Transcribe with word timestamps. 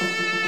Good 0.00 0.39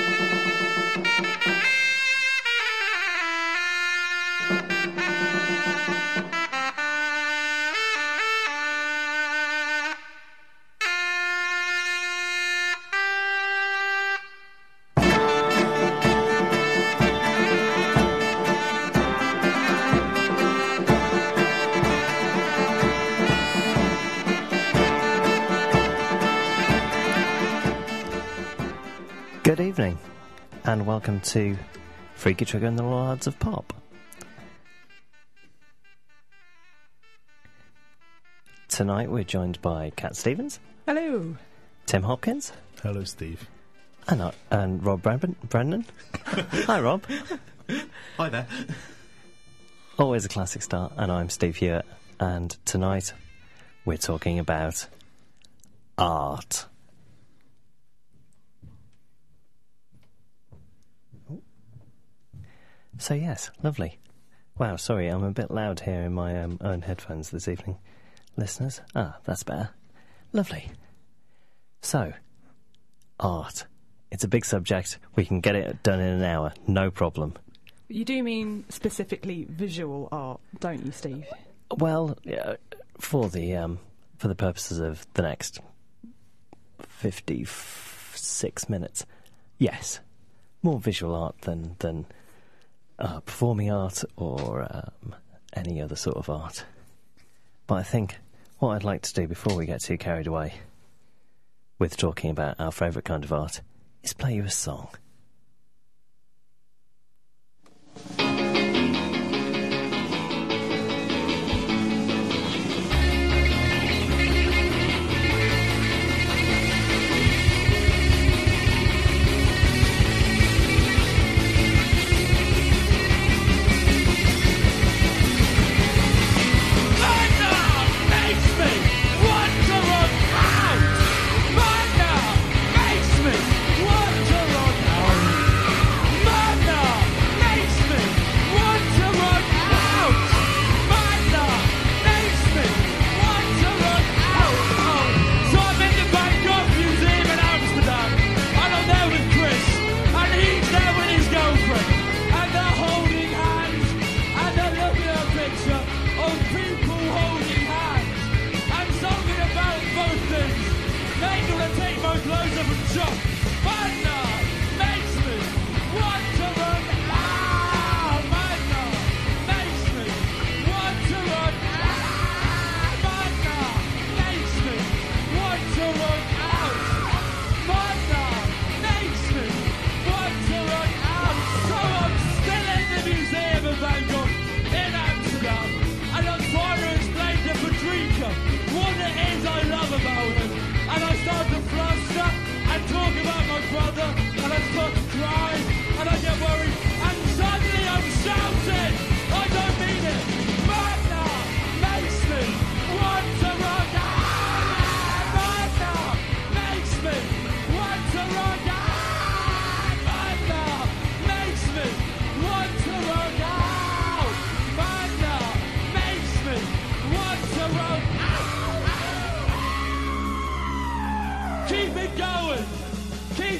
welcome 31.03 31.21
to 31.21 31.59
Freaky 32.15 32.45
Trigger 32.45 32.67
and 32.67 32.79
the 32.79 32.85
Lollards 32.85 33.27
of 33.27 33.37
Pop. 33.41 33.73
Tonight 38.69 39.11
we're 39.11 39.25
joined 39.25 39.61
by 39.61 39.91
Kat 39.97 40.15
Stevens, 40.15 40.61
Hello. 40.87 41.37
Tim 41.87 42.05
Hopkins, 42.05 42.53
Hello, 42.85 43.03
Steve. 43.03 43.49
and, 44.07 44.23
uh, 44.23 44.31
and 44.53 44.87
Rob 44.87 45.03
Brandon. 45.03 45.35
Brandon. 45.49 45.85
Hi, 46.25 46.81
Rob. 46.81 47.05
Hi 48.17 48.29
there. 48.29 48.47
Always 49.99 50.25
a 50.25 50.29
classic 50.29 50.63
start, 50.63 50.93
and 50.97 51.11
I'm 51.11 51.31
Steve 51.31 51.57
Hewitt, 51.57 51.85
and 52.21 52.57
tonight 52.65 53.13
we're 53.85 53.97
talking 53.97 54.39
about 54.39 54.87
art. 55.99 56.67
So 62.99 63.15
yes, 63.15 63.51
lovely. 63.63 63.99
Wow, 64.59 64.77
sorry, 64.77 65.09
I'm 65.09 65.25
a 65.25 65.31
bit 65.31 65.51
loud 65.51 65.81
here 65.81 66.03
in 66.03 66.13
my 66.13 66.41
um, 66.41 66.59
own 66.61 66.83
headphones 66.83 67.31
this 67.31 67.49
evening, 67.49 67.79
listeners. 68.37 68.81
Ah, 68.95 69.17
that's 69.25 69.43
better. 69.43 69.71
Lovely. 70.33 70.71
So, 71.81 72.13
art. 73.19 73.67
It's 74.11 74.25
a 74.25 74.29
big 74.29 74.45
subject. 74.45 74.99
We 75.17 75.25
can 75.25 75.41
get 75.41 75.57
it 75.57 75.83
done 75.83 76.01
in 76.01 76.21
an 76.21 76.23
hour, 76.23 76.53
no 76.67 76.91
problem. 76.91 77.35
You 77.89 78.05
do 78.05 78.23
mean 78.23 78.65
specifically 78.69 79.47
visual 79.49 80.09
art, 80.13 80.41
don't 80.61 80.85
you, 80.85 80.93
Steve? 80.93 81.27
Well, 81.77 82.19
yeah, 82.23 82.57
for 82.99 83.29
the 83.29 83.57
um, 83.57 83.79
for 84.19 84.29
the 84.29 84.35
purposes 84.35 84.79
of 84.79 85.07
the 85.15 85.23
next 85.23 85.61
fifty-six 86.79 88.69
minutes, 88.69 89.07
yes, 89.59 90.01
more 90.63 90.79
visual 90.79 91.15
art 91.15 91.41
than 91.43 91.77
than 91.81 92.07
uh, 93.03 93.21
performing 93.21 93.71
art 93.71 94.05
or 94.17 94.67
um, 94.71 95.15
any 95.55 95.83
other 95.83 95.97
sort 95.97 96.17
of 96.17 96.31
art. 96.31 96.65
But 97.67 97.75
I 97.75 97.83
think 97.83 98.17
what 98.59 98.71
I'd 98.71 98.85
like 98.85 99.03
to 99.03 99.13
do 99.13 99.27
before 99.27 99.57
we 99.57 99.67
get 99.67 99.83
too 99.83 99.99
carried 99.99 100.29
away 100.29 100.55
with 101.79 101.97
talking 101.97 102.31
about 102.31 102.61
our 102.61 102.71
favourite 102.71 103.05
kind 103.05 103.25
of 103.25 103.33
art 103.33 103.61
is 104.05 104.15
play 104.15 104.37
you 104.37 104.45
a 104.45 104.51
song. 104.51 104.89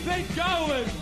It 0.05 0.35
going. 0.35 1.02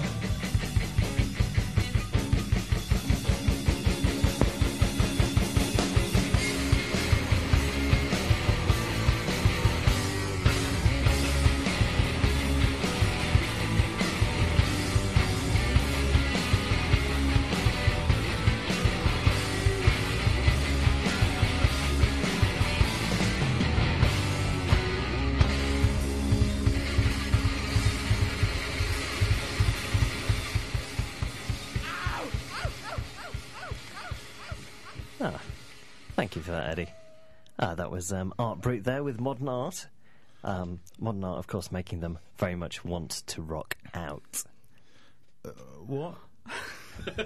Thank 36.30 36.36
you 36.36 36.42
for 36.42 36.52
that, 36.52 36.70
Eddie. 36.70 36.86
Ah, 37.58 37.74
that 37.74 37.90
was 37.90 38.12
um, 38.12 38.32
Art 38.38 38.60
Brut 38.60 38.84
there 38.84 39.02
with 39.02 39.18
modern 39.18 39.48
art. 39.48 39.88
Um, 40.44 40.78
modern 41.00 41.24
art, 41.24 41.40
of 41.40 41.48
course, 41.48 41.72
making 41.72 41.98
them 41.98 42.20
very 42.38 42.54
much 42.54 42.84
want 42.84 43.10
to 43.26 43.42
rock 43.42 43.76
out. 43.94 44.44
What? 45.88 46.14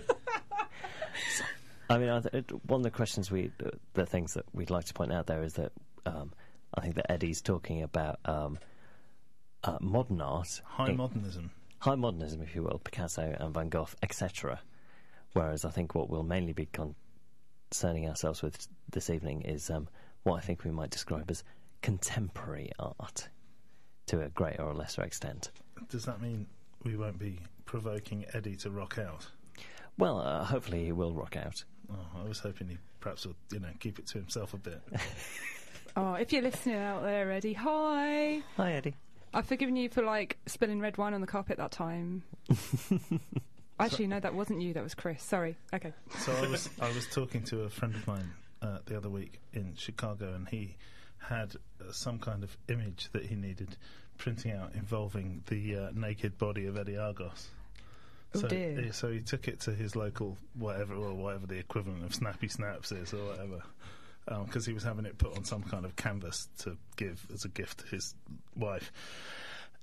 I 1.90 1.98
mean, 1.98 2.08
I 2.08 2.20
th- 2.20 2.46
one 2.66 2.80
of 2.80 2.84
the 2.84 2.90
questions 2.90 3.30
we, 3.30 3.50
uh, 3.62 3.72
the 3.92 4.06
things 4.06 4.32
that 4.34 4.46
we'd 4.54 4.70
like 4.70 4.86
to 4.86 4.94
point 4.94 5.12
out 5.12 5.26
there 5.26 5.42
is 5.42 5.52
that 5.54 5.72
um, 6.06 6.32
I 6.72 6.80
think 6.80 6.94
that 6.94 7.10
Eddie's 7.12 7.42
talking 7.42 7.82
about 7.82 8.20
um, 8.24 8.58
uh, 9.64 9.76
modern 9.82 10.22
art, 10.22 10.62
High 10.64 10.88
in- 10.88 10.96
modernism. 10.96 11.50
high 11.80 11.94
modernism, 11.96 12.40
if 12.40 12.54
you 12.54 12.62
will, 12.62 12.80
Picasso 12.82 13.36
and 13.38 13.52
Van 13.52 13.68
Gogh, 13.68 13.88
etc. 14.02 14.60
Whereas 15.34 15.66
I 15.66 15.70
think 15.70 15.94
what 15.94 16.08
we'll 16.08 16.22
mainly 16.22 16.54
be 16.54 16.64
concerning 17.74 18.08
ourselves 18.08 18.40
with 18.40 18.68
this 18.92 19.10
evening 19.10 19.42
is 19.42 19.68
um, 19.68 19.88
what 20.22 20.36
I 20.36 20.40
think 20.40 20.62
we 20.62 20.70
might 20.70 20.90
describe 20.90 21.28
as 21.28 21.42
contemporary 21.82 22.70
art 22.78 23.28
to 24.06 24.22
a 24.22 24.28
greater 24.28 24.62
or 24.62 24.72
lesser 24.74 25.02
extent. 25.02 25.50
Does 25.88 26.04
that 26.04 26.22
mean 26.22 26.46
we 26.84 26.96
won't 26.96 27.18
be 27.18 27.40
provoking 27.64 28.26
Eddie 28.32 28.54
to 28.54 28.70
rock 28.70 28.98
out. 28.98 29.26
Well, 29.98 30.20
uh, 30.20 30.44
hopefully 30.44 30.84
he 30.84 30.92
will 30.92 31.14
rock 31.14 31.36
out. 31.36 31.64
Oh, 31.90 32.20
I 32.20 32.28
was 32.28 32.38
hoping 32.38 32.68
he 32.68 32.78
perhaps 33.00 33.26
would, 33.26 33.34
you 33.50 33.58
know, 33.58 33.70
keep 33.80 33.98
it 33.98 34.06
to 34.06 34.18
himself 34.18 34.54
a 34.54 34.58
bit. 34.58 34.80
Oh, 35.96 36.14
if 36.14 36.32
you're 36.32 36.42
listening 36.42 36.74
out 36.74 37.04
there, 37.04 37.30
Eddie, 37.30 37.52
hi. 37.52 38.42
Hi, 38.56 38.72
Eddie. 38.72 38.96
I've 39.32 39.46
forgiven 39.46 39.76
you 39.76 39.88
for 39.88 40.02
like 40.02 40.38
spilling 40.44 40.80
red 40.80 40.98
wine 40.98 41.14
on 41.14 41.20
the 41.20 41.26
carpet 41.28 41.56
that 41.58 41.70
time. 41.70 42.24
Actually, 43.84 44.06
no, 44.08 44.20
that 44.20 44.34
wasn't 44.34 44.60
you. 44.62 44.72
That 44.72 44.82
was 44.82 44.94
Chris. 44.94 45.22
Sorry. 45.22 45.56
Okay. 45.72 45.92
So 46.18 46.32
I 46.32 46.48
was 46.48 46.68
I 46.80 46.88
was 46.88 47.06
talking 47.06 47.42
to 47.44 47.62
a 47.62 47.68
friend 47.70 47.94
of 47.94 48.06
mine 48.06 48.30
uh, 48.62 48.78
the 48.86 48.96
other 48.96 49.10
week 49.10 49.40
in 49.52 49.74
Chicago, 49.76 50.34
and 50.34 50.48
he 50.48 50.76
had 51.18 51.54
uh, 51.80 51.92
some 51.92 52.18
kind 52.18 52.42
of 52.42 52.56
image 52.68 53.08
that 53.12 53.24
he 53.24 53.34
needed 53.34 53.76
printing 54.18 54.52
out 54.52 54.74
involving 54.74 55.42
the 55.46 55.76
uh, 55.76 55.90
naked 55.94 56.38
body 56.38 56.66
of 56.66 56.76
Eddie 56.76 56.96
Argos. 56.96 57.48
Oh, 58.34 58.40
so, 58.40 58.48
dear. 58.48 58.80
yeah, 58.80 58.92
so 58.92 59.10
he 59.12 59.20
took 59.20 59.48
it 59.48 59.60
to 59.60 59.72
his 59.72 59.94
local 59.94 60.36
whatever 60.54 60.94
or 60.94 61.14
whatever 61.14 61.46
the 61.46 61.58
equivalent 61.58 62.04
of 62.04 62.14
Snappy 62.14 62.48
Snaps 62.48 62.90
is 62.92 63.12
or 63.14 63.24
whatever. 63.24 63.62
Because 64.46 64.64
he 64.64 64.72
was 64.72 64.82
having 64.82 65.04
it 65.04 65.18
put 65.18 65.36
on 65.36 65.44
some 65.44 65.62
kind 65.62 65.84
of 65.84 65.96
canvas 65.96 66.48
to 66.60 66.78
give 66.96 67.26
as 67.32 67.44
a 67.44 67.48
gift 67.48 67.80
to 67.80 67.86
his 67.88 68.14
wife. 68.56 68.90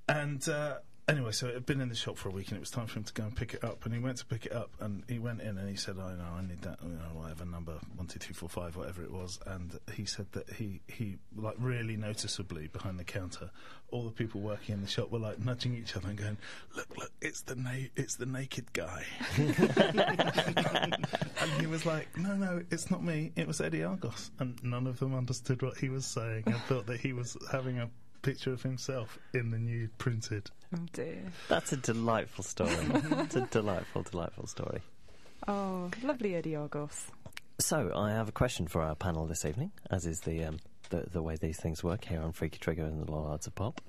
And 0.10 0.48
uh, 0.50 0.78
anyway, 1.12 1.32
so 1.32 1.48
it 1.48 1.54
had 1.54 1.66
been 1.66 1.82
in 1.82 1.90
the 1.90 1.96
shop 1.96 2.18
for 2.18 2.30
a 2.30 2.32
week, 2.32 2.48
and 2.48 2.58
it 2.58 2.62
was 2.62 2.72
time 2.72 2.88
for 2.88 3.00
him 3.00 3.04
to 3.04 3.14
go 3.14 3.24
and 3.24 3.36
pick 3.36 3.54
it 3.54 3.64
up. 3.64 3.86
And 3.86 3.94
he 3.94 4.00
went 4.00 4.18
to 4.18 4.26
pick 4.26 4.46
it 4.46 4.54
up, 4.54 4.72
and 4.80 5.04
he 5.08 5.20
went 5.20 5.42
in 5.42 5.58
and 5.58 5.70
he 5.70 5.76
said, 5.76 5.98
oh, 6.00 6.04
"I 6.04 6.16
know, 6.16 6.38
I 6.38 6.42
need 6.42 6.62
that, 6.62 6.80
you 6.82 6.90
know, 6.90 7.12
whatever 7.14 7.46
number 7.46 7.74
one, 7.96 8.08
two, 8.08 8.20
three, 8.20 8.34
four, 8.34 8.50
five, 8.50 8.76
whatever 8.76 9.04
it 9.04 9.12
was." 9.12 9.40
And 9.46 9.78
he 9.94 10.06
said 10.06 10.32
that 10.32 10.52
he 10.54 10.82
he 10.88 11.18
like 11.36 11.56
really 11.60 11.98
noticeably 11.98 12.68
behind 12.68 12.98
the 12.98 13.04
counter, 13.04 13.52
all 13.92 14.04
the 14.04 14.12
people 14.12 14.42
working 14.42 14.76
in 14.76 14.82
the 14.82 14.88
shop 14.88 15.12
were 15.12 15.20
like 15.20 15.40
nudging 15.40 15.76
each 15.76 15.96
other 15.96 16.10
and 16.10 16.18
going, 16.18 16.38
"Look, 16.76 16.88
look, 16.98 17.12
it's 17.22 17.42
the 17.42 17.56
na- 17.56 17.90
it's 17.96 18.16
the 18.16 18.26
naked 18.26 18.74
guy." 18.74 19.06
and 19.38 21.06
he 21.60 21.68
was 21.68 21.86
like, 21.86 22.18
"No, 22.18 22.36
no, 22.36 22.64
it's 22.72 22.90
not 22.90 23.04
me. 23.04 23.32
It 23.36 23.48
was 23.48 23.60
Eddie 23.60 23.84
Argos." 23.84 24.32
And 24.40 24.62
none 24.64 24.88
of 24.88 25.00
them 25.00 25.14
understood 25.14 25.62
what 25.62 25.78
he 25.78 25.90
was 25.90 26.06
saying 26.06 26.44
and 26.46 26.56
thought 26.56 26.88
that 26.88 27.02
he 27.02 27.14
was 27.14 27.38
having 27.52 27.80
a 27.80 27.90
picture 28.22 28.54
of 28.54 28.62
himself 28.64 29.18
in 29.34 29.52
the 29.52 29.58
nude 29.58 29.98
printed. 29.98 30.50
Oh 30.76 30.86
dear. 30.94 31.24
That's 31.50 31.74
a 31.74 31.78
delightful 31.78 32.44
story. 32.44 32.76
it's 32.82 33.36
a 33.36 33.48
delightful, 33.52 34.04
delightful 34.04 34.48
story. 34.48 34.82
Oh, 35.48 35.90
lovely 36.04 36.36
Eddie 36.36 36.56
Argos. 36.56 37.08
So, 37.60 37.92
I 37.96 38.12
have 38.12 38.30
a 38.30 38.32
question 38.32 38.68
for 38.68 38.82
our 38.82 38.96
panel 38.96 39.26
this 39.26 39.46
evening, 39.46 39.72
as 39.90 40.06
is 40.06 40.22
the 40.22 40.46
um, 40.46 40.60
the, 40.90 41.06
the 41.12 41.22
way 41.22 41.36
these 41.36 41.60
things 41.60 41.84
work 41.84 42.06
here 42.06 42.22
on 42.22 42.32
Freaky 42.32 42.60
Trigger 42.60 42.84
and 42.84 43.02
the 43.02 43.12
Lollards 43.12 43.48
of 43.48 43.56
Pop. 43.56 43.82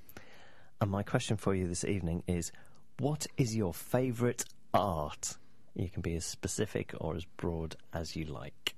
And 0.81 0.91
my 0.91 1.03
question 1.03 1.37
for 1.37 1.55
you 1.55 1.69
this 1.69 1.85
evening 1.85 2.23
is 2.27 2.53
what 2.99 3.27
is 3.37 3.55
your 3.55 3.75
favourite 3.75 4.45
art? 4.75 5.37
You 5.75 5.89
can 5.89 6.03
be 6.03 6.15
as 6.15 6.25
specific 6.25 6.95
or 7.01 7.17
as 7.17 7.25
broad 7.37 7.77
as 7.93 8.17
you 8.17 8.25
like. 8.25 8.75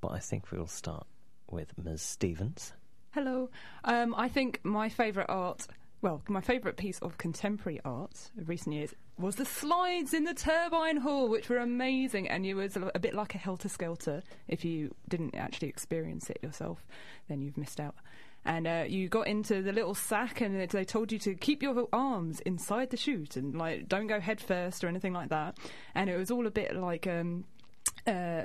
But 0.00 0.12
I 0.12 0.18
think 0.18 0.50
we 0.50 0.58
will 0.58 0.66
start 0.66 1.06
with 1.50 1.72
Ms. 1.82 2.02
Stevens. 2.02 2.72
Hello. 3.14 3.48
Um, 3.84 4.12
I 4.18 4.28
think 4.28 4.58
my 4.64 4.88
favourite 4.88 5.28
art, 5.28 5.68
well, 6.02 6.20
my 6.28 6.40
favourite 6.40 6.76
piece 6.76 6.98
of 6.98 7.16
contemporary 7.16 7.80
art 7.84 8.32
of 8.36 8.48
recent 8.48 8.74
years 8.74 8.92
was 9.16 9.36
the 9.36 9.44
slides 9.44 10.12
in 10.12 10.24
the 10.24 10.34
Turbine 10.34 10.96
Hall, 10.96 11.28
which 11.28 11.48
were 11.48 11.58
amazing. 11.58 12.28
And 12.28 12.44
it 12.44 12.54
was 12.54 12.76
a, 12.76 12.90
a 12.92 12.98
bit 12.98 13.14
like 13.14 13.36
a 13.36 13.38
helter 13.38 13.68
skelter. 13.68 14.24
If 14.48 14.64
you 14.64 14.96
didn't 15.08 15.36
actually 15.36 15.68
experience 15.68 16.28
it 16.28 16.40
yourself, 16.42 16.84
then 17.28 17.40
you've 17.40 17.56
missed 17.56 17.78
out. 17.78 17.94
And 18.44 18.66
uh, 18.66 18.84
you 18.88 19.08
got 19.08 19.28
into 19.28 19.62
the 19.62 19.72
little 19.72 19.94
sack, 19.94 20.40
and 20.40 20.68
they 20.68 20.84
told 20.84 21.12
you 21.12 21.20
to 21.20 21.36
keep 21.36 21.62
your 21.62 21.88
arms 21.92 22.40
inside 22.40 22.90
the 22.90 22.96
chute 22.96 23.36
and 23.36 23.56
like 23.56 23.88
don't 23.88 24.08
go 24.08 24.18
head 24.18 24.40
first 24.40 24.82
or 24.82 24.88
anything 24.88 25.12
like 25.12 25.28
that. 25.28 25.56
And 25.94 26.10
it 26.10 26.16
was 26.16 26.32
all 26.32 26.48
a 26.48 26.50
bit 26.50 26.74
like. 26.74 27.06
Um, 27.06 27.44
uh, 28.06 28.42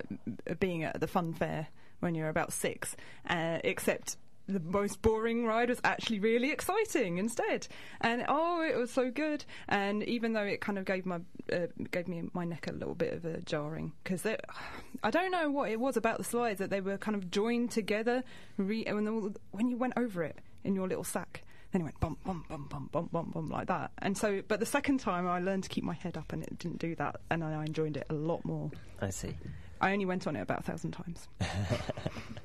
being 0.60 0.84
at 0.84 1.02
the 1.02 1.08
fun 1.08 1.34
fair 1.34 1.68
when 2.00 2.16
you're 2.16 2.30
about 2.30 2.54
six, 2.54 2.96
uh, 3.30 3.58
except 3.64 4.16
the 4.50 4.60
most 4.60 5.02
boring 5.02 5.46
ride 5.46 5.70
was 5.70 5.80
actually 5.84 6.20
really 6.20 6.52
exciting 6.52 7.18
instead. 7.18 7.68
And 8.02 8.26
oh, 8.28 8.62
it 8.62 8.76
was 8.76 8.92
so 8.92 9.12
good. 9.12 9.46
And 9.68 10.04
even 10.04 10.34
though 10.34 10.44
it 10.44 10.60
kind 10.60 10.78
of 10.78 10.86
gave 10.86 11.06
my 11.06 11.20
uh, 11.54 11.68
gave 11.92 12.08
me 12.08 12.24
my 12.34 12.46
neck 12.46 12.68
a 12.68 12.74
little 12.74 12.96
bit 12.96 13.14
of 13.14 13.26
a 13.26 13.42
jarring 13.42 13.94
because 14.04 14.26
I 15.04 15.12
don't 15.12 15.32
know 15.32 15.50
what 15.50 15.70
it 15.70 15.80
was 15.80 15.98
about 15.98 16.18
the 16.18 16.24
slides 16.24 16.60
that 16.60 16.70
they 16.70 16.82
were 16.82 16.98
kind 16.98 17.16
of 17.16 17.30
joined 17.32 17.72
together. 17.72 18.24
Re- 18.58 18.86
when, 18.92 19.06
the, 19.06 19.34
when 19.52 19.70
you 19.70 19.78
went 19.78 19.94
over 19.96 20.24
it 20.24 20.40
in 20.64 20.76
your 20.76 20.88
little 20.88 21.04
sack. 21.04 21.44
Then 21.72 21.82
it 21.82 21.84
went 21.84 22.00
bump, 22.00 22.24
bump, 22.24 22.48
bump, 22.50 22.68
bump, 22.72 22.92
bump, 22.92 23.12
bump, 23.12 23.32
bump, 23.32 23.52
like 23.52 23.68
that. 23.68 23.92
And 24.00 24.18
so, 24.18 24.42
but 24.48 24.60
the 24.60 24.66
second 24.66 25.00
time 25.00 25.28
I 25.28 25.40
learned 25.40 25.66
to 25.66 25.70
keep 25.70 25.84
my 25.84 25.94
head 25.94 26.18
up 26.18 26.34
and 26.34 26.42
it 26.42 26.58
didn't 26.58 26.80
do 26.80 26.96
that. 26.96 27.18
And 27.30 27.44
I 27.44 27.64
enjoyed 27.64 27.96
it 27.96 28.08
a 28.10 28.14
lot 28.16 28.44
more. 28.44 28.72
I 29.00 29.12
see. 29.12 29.36
I 29.80 29.94
only 29.94 30.06
went 30.06 30.26
on 30.26 30.36
it 30.36 30.42
about 30.42 30.62
a 30.62 30.64
thousand 30.64 30.92
times. 30.92 31.28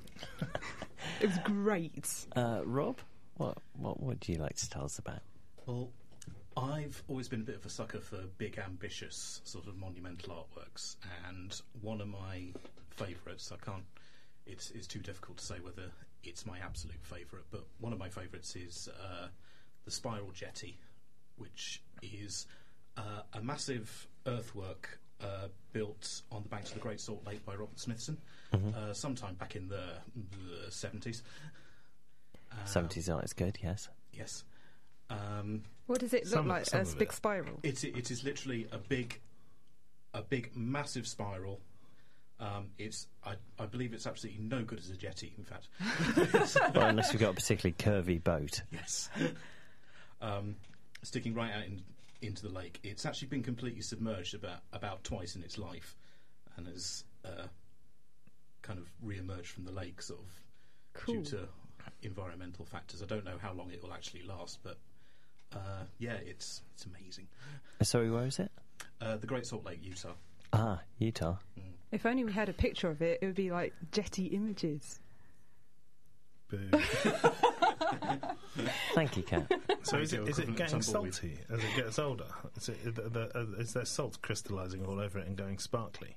it 1.24 1.28
was 1.28 1.38
great. 1.44 2.26
Uh, 2.36 2.60
Rob, 2.64 2.98
what, 3.36 3.56
what 3.78 4.02
would 4.02 4.28
you 4.28 4.36
like 4.36 4.56
to 4.56 4.68
tell 4.68 4.84
us 4.84 4.98
about? 4.98 5.20
Well, 5.66 5.90
I've 6.56 7.02
always 7.08 7.28
been 7.28 7.40
a 7.40 7.44
bit 7.44 7.56
of 7.56 7.64
a 7.64 7.70
sucker 7.70 8.00
for 8.00 8.18
big, 8.38 8.58
ambitious, 8.58 9.40
sort 9.44 9.66
of 9.66 9.76
monumental 9.76 10.34
artworks, 10.34 10.96
and 11.28 11.58
one 11.80 12.00
of 12.00 12.08
my 12.08 12.52
favourites, 12.90 13.50
I 13.50 13.64
can't, 13.64 13.84
it's, 14.46 14.70
it's 14.70 14.86
too 14.86 15.00
difficult 15.00 15.38
to 15.38 15.44
say 15.44 15.56
whether 15.62 15.90
it's 16.22 16.46
my 16.46 16.58
absolute 16.58 17.02
favourite, 17.02 17.46
but 17.50 17.64
one 17.80 17.92
of 17.92 17.98
my 17.98 18.08
favourites 18.08 18.54
is 18.54 18.88
uh, 19.02 19.28
the 19.84 19.90
Spiral 19.90 20.30
Jetty, 20.32 20.78
which 21.36 21.82
is 22.02 22.46
uh, 22.96 23.22
a 23.32 23.40
massive 23.42 24.06
earthwork 24.26 25.00
uh, 25.24 25.48
built 25.72 26.22
on 26.30 26.42
the 26.42 26.48
banks 26.48 26.68
of 26.68 26.74
the 26.74 26.80
Great 26.80 27.00
Salt 27.00 27.26
Lake 27.26 27.44
by 27.46 27.54
Robert 27.54 27.80
Smithson, 27.80 28.18
uh, 28.52 28.92
sometime 28.92 29.34
back 29.34 29.56
in 29.56 29.68
the, 29.68 29.82
the 30.30 30.70
70s. 30.70 31.22
Uh, 32.52 32.56
70s 32.66 33.12
art 33.12 33.24
is 33.24 33.32
good, 33.32 33.58
yes. 33.62 33.88
Yes. 34.12 34.44
Um, 35.10 35.62
What 35.86 36.00
does 36.00 36.12
it 36.14 36.24
look 36.24 36.32
Some- 36.34 36.48
like? 36.48 36.66
some 36.66 36.80
A 36.82 36.84
big 36.96 37.08
it. 37.08 37.12
spiral. 37.14 37.58
It's 37.62 37.82
it 37.84 38.10
is 38.10 38.22
literally 38.24 38.66
a 38.72 38.78
big, 38.78 39.20
a 40.12 40.22
big 40.22 40.54
massive 40.56 41.06
spiral. 41.06 41.60
Um, 42.40 42.68
it's 42.78 43.06
I, 43.24 43.34
I 43.58 43.66
believe 43.66 43.92
it's 43.94 44.06
absolutely 44.06 44.42
no 44.44 44.62
good 44.64 44.78
as 44.78 44.90
a 44.90 44.96
jetty. 44.96 45.34
In 45.38 45.44
fact, 45.44 45.68
well, 46.74 46.88
unless 46.88 47.12
you've 47.12 47.20
got 47.20 47.30
a 47.30 47.34
particularly 47.34 47.74
curvy 47.78 48.22
boat. 48.22 48.62
yes, 48.72 49.08
um, 50.20 50.56
sticking 51.02 51.34
right 51.34 51.52
out 51.52 51.64
in, 51.64 51.82
into 52.26 52.42
the 52.42 52.52
lake. 52.52 52.80
It's 52.82 53.04
actually 53.06 53.28
been 53.28 53.42
completely 53.42 53.80
submerged 53.82 54.34
about 54.34 54.60
about 54.72 55.04
twice 55.04 55.36
in 55.36 55.42
its 55.42 55.58
life, 55.58 55.96
and 56.56 56.66
has 56.66 57.04
uh, 57.24 57.46
kind 58.62 58.78
of 58.78 58.88
re-emerged 59.02 59.48
from 59.48 59.64
the 59.64 59.72
lake, 59.72 60.00
sort 60.02 60.20
of 60.20 60.26
Cool. 60.94 61.16
due 61.16 61.24
to 61.30 61.48
environmental 62.02 62.64
factors. 62.64 63.02
I 63.02 63.06
don't 63.06 63.24
know 63.24 63.36
how 63.40 63.52
long 63.52 63.70
it 63.70 63.82
will 63.82 63.92
actually 63.92 64.22
last, 64.22 64.58
but 64.62 64.78
uh, 65.52 65.84
yeah, 65.98 66.14
it's 66.24 66.62
it's 66.74 66.86
amazing. 66.86 67.26
Uh, 67.80 67.84
Sorry, 67.84 68.10
where 68.10 68.26
is 68.26 68.38
it? 68.38 68.50
Uh, 69.00 69.16
the 69.16 69.26
Great 69.26 69.46
Salt 69.46 69.64
Lake, 69.64 69.80
Utah. 69.82 70.14
Ah, 70.52 70.80
Utah. 70.98 71.36
If 71.92 72.06
only 72.06 72.24
we 72.24 72.32
had 72.32 72.48
a 72.48 72.52
picture 72.52 72.88
of 72.90 73.02
it, 73.02 73.18
it 73.22 73.26
would 73.26 73.34
be 73.34 73.50
like 73.50 73.72
jetty 73.92 74.26
images. 74.26 75.00
Boo. 76.48 76.70
Thank 78.94 79.16
you, 79.16 79.22
Kat. 79.22 79.50
so 79.82 79.98
is 79.98 80.12
it, 80.12 80.20
Ideal 80.20 80.28
is 80.28 80.38
it 80.38 80.56
getting 80.56 80.82
salty 80.82 81.38
as 81.50 81.58
it 81.58 81.76
gets 81.76 81.98
older? 81.98 82.26
Is, 82.56 82.68
it, 82.68 82.94
the, 82.94 83.02
the, 83.08 83.38
uh, 83.38 83.60
is 83.60 83.72
there 83.72 83.84
salt 83.84 84.20
crystallising 84.22 84.84
all 84.86 85.00
over 85.00 85.18
it 85.18 85.26
and 85.26 85.36
going 85.36 85.58
sparkly? 85.58 86.16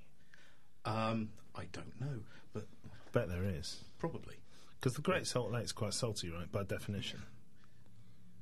Um, 0.86 1.30
I 1.56 1.66
don't 1.72 2.00
know, 2.00 2.20
but 2.54 2.66
Bet 3.12 3.30
there 3.30 3.44
is. 3.44 3.84
probably 4.00 4.36
Because 4.80 4.94
the 4.96 5.02
Great 5.02 5.28
Salt 5.28 5.52
Lake's 5.52 5.72
quite 5.72 5.94
salty, 5.94 6.30
right, 6.30 6.52
by 6.52 6.64
definition. 6.64 7.22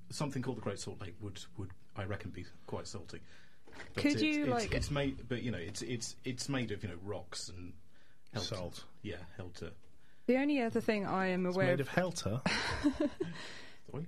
something 0.10 0.42
called 0.42 0.58
the 0.58 0.62
Great 0.62 0.80
Salt 0.80 1.02
Lake 1.02 1.16
would, 1.22 1.40
would 1.58 1.72
I 1.96 2.04
reckon, 2.04 2.32
be 2.32 2.46
quite 2.68 2.88
salty. 2.88 3.22
But 3.94 4.04
Could 4.04 4.12
it's, 4.14 4.22
you, 4.22 4.42
it's, 4.44 4.50
like- 4.52 4.74
It's 4.74 4.92
made, 4.92 5.28
but 5.28 5.42
you 5.44 5.52
know, 5.52 5.58
it's 5.58 5.82
it's 5.82 6.16
it's 6.24 6.48
made 6.48 6.72
of 6.72 6.82
you 6.84 6.90
know 6.90 6.96
rocks 7.04 7.50
and 7.50 7.74
held 8.34 8.46
Salt. 8.46 8.84
yeah, 9.02 9.16
held 9.38 9.56
to. 9.56 9.72
The 10.28 10.38
only 10.38 10.62
other 10.62 10.82
thing 10.82 11.06
I 11.06 11.28
am 11.28 11.46
It's 11.46 11.56
aware 11.56 11.68
made 11.68 11.80
of 11.82 11.88
helter. 11.88 12.42
Sorry? 13.92 14.06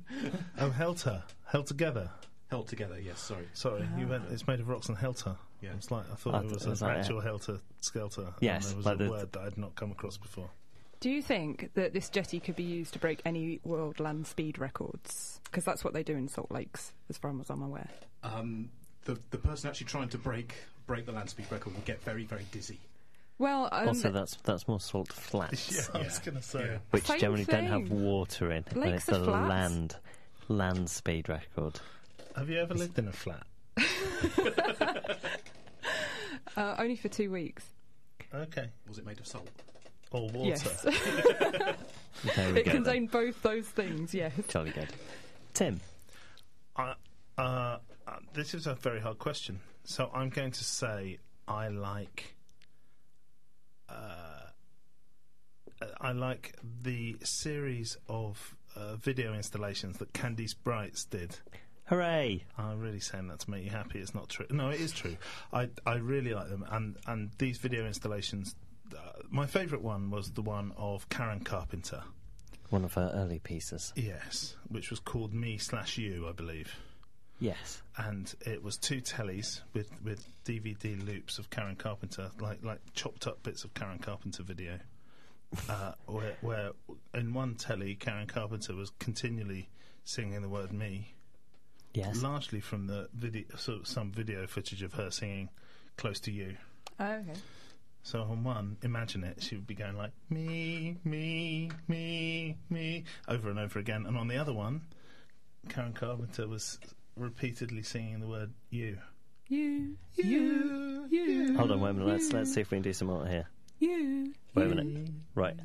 oh, 0.59 0.69
helter. 0.71 1.23
Held 1.45 1.67
together. 1.67 2.09
held 2.49 2.67
together. 2.67 2.99
Yes, 2.99 3.19
sorry. 3.19 3.47
Sorry, 3.53 3.87
you 3.97 4.07
went. 4.07 4.23
It's 4.31 4.47
made 4.47 4.59
of 4.59 4.67
rocks 4.67 4.89
and 4.89 4.97
helter. 4.97 5.35
Yeah. 5.61 5.69
It's 5.77 5.91
like 5.91 6.05
I 6.11 6.15
thought 6.15 6.35
I 6.35 6.39
it 6.39 6.51
was 6.51 6.65
was 6.67 6.81
an 6.81 6.87
like- 6.89 6.97
actual 6.97 7.21
helter 7.21 7.59
skelter. 7.81 8.33
Yes, 8.41 8.65
and 8.65 8.71
there 8.71 8.77
was 8.77 8.85
like 8.85 8.99
a 8.99 9.03
the- 9.03 9.09
word 9.09 9.31
that 9.33 9.41
I'd 9.41 9.57
not 9.57 9.75
come 9.75 9.91
across 9.91 10.17
before. 10.17 10.49
Do 10.99 11.09
you 11.11 11.21
think 11.21 11.69
that 11.75 11.93
this 11.93 12.09
jetty 12.09 12.39
could 12.39 12.55
be 12.55 12.63
used 12.63 12.93
to 12.93 12.99
break 12.99 13.21
any 13.23 13.59
world 13.63 13.99
land 13.99 14.25
speed 14.25 14.57
records? 14.57 15.39
Because 15.43 15.63
that's 15.63 15.83
what 15.83 15.93
they 15.93 16.01
do 16.01 16.15
in 16.17 16.27
Salt 16.27 16.51
Lakes, 16.51 16.91
as 17.09 17.17
far 17.19 17.31
as 17.39 17.49
I'm 17.51 17.61
aware. 17.61 17.87
Um, 18.23 18.71
the 19.05 19.17
the 19.29 19.37
person 19.37 19.69
actually 19.69 19.85
trying 19.87 20.09
to 20.09 20.17
break 20.17 20.55
break 20.87 21.05
the 21.05 21.11
land 21.11 21.29
speed 21.29 21.45
record 21.51 21.73
will 21.75 21.81
get 21.85 22.01
very 22.03 22.25
very 22.25 22.45
dizzy. 22.51 22.79
Well, 23.39 23.69
um, 23.71 23.89
Also, 23.89 24.09
that's 24.11 24.35
that's 24.37 24.67
more 24.67 24.79
salt 24.79 25.13
flats, 25.13 25.71
yeah, 25.93 25.99
I 25.99 26.03
was 26.03 26.19
going 26.19 26.35
to 26.37 26.41
say. 26.41 26.65
Yeah. 26.65 26.77
which 26.91 27.05
Same 27.05 27.19
generally 27.19 27.45
don't 27.45 27.65
have 27.67 27.89
water 27.91 28.51
in. 28.51 28.63
and 28.71 28.81
Lakes 28.81 29.07
it's 29.09 29.17
are 29.17 29.21
a 29.21 29.25
flats. 29.25 29.49
land 29.49 29.95
land 30.47 30.89
speed 30.89 31.29
record. 31.29 31.79
Have 32.35 32.49
you 32.49 32.59
ever 32.59 32.73
lived 32.73 32.97
in 32.99 33.07
a 33.07 33.11
flat? 33.11 33.45
Uh, 36.55 36.75
only 36.79 36.95
for 36.95 37.07
two 37.07 37.29
weeks. 37.29 37.63
Okay. 38.33 38.67
Was 38.87 38.97
it 38.97 39.05
made 39.05 39.19
of 39.19 39.27
salt? 39.27 39.47
Or 40.11 40.27
water. 40.29 40.49
Yes. 40.49 40.81
There 40.81 42.51
we 42.53 42.59
it 42.61 42.65
go. 42.65 42.71
then. 42.71 42.83
contained 42.83 43.11
both 43.11 43.43
those 43.43 43.65
things, 43.67 44.11
yes. 44.13 44.33
Jolly 44.47 44.71
good. 44.71 44.87
Tim, 45.53 45.79
uh, 46.75 46.93
uh, 47.37 47.77
this 48.33 48.55
is 48.55 48.65
a 48.65 48.73
very 48.73 48.99
hard 48.99 49.19
question. 49.19 49.59
So 49.83 50.09
I'm 50.13 50.29
going 50.29 50.49
to 50.51 50.63
say 50.63 51.19
I 51.47 51.67
like. 51.67 52.33
Uh, 53.89 55.83
I 56.01 56.11
like 56.11 56.55
the 56.83 57.17
series 57.23 57.97
of 58.09 58.55
uh, 58.75 58.95
video 58.95 59.33
installations 59.33 59.97
that 59.97 60.13
Candice 60.13 60.55
Breitz 60.55 61.07
did. 61.09 61.37
hooray! 61.85 62.43
I'm 62.57 62.79
really 62.79 62.99
saying 62.99 63.27
that 63.27 63.39
to 63.41 63.51
make 63.51 63.63
you 63.63 63.69
happy. 63.69 63.99
It's 63.99 64.15
not 64.15 64.29
true. 64.29 64.45
No, 64.49 64.69
it 64.69 64.79
is 64.81 64.91
true. 64.91 65.17
I 65.53 65.69
I 65.85 65.95
really 65.95 66.33
like 66.33 66.49
them, 66.49 66.65
and 66.69 66.97
and 67.05 67.31
these 67.37 67.57
video 67.57 67.85
installations. 67.85 68.55
Uh, 68.93 68.99
my 69.29 69.45
favourite 69.45 69.83
one 69.83 70.09
was 70.09 70.31
the 70.31 70.41
one 70.41 70.71
of 70.77 71.07
Karen 71.09 71.41
Carpenter. 71.41 72.03
One 72.69 72.83
of 72.83 72.93
her 72.95 73.11
early 73.13 73.39
pieces. 73.39 73.93
Yes, 73.95 74.55
which 74.69 74.89
was 74.89 74.99
called 74.99 75.33
Me 75.33 75.57
Slash 75.57 75.97
You, 75.97 76.27
I 76.27 76.31
believe. 76.33 76.73
Yes. 77.39 77.81
and 77.97 78.33
it 78.41 78.63
was 78.63 78.77
two 78.77 79.01
tellies 79.01 79.61
with, 79.73 79.89
with 80.03 80.27
DVD 80.43 81.03
loops 81.05 81.37
of 81.37 81.49
Karen 81.49 81.75
Carpenter, 81.75 82.31
like 82.39 82.63
like 82.63 82.79
chopped 82.93 83.27
up 83.27 83.43
bits 83.43 83.63
of 83.63 83.73
Karen 83.73 83.99
Carpenter 83.99 84.43
video. 84.43 84.79
Uh, 85.69 85.93
where, 86.07 86.33
where 86.41 86.71
in 87.13 87.33
one 87.33 87.55
telly, 87.55 87.95
Karen 87.95 88.27
Carpenter 88.27 88.75
was 88.75 88.91
continually 88.99 89.69
singing 90.03 90.41
the 90.41 90.49
word 90.49 90.71
"me," 90.73 91.13
Yes. 91.93 92.21
largely 92.21 92.59
from 92.59 92.87
the 92.87 93.07
video, 93.13 93.43
sort 93.55 93.79
of 93.81 93.87
some 93.87 94.11
video 94.11 94.47
footage 94.47 94.81
of 94.81 94.93
her 94.93 95.11
singing 95.11 95.49
"Close 95.95 96.19
to 96.21 96.31
You." 96.31 96.57
Oh, 96.99 97.05
okay. 97.05 97.33
So 98.03 98.21
on 98.21 98.43
one, 98.43 98.77
imagine 98.83 99.23
it, 99.23 99.43
she 99.43 99.55
would 99.55 99.67
be 99.67 99.75
going 99.75 99.97
like 99.97 100.11
me, 100.29 100.97
me, 101.03 101.69
me, 101.87 102.55
me, 102.69 103.03
over 103.27 103.49
and 103.49 103.59
over 103.59 103.79
again, 103.79 104.05
and 104.07 104.17
on 104.17 104.27
the 104.27 104.37
other 104.37 104.53
one, 104.53 104.81
Karen 105.69 105.93
Carpenter 105.93 106.47
was 106.47 106.79
repeatedly 107.17 107.83
singing 107.83 108.19
the 108.19 108.27
word 108.27 108.51
"you." 108.69 108.97
You, 109.49 109.95
You, 110.15 111.07
you. 111.09 111.55
Hold 111.57 111.71
on, 111.71 111.79
wait 111.79 111.91
a 111.91 111.93
minute. 111.93 112.07
Let's 112.09 112.33
let's 112.33 112.53
see 112.53 112.61
if 112.61 112.69
we 112.71 112.75
can 112.77 112.81
do 112.83 112.91
some 112.93 113.07
more 113.07 113.25
here. 113.25 113.47
you, 113.79 114.33
Wait 114.55 114.65
a 114.71 114.75
minute. 114.75 115.09
Right. 115.35 115.55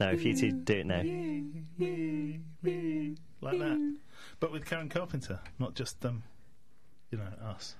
Now, 0.00 0.10
if 0.10 0.24
you 0.24 0.34
two 0.34 0.52
do 0.52 0.74
it 0.78 0.86
now. 0.86 1.02
Me, 1.02 2.40
me, 2.62 3.16
like 3.42 3.58
that. 3.58 3.96
But 4.40 4.52
with 4.52 4.64
Karen 4.64 4.88
Carpenter, 4.88 5.40
not 5.58 5.74
just 5.74 6.02
um, 6.06 6.22
you 7.10 7.18
know, 7.18 7.24
us. 7.44 7.74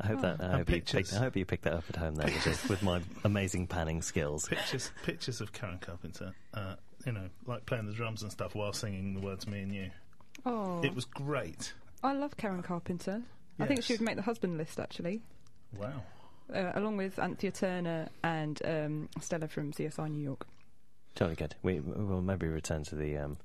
I 0.00 0.06
hope 0.08 0.20
that 0.22 0.40
I 0.40 0.44
And 0.44 0.52
hope 0.58 0.68
you 0.68 0.74
pictures. 0.76 1.10
picked, 1.10 1.14
I 1.20 1.24
hope 1.24 1.36
you 1.36 1.44
picked 1.44 1.64
that 1.64 1.74
up 1.74 1.84
at 1.88 1.96
home 1.96 2.14
there 2.16 2.26
with, 2.26 2.68
with 2.68 2.82
my 2.82 3.00
amazing 3.24 3.66
panning 3.68 4.02
skills. 4.02 4.48
Pictures, 4.48 4.90
pictures 5.04 5.40
of 5.40 5.52
Karen 5.52 5.78
Carpenter. 5.78 6.32
Uh, 6.54 6.74
you 7.06 7.12
know, 7.12 7.28
like 7.46 7.66
playing 7.66 7.86
the 7.86 7.92
drums 7.92 8.22
and 8.22 8.30
stuff 8.30 8.54
while 8.54 8.72
singing 8.72 9.14
the 9.14 9.20
words 9.20 9.46
"me" 9.48 9.60
and 9.62 9.72
"you." 9.74 9.90
Oh, 10.46 10.80
It 10.84 10.94
was 10.94 11.04
great. 11.06 11.72
I 12.02 12.12
love 12.14 12.36
Karen 12.36 12.62
Carpenter. 12.62 13.22
I 13.58 13.66
think 13.66 13.82
she 13.84 13.92
would 13.94 14.00
make 14.00 14.16
the 14.16 14.22
husband 14.22 14.58
list 14.58 14.80
actually, 14.80 15.22
Wow. 15.78 16.02
uh, 16.52 16.72
along 16.74 16.96
with 16.96 17.18
Anthea 17.18 17.52
Turner 17.52 18.08
and 18.24 18.60
um, 18.64 19.08
Stella 19.20 19.46
from 19.46 19.72
CSI 19.72 20.10
New 20.10 20.22
York. 20.22 20.46
Totally 21.14 21.36
good. 21.36 21.54
We 21.62 21.78
will 21.80 22.22
maybe 22.22 22.46
return 22.48 22.82
to 22.84 22.96
the 22.96 23.18
um, 23.18 23.36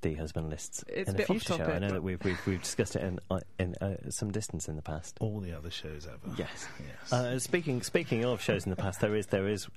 the 0.00 0.14
husband 0.14 0.50
lists 0.50 0.82
It's 0.88 1.08
in 1.10 1.16
a 1.20 1.22
a 1.22 1.26
future 1.26 1.56
show. 1.56 1.64
I 1.64 1.78
know 1.78 1.90
that 1.90 2.02
we've 2.02 2.22
we've, 2.24 2.40
we've 2.46 2.62
discussed 2.62 2.96
it 2.96 3.02
in 3.02 3.20
uh, 3.30 3.40
in 3.58 3.74
uh, 3.80 3.96
some 4.10 4.32
distance 4.32 4.68
in 4.68 4.76
the 4.76 4.82
past. 4.82 5.16
All 5.20 5.38
the 5.40 5.52
other 5.52 5.70
shows 5.70 6.06
ever. 6.06 6.34
Yes. 6.36 6.66
Yes. 6.80 7.12
Uh, 7.12 7.38
speaking 7.38 7.82
speaking 7.82 8.24
of 8.24 8.40
shows 8.40 8.64
in 8.64 8.70
the 8.70 8.76
past, 8.76 9.00
there 9.00 9.14
is 9.14 9.26
there 9.26 9.46
is, 9.46 9.68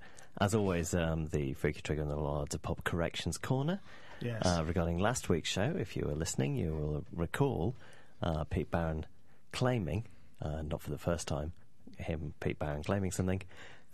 as 0.41 0.55
always, 0.55 0.95
um, 0.95 1.27
the 1.27 1.53
Freaky 1.53 1.81
Trigger 1.81 2.01
and 2.01 2.09
the 2.11 2.15
Lollards 2.15 2.55
of 2.55 2.61
Pop 2.61 2.83
Corrections 2.85 3.37
Corner. 3.37 3.79
yes. 4.21 4.41
Uh, 4.45 4.63
regarding 4.65 4.97
last 4.97 5.27
week's 5.29 5.49
show, 5.49 5.75
if 5.77 5.95
you 5.97 6.05
were 6.07 6.15
listening, 6.15 6.55
you 6.55 6.73
will 6.73 7.05
recall 7.13 7.75
uh, 8.21 8.43
Pete 8.45 8.69
Baran 8.71 9.05
claiming, 9.51 10.05
uh, 10.41 10.61
not 10.61 10.81
for 10.81 10.89
the 10.91 10.97
first 10.97 11.27
time, 11.27 11.53
him, 11.97 12.33
Pete 12.39 12.59
Baran, 12.59 12.83
claiming 12.83 13.11
something, 13.11 13.41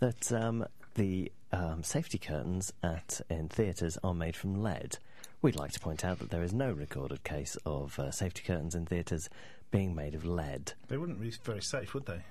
that 0.00 0.30
um, 0.32 0.66
the 0.94 1.30
um, 1.52 1.82
safety 1.82 2.18
curtains 2.18 2.72
at 2.82 3.20
in 3.30 3.48
theatres 3.48 3.98
are 4.02 4.14
made 4.14 4.36
from 4.36 4.62
lead. 4.62 4.98
We'd 5.42 5.56
like 5.58 5.72
to 5.72 5.80
point 5.80 6.04
out 6.04 6.18
that 6.20 6.30
there 6.30 6.42
is 6.42 6.52
no 6.52 6.70
recorded 6.72 7.22
case 7.24 7.56
of 7.66 7.98
uh, 7.98 8.10
safety 8.10 8.42
curtains 8.46 8.74
in 8.74 8.86
theatres 8.86 9.28
being 9.70 9.94
made 9.94 10.14
of 10.14 10.24
lead. 10.24 10.72
they 10.88 10.96
wouldn't 10.96 11.20
be 11.20 11.30
very 11.42 11.60
safe, 11.62 11.94
would 11.94 12.06
they? 12.06 12.22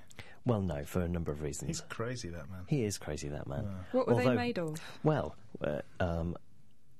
Well, 0.46 0.60
no, 0.60 0.84
for 0.84 1.00
a 1.00 1.08
number 1.08 1.32
of 1.32 1.40
reasons. 1.42 1.68
He's 1.68 1.80
crazy, 1.80 2.28
that 2.28 2.50
man. 2.50 2.62
He 2.66 2.84
is 2.84 2.98
crazy, 2.98 3.28
that 3.28 3.46
man. 3.46 3.66
What 3.92 4.06
were 4.06 4.14
Although- 4.14 4.30
they 4.30 4.36
made 4.36 4.58
of? 4.58 4.78
Well, 5.02 5.36
uh, 5.62 5.80
um, 6.00 6.36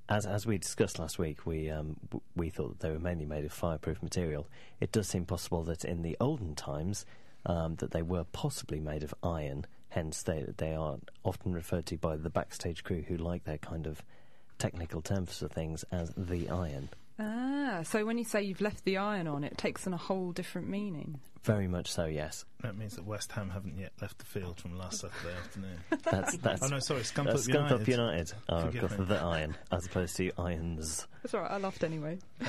as 0.08 0.26
as 0.26 0.46
we 0.46 0.58
discussed 0.58 0.98
last 0.98 1.18
week, 1.18 1.46
we 1.46 1.70
um, 1.70 1.96
we 2.36 2.50
thought 2.50 2.78
that 2.78 2.80
they 2.80 2.92
were 2.92 2.98
mainly 2.98 3.26
made 3.26 3.44
of 3.44 3.52
fireproof 3.52 4.02
material. 4.02 4.46
It 4.80 4.92
does 4.92 5.08
seem 5.08 5.24
possible 5.24 5.62
that 5.64 5.84
in 5.84 6.02
the 6.02 6.16
olden 6.20 6.54
times 6.54 7.06
um, 7.46 7.76
that 7.76 7.92
they 7.92 8.02
were 8.02 8.24
possibly 8.24 8.80
made 8.80 9.02
of 9.02 9.14
iron. 9.22 9.66
Hence, 9.90 10.22
they 10.22 10.44
they 10.56 10.74
are 10.74 10.96
often 11.24 11.54
referred 11.54 11.86
to 11.86 11.96
by 11.96 12.16
the 12.16 12.30
backstage 12.30 12.84
crew 12.84 13.04
who 13.06 13.16
like 13.16 13.44
their 13.44 13.58
kind 13.58 13.86
of 13.86 14.02
technical 14.58 15.00
terms 15.00 15.38
for 15.38 15.48
things 15.48 15.84
as 15.90 16.12
the 16.16 16.48
iron. 16.50 16.88
Ah, 17.18 17.43
so 17.84 18.04
when 18.04 18.18
you 18.18 18.24
say 18.24 18.42
you've 18.42 18.60
left 18.60 18.84
the 18.84 18.96
iron 18.96 19.26
on, 19.26 19.44
it 19.44 19.56
takes 19.58 19.86
on 19.86 19.94
a 19.94 19.96
whole 19.98 20.32
different 20.32 20.68
meaning. 20.68 21.20
Very 21.42 21.68
much 21.68 21.92
so. 21.92 22.06
Yes, 22.06 22.44
That 22.62 22.76
means 22.76 22.96
that 22.96 23.04
West 23.04 23.30
Ham 23.32 23.50
haven't 23.50 23.76
yet 23.78 23.92
left 24.00 24.18
the 24.18 24.24
field 24.24 24.58
from 24.58 24.76
last 24.78 25.00
Saturday 25.00 25.36
afternoon. 25.38 25.78
that's 26.04 26.36
that's. 26.38 26.62
oh 26.62 26.68
no, 26.68 26.78
sorry, 26.78 27.00
Scump 27.02 27.26
that's 27.26 27.46
Up 27.48 27.54
Scump 27.54 27.70
United. 27.70 27.80
Up 27.82 27.88
United 27.88 28.32
are 28.48 28.60
Forgive 28.66 28.80
got 28.80 28.98
me. 28.98 29.04
the 29.06 29.18
iron 29.18 29.56
as 29.70 29.86
opposed 29.86 30.16
to 30.16 30.30
irons. 30.38 31.06
That's 31.22 31.34
all 31.34 31.42
right. 31.42 31.50
I 31.50 31.58
laughed 31.58 31.84
anyway. 31.84 32.18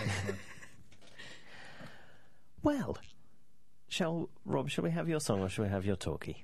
Well, 2.63 2.97
shall 3.87 4.29
Rob? 4.45 4.69
Shall 4.69 4.83
we 4.83 4.91
have 4.91 5.07
your 5.07 5.19
song 5.19 5.41
or 5.41 5.49
shall 5.49 5.65
we 5.65 5.69
have 5.71 5.85
your 5.85 5.95
talkie? 5.95 6.43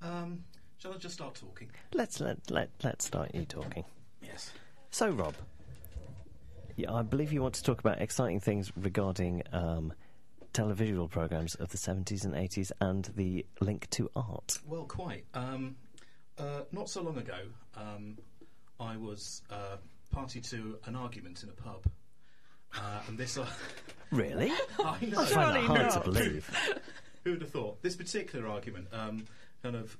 Um, 0.00 0.44
shall 0.78 0.92
I 0.92 0.96
just 0.96 1.14
start 1.14 1.34
talking? 1.34 1.70
Let's 1.92 2.20
let 2.20 2.50
let 2.50 2.70
let's 2.84 3.04
start 3.06 3.34
you 3.34 3.44
talking. 3.44 3.84
Yes. 4.22 4.52
So, 4.90 5.10
Rob, 5.10 5.34
yeah, 6.76 6.92
I 6.92 7.02
believe 7.02 7.32
you 7.32 7.42
want 7.42 7.54
to 7.54 7.62
talk 7.62 7.80
about 7.80 8.00
exciting 8.00 8.40
things 8.40 8.72
regarding 8.76 9.42
um, 9.52 9.92
televisual 10.52 11.10
programs 11.10 11.54
of 11.56 11.70
the 11.70 11.76
seventies 11.76 12.24
and 12.24 12.34
eighties 12.34 12.72
and 12.80 13.10
the 13.16 13.44
link 13.60 13.88
to 13.90 14.10
art. 14.16 14.58
Well, 14.66 14.84
quite. 14.84 15.24
Um, 15.34 15.76
uh, 16.38 16.62
not 16.72 16.88
so 16.88 17.02
long 17.02 17.18
ago, 17.18 17.38
um, 17.76 18.18
I 18.80 18.96
was 18.96 19.42
uh, 19.50 19.76
party 20.10 20.40
to 20.40 20.78
an 20.86 20.96
argument 20.96 21.42
in 21.42 21.48
a 21.48 21.52
pub. 21.52 21.86
Uh, 22.76 23.00
and 23.08 23.16
this, 23.16 23.38
uh, 23.38 23.46
Really? 24.10 24.52
I 24.78 25.04
know. 25.04 25.20
I 25.20 25.26
find 25.26 25.56
that 25.56 25.62
hard 25.62 25.80
not. 25.82 25.92
to 25.92 26.00
believe. 26.00 26.80
Who 27.24 27.32
would 27.32 27.40
have 27.40 27.50
thought? 27.50 27.82
This 27.82 27.96
particular 27.96 28.46
argument 28.46 28.88
um, 28.92 29.26
kind 29.62 29.76
of 29.76 29.96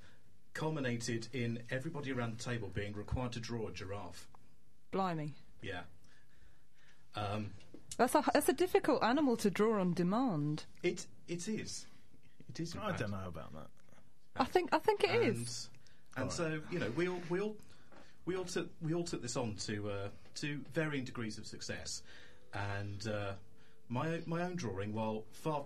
culminated 0.52 1.28
in 1.32 1.60
everybody 1.70 2.12
around 2.12 2.38
the 2.38 2.42
table 2.42 2.70
being 2.72 2.92
required 2.92 3.32
to 3.32 3.40
draw 3.40 3.68
a 3.68 3.72
giraffe. 3.72 4.28
Blimey. 4.92 5.32
Yeah. 5.62 5.80
Um, 7.16 7.50
That's 7.96 8.14
a 8.14 8.24
that's 8.32 8.48
a 8.48 8.52
difficult 8.52 9.02
animal 9.04 9.36
to 9.38 9.50
draw 9.50 9.80
on 9.80 9.92
demand. 9.94 10.64
it 10.82 11.06
it 11.28 11.46
is. 11.48 11.86
It 12.48 12.60
is. 12.60 12.74
I 12.76 12.88
fact. 12.88 12.98
don't 13.00 13.10
know 13.12 13.26
about 13.28 13.52
that. 13.54 13.68
I 14.36 14.44
think 14.44 14.70
I 14.74 14.78
think 14.78 15.04
it 15.04 15.10
and, 15.10 15.36
is. 15.36 15.70
And 16.16 16.30
Alright. 16.30 16.32
so 16.32 16.60
you 16.70 16.78
know, 16.80 16.90
we 16.96 17.08
all 17.08 17.20
we 17.30 17.40
all 17.40 17.56
we 18.26 18.36
all 18.36 18.44
took 18.44 18.68
we 18.82 18.94
all 18.94 19.04
took 19.04 19.22
this 19.22 19.36
on 19.36 19.54
to 19.66 19.90
uh, 19.90 20.08
to 20.36 20.60
varying 20.72 21.04
degrees 21.04 21.38
of 21.38 21.46
success, 21.46 22.02
and 22.52 23.06
uh, 23.06 23.32
my 23.88 24.20
my 24.26 24.42
own 24.42 24.56
drawing, 24.56 24.92
while 24.92 25.24
far 25.32 25.64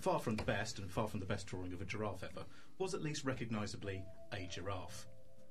far 0.00 0.20
from 0.20 0.36
the 0.36 0.44
best 0.44 0.78
and 0.78 0.90
far 0.90 1.08
from 1.08 1.18
the 1.20 1.26
best 1.26 1.46
drawing 1.46 1.72
of 1.72 1.80
a 1.80 1.84
giraffe 1.84 2.22
ever, 2.22 2.44
was 2.78 2.94
at 2.94 3.02
least 3.02 3.24
recognisably 3.24 4.02
a 4.32 4.46
giraffe. 4.46 5.06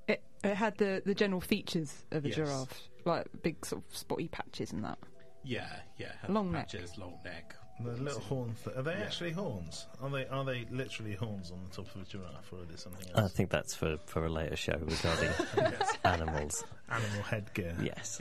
It, 0.06 0.22
it 0.44 0.54
had 0.54 0.76
the, 0.76 1.02
the 1.04 1.14
general 1.14 1.40
features 1.40 2.04
of 2.12 2.24
a 2.24 2.28
Yes. 2.28 2.36
giraffe, 2.36 2.88
like 3.04 3.26
big 3.42 3.64
sort 3.66 3.82
of 3.88 3.96
spotty 3.96 4.28
patches 4.28 4.70
and 4.72 4.84
that. 4.84 4.98
Yeah, 5.44 5.68
yeah, 5.98 6.12
had 6.20 6.30
Long 6.30 6.50
neck. 6.52 6.70
long 6.98 7.18
neck. 7.24 7.54
The 7.80 7.90
little 7.92 8.20
horns. 8.20 8.56
Th- 8.62 8.76
are 8.76 8.82
they 8.82 8.92
Yeah. 8.92 9.00
actually 9.04 9.32
horns? 9.32 9.86
Are 10.00 10.08
they 10.08 10.26
are 10.28 10.44
they 10.44 10.64
literally 10.70 11.14
horns 11.14 11.50
on 11.50 11.58
the 11.64 11.70
top 11.74 11.92
of 11.94 12.02
a 12.02 12.04
giraffe, 12.04 12.52
or 12.52 12.60
are 12.60 12.64
they 12.64 12.76
something 12.76 13.08
else? 13.10 13.24
I 13.24 13.28
think 13.34 13.50
that's 13.50 13.74
for, 13.74 13.98
for 14.06 14.24
a 14.24 14.28
later 14.30 14.54
show 14.56 14.78
regarding 14.80 15.30
animals. 16.04 16.64
Animal 16.88 17.22
headgear. 17.22 17.76
Yes. 17.82 18.20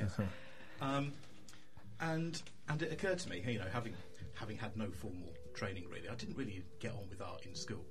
Um, 0.82 1.14
and 2.02 2.42
and 2.68 2.82
it 2.82 2.92
occurred 2.92 3.20
to 3.20 3.30
me, 3.30 3.44
you 3.48 3.60
know, 3.60 3.68
having 3.72 3.94
having 4.34 4.58
had 4.58 4.76
no 4.76 4.90
formal 4.90 5.32
training 5.54 5.86
really, 5.90 6.10
I 6.10 6.16
didn't 6.16 6.36
really 6.36 6.64
get 6.80 6.92
on 6.94 7.08
with 7.10 7.22
art 7.22 7.46
in 7.46 7.54
school. 7.56 7.86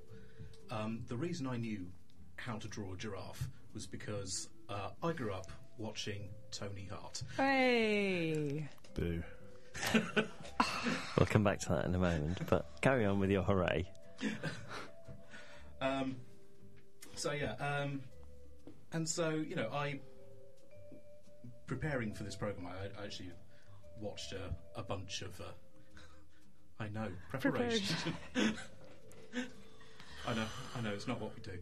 Um, 0.69 1.03
the 1.07 1.15
reason 1.15 1.47
I 1.47 1.55
knew 1.57 1.87
how 2.35 2.57
to 2.57 2.67
draw 2.67 2.93
a 2.93 2.97
giraffe 2.97 3.47
was 3.73 3.87
because 3.87 4.49
uh, 4.69 4.89
I 5.01 5.13
grew 5.13 5.33
up 5.33 5.49
watching 5.77 6.29
Tony 6.51 6.87
Hart. 6.91 7.23
Hey, 7.37 8.67
Boo. 8.93 9.23
We'll 11.17 11.25
come 11.25 11.43
back 11.43 11.59
to 11.61 11.69
that 11.69 11.85
in 11.85 11.95
a 11.95 11.99
moment, 11.99 12.39
but 12.47 12.65
carry 12.81 13.05
on 13.05 13.19
with 13.19 13.29
your 13.31 13.43
hooray. 13.43 13.89
Um, 15.81 16.15
so 17.15 17.33
yeah, 17.33 17.55
um, 17.59 17.99
and 18.93 19.07
so 19.09 19.31
you 19.31 19.57
know, 19.57 19.69
I 19.73 19.99
preparing 21.67 22.13
for 22.13 22.23
this 22.23 22.37
program, 22.37 22.67
I, 22.67 23.01
I 23.01 23.03
actually 23.03 23.31
watched 23.99 24.31
a, 24.31 24.55
a 24.79 24.83
bunch 24.83 25.23
of. 25.23 25.37
Uh, 25.41 25.43
I 26.79 26.87
know 26.87 27.09
preparation. 27.29 27.97
I 30.25 30.33
know, 30.33 30.45
I 30.77 30.81
know. 30.81 30.93
It's 30.93 31.05
not 31.07 31.19
what 31.19 31.33
we 31.35 31.41
do. 31.41 31.59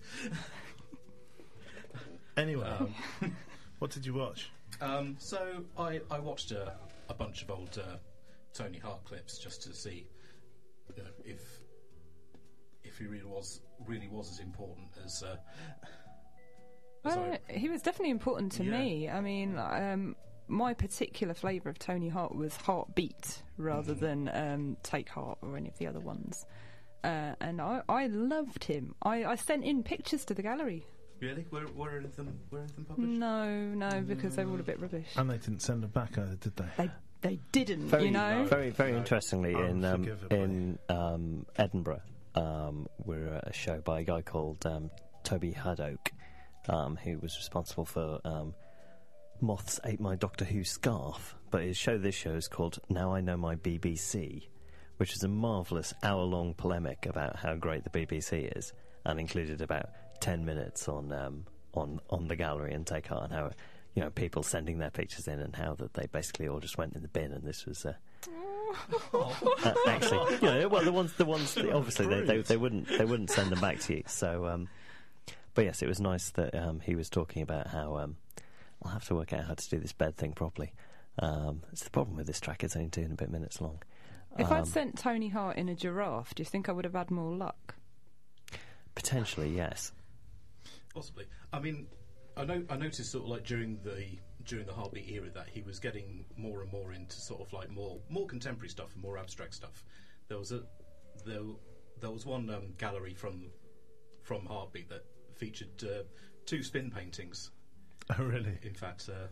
Anyway, 2.37 2.63
Um, 2.67 2.93
what 3.79 3.89
did 3.89 4.05
you 4.05 4.13
watch? 4.13 4.51
Um, 4.79 5.15
so 5.19 5.63
I, 5.77 5.99
I 6.09 6.19
watched 6.19 6.51
a, 6.51 6.73
a 7.11 7.13
bunch 7.13 7.43
of 7.43 7.51
old 7.51 7.77
uh, 7.77 7.97
Tony 8.53 8.79
Hart 8.79 9.03
clips 9.03 9.37
just 9.37 9.61
to 9.63 9.73
see 9.73 10.07
you 10.95 11.03
know, 11.03 11.09
if 11.23 11.41
if 12.83 12.97
he 12.97 13.05
really 13.05 13.25
was 13.25 13.61
really 13.85 14.07
was 14.07 14.31
as 14.31 14.39
important 14.39 14.87
as. 15.05 15.23
Uh, 15.23 15.35
as 17.05 17.17
Uh, 17.17 17.37
I, 17.49 17.51
he 17.51 17.69
was 17.69 17.81
definitely 17.81 18.11
important 18.11 18.51
to 18.53 18.63
Yeah. 18.63 18.77
me. 18.79 19.09
I 19.09 19.21
mean, 19.21 19.57
um, 19.57 20.15
my 20.47 20.73
particular 20.73 21.33
flavour 21.33 21.69
of 21.69 21.79
Tony 21.79 22.09
Hart 22.09 22.35
was 22.35 22.55
Hartbeat 22.55 23.41
rather 23.57 23.93
than 23.93 24.29
um, 24.33 24.77
Take 24.83 25.09
Hart 25.09 25.39
or 25.41 25.57
any 25.57 25.69
of 25.69 25.77
the 25.77 25.87
other 25.87 25.99
ones. 25.99 26.45
Uh, 27.03 27.33
and 27.41 27.59
I, 27.59 27.81
I 27.89 28.07
loved 28.07 28.63
him. 28.65 28.93
I, 29.01 29.25
I 29.25 29.35
sent 29.35 29.63
in 29.63 29.81
pictures 29.83 30.23
to 30.25 30.33
the 30.33 30.43
gallery. 30.43 30.85
Really, 31.21 31.45
were, 31.51 31.67
were 31.75 31.97
any 31.97 32.05
of 32.05 32.15
them 32.15 32.39
were 32.49 32.59
any 32.59 32.65
of 32.69 32.75
them 32.75 32.85
published? 32.85 33.09
No, 33.11 33.55
no, 33.89 34.01
because 34.01 34.35
they 34.35 34.43
were 34.43 34.53
all 34.53 34.59
a 34.59 34.63
bit 34.63 34.79
rubbish. 34.81 35.07
And 35.15 35.29
they 35.29 35.37
didn't 35.37 35.61
send 35.61 35.83
them 35.83 35.91
back 35.91 36.17
either, 36.17 36.35
did 36.35 36.55
they? 36.55 36.65
They 36.77 36.91
they 37.21 37.39
didn't, 37.51 37.87
Very, 37.87 38.05
you 38.05 38.11
know. 38.11 38.45
very, 38.49 38.71
very 38.71 38.93
No. 38.93 38.97
interestingly, 38.97 39.53
in 39.53 39.85
um, 39.85 40.07
in 40.31 40.79
um, 40.89 41.45
Edinburgh, 41.55 42.01
um, 42.33 42.87
we're 43.05 43.35
at 43.35 43.47
a 43.47 43.53
show 43.53 43.79
by 43.81 43.99
a 43.99 44.03
guy 44.03 44.21
called 44.23 44.65
um, 44.65 44.89
Toby 45.23 45.51
Hadoke, 45.53 46.09
um, 46.67 46.95
who 46.95 47.19
was 47.19 47.37
responsible 47.37 47.85
for 47.85 48.19
um, 48.25 48.55
Moths 49.39 49.79
Ate 49.85 49.99
My 49.99 50.15
Doctor 50.15 50.45
Who 50.45 50.63
Scarf. 50.63 51.35
But 51.51 51.61
his 51.61 51.77
show, 51.77 51.99
this 51.99 52.15
show, 52.15 52.31
is 52.31 52.47
called 52.47 52.79
Now 52.89 53.13
I 53.13 53.21
Know 53.21 53.37
My 53.37 53.55
BBC, 53.55 54.47
which 54.97 55.13
is 55.13 55.21
a 55.21 55.27
marvellous 55.27 55.93
hour-long 56.01 56.55
polemic 56.55 57.05
about 57.05 57.35
how 57.35 57.53
great 57.55 57.83
the 57.83 57.91
BBC 57.91 58.57
is, 58.57 58.73
and 59.05 59.19
included 59.19 59.61
about 59.61 59.89
ten 60.21 60.45
minutes 60.45 60.87
on 60.87 61.11
um, 61.11 61.45
on 61.73 61.99
on 62.09 62.27
the 62.29 62.35
gallery 62.37 62.73
and 62.73 62.87
take 62.87 63.07
Hart 63.07 63.25
and 63.25 63.33
how. 63.33 63.51
You 63.93 64.03
know, 64.03 64.09
people 64.09 64.41
sending 64.41 64.77
their 64.77 64.89
pictures 64.89 65.27
in, 65.27 65.41
and 65.41 65.53
how 65.53 65.73
that 65.73 65.95
they 65.95 66.05
basically 66.09 66.47
all 66.47 66.61
just 66.61 66.77
went 66.77 66.95
in 66.95 67.01
the 67.01 67.09
bin, 67.09 67.33
and 67.33 67.43
this 67.43 67.65
was 67.65 67.85
uh, 67.85 67.91
uh, 69.13 69.73
actually, 69.85 70.33
you 70.35 70.41
know, 70.41 70.67
well, 70.69 70.81
the 70.81 70.93
ones, 70.93 71.11
the 71.17 71.25
ones, 71.25 71.53
that 71.55 71.69
obviously 71.73 72.07
they, 72.07 72.21
they 72.21 72.37
they 72.41 72.55
wouldn't 72.55 72.87
they 72.87 73.03
wouldn't 73.03 73.29
send 73.29 73.49
them 73.51 73.59
back 73.59 73.79
to 73.81 73.97
you. 73.97 74.03
So, 74.07 74.45
um, 74.45 74.69
but 75.55 75.65
yes, 75.65 75.81
it 75.81 75.87
was 75.89 75.99
nice 75.99 76.29
that 76.31 76.55
um, 76.55 76.79
he 76.79 76.95
was 76.95 77.09
talking 77.09 77.41
about 77.41 77.67
how 77.67 77.97
um, 77.97 78.15
I'll 78.81 78.93
have 78.93 79.03
to 79.07 79.15
work 79.15 79.33
out 79.33 79.43
how 79.43 79.55
to 79.55 79.69
do 79.69 79.77
this 79.79 79.91
bed 79.91 80.15
thing 80.15 80.31
properly. 80.31 80.71
Um, 81.19 81.61
it's 81.73 81.83
the 81.83 81.89
problem 81.89 82.15
with 82.15 82.27
this 82.27 82.39
track; 82.39 82.63
it's 82.63 82.77
only 82.77 82.87
two 82.87 83.01
and 83.01 83.11
a 83.11 83.15
bit 83.15 83.29
minutes 83.29 83.59
long. 83.59 83.83
If 84.39 84.47
Um, 84.47 84.53
I'd 84.53 84.67
sent 84.67 84.97
Tony 84.97 85.27
Hart 85.27 85.57
in 85.57 85.67
a 85.67 85.75
giraffe, 85.75 86.33
do 86.33 86.41
you 86.41 86.45
think 86.45 86.69
I 86.69 86.71
would 86.71 86.85
have 86.85 86.93
had 86.95 87.11
more 87.11 87.35
luck? 87.35 87.75
potentially, 88.95 89.49
yes. 89.53 89.91
Possibly. 90.93 91.25
I 91.53 91.59
mean, 91.59 91.87
I 92.37 92.45
know 92.45 92.63
I 92.69 92.77
noticed 92.77 93.11
sort 93.11 93.25
of 93.25 93.29
like 93.29 93.43
during 93.43 93.79
the 93.83 94.05
during 94.43 94.65
the 94.65 94.73
Hartbeat 94.73 95.09
era 95.09 95.29
that 95.33 95.47
he 95.47 95.61
was 95.61 95.79
getting 95.79 96.25
more 96.37 96.61
and 96.61 96.71
more 96.71 96.93
into 96.93 97.19
sort 97.19 97.41
of 97.41 97.53
like 97.53 97.69
more 97.69 97.99
more 98.09 98.25
contemporary 98.25 98.69
stuff 98.69 98.93
and 98.93 99.01
more 99.01 99.17
abstract 99.17 99.53
stuff. 99.53 99.83
There 100.27 100.37
was 100.37 100.51
a 100.51 100.63
there 101.25 101.41
there 101.99 102.11
was 102.11 102.25
one 102.25 102.49
um, 102.49 102.73
gallery 102.77 103.13
from 103.13 103.47
from 104.23 104.45
Hartbeat 104.45 104.89
that 104.89 105.05
featured 105.35 105.83
uh, 105.83 106.03
two 106.45 106.63
spin 106.63 106.91
paintings. 106.91 107.51
Oh, 108.17 108.23
really? 108.23 108.57
In 108.63 108.73
fact, 108.73 109.09
uh, 109.09 109.27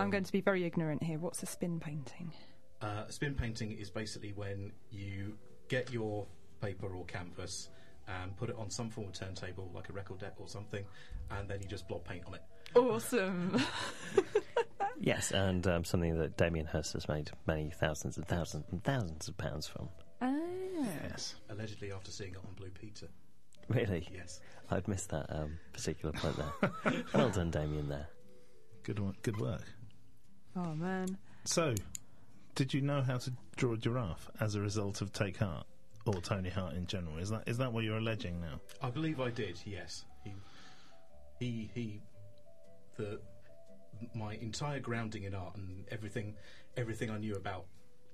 I'm 0.00 0.10
going 0.10 0.24
to 0.24 0.32
be 0.32 0.40
very 0.40 0.64
ignorant 0.64 1.02
here. 1.02 1.18
What's 1.18 1.42
a 1.42 1.46
spin 1.46 1.80
painting? 1.80 2.32
Uh, 2.80 3.04
a 3.08 3.12
spin 3.12 3.34
painting 3.34 3.72
is 3.72 3.90
basically 3.90 4.32
when 4.32 4.72
you 4.90 5.38
get 5.68 5.92
your 5.92 6.26
paper 6.60 6.94
or 6.94 7.04
canvas 7.04 7.68
and 8.08 8.36
put 8.36 8.50
it 8.50 8.56
on 8.58 8.70
some 8.70 8.90
form 8.90 9.08
of 9.08 9.12
turntable, 9.14 9.70
like 9.74 9.88
a 9.88 9.92
record 9.92 10.18
deck 10.20 10.34
or 10.38 10.48
something, 10.48 10.84
and 11.30 11.48
then 11.48 11.60
you 11.62 11.68
just 11.68 11.86
blob 11.88 12.04
paint 12.04 12.24
on 12.26 12.34
it. 12.34 12.42
Awesome. 12.76 13.60
Yes, 15.00 15.32
and 15.32 15.66
um, 15.66 15.84
something 15.84 16.16
that 16.18 16.36
Damien 16.36 16.66
Hirst 16.66 16.92
has 16.92 17.08
made 17.08 17.30
many 17.46 17.70
thousands 17.70 18.16
and 18.18 18.28
thousands 18.28 18.66
and 18.70 18.84
thousands 18.84 19.26
of 19.26 19.36
pounds 19.36 19.66
from. 19.66 19.88
ah. 20.20 20.30
Yes. 21.08 21.34
Allegedly, 21.50 21.90
after 21.92 22.12
seeing 22.12 22.32
it 22.32 22.36
on 22.36 22.54
Blue 22.54 22.70
Peter. 22.70 23.08
Really, 23.68 24.06
Yes. 24.14 24.40
I'd 24.70 24.86
missed 24.86 25.10
that 25.10 25.26
um, 25.28 25.58
particular 25.72 26.12
point 26.12 26.36
there. 26.36 27.02
well 27.14 27.30
done, 27.30 27.50
Damien. 27.50 27.88
There. 27.88 28.06
Good 28.84 29.00
one. 29.00 29.14
Good 29.22 29.40
work. 29.40 29.64
Oh 30.54 30.74
man. 30.74 31.18
So, 31.46 31.74
did 32.54 32.72
you 32.72 32.80
know 32.80 33.02
how 33.02 33.18
to 33.18 33.32
draw 33.56 33.72
a 33.72 33.76
giraffe 33.76 34.28
as 34.40 34.54
a 34.54 34.60
result 34.60 35.00
of 35.00 35.12
Take 35.12 35.38
Hart 35.38 35.66
or 36.06 36.14
Tony 36.20 36.50
Hart 36.50 36.74
in 36.74 36.86
general? 36.86 37.18
Is 37.18 37.30
that 37.30 37.44
is 37.46 37.58
that 37.58 37.72
what 37.72 37.84
you're 37.84 37.98
alleging 37.98 38.40
now? 38.40 38.60
I 38.80 38.90
believe 38.90 39.20
I 39.20 39.30
did. 39.30 39.58
Yes, 39.64 40.04
he, 40.24 40.32
he, 41.38 41.70
he. 41.74 42.00
The 42.96 43.20
my 44.14 44.34
entire 44.34 44.80
grounding 44.80 45.24
in 45.24 45.34
art 45.34 45.56
and 45.56 45.84
everything, 45.90 46.34
everything 46.76 47.10
I 47.10 47.18
knew 47.18 47.34
about 47.34 47.66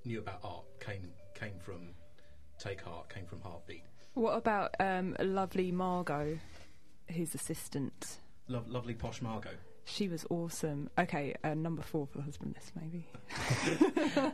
knew 0.04 0.18
about 0.18 0.40
art 0.44 0.64
came 0.80 1.10
came 1.34 1.58
from 1.58 1.94
Take 2.58 2.82
Hart, 2.82 3.08
came 3.08 3.26
from 3.26 3.40
Hartbeat. 3.40 3.82
What 4.14 4.36
about 4.36 4.74
um, 4.80 5.16
lovely 5.20 5.70
Margot, 5.70 6.38
his 7.06 7.34
assistant? 7.34 8.18
Lo- 8.48 8.64
lovely 8.66 8.94
posh 8.94 9.22
Margot. 9.22 9.50
She 9.88 10.08
was 10.08 10.26
awesome. 10.28 10.90
Okay, 10.98 11.34
uh, 11.42 11.54
number 11.54 11.82
four 11.82 12.06
for 12.06 12.18
the 12.18 12.24
husband 12.24 12.54
list, 12.54 12.72
maybe. 12.76 13.06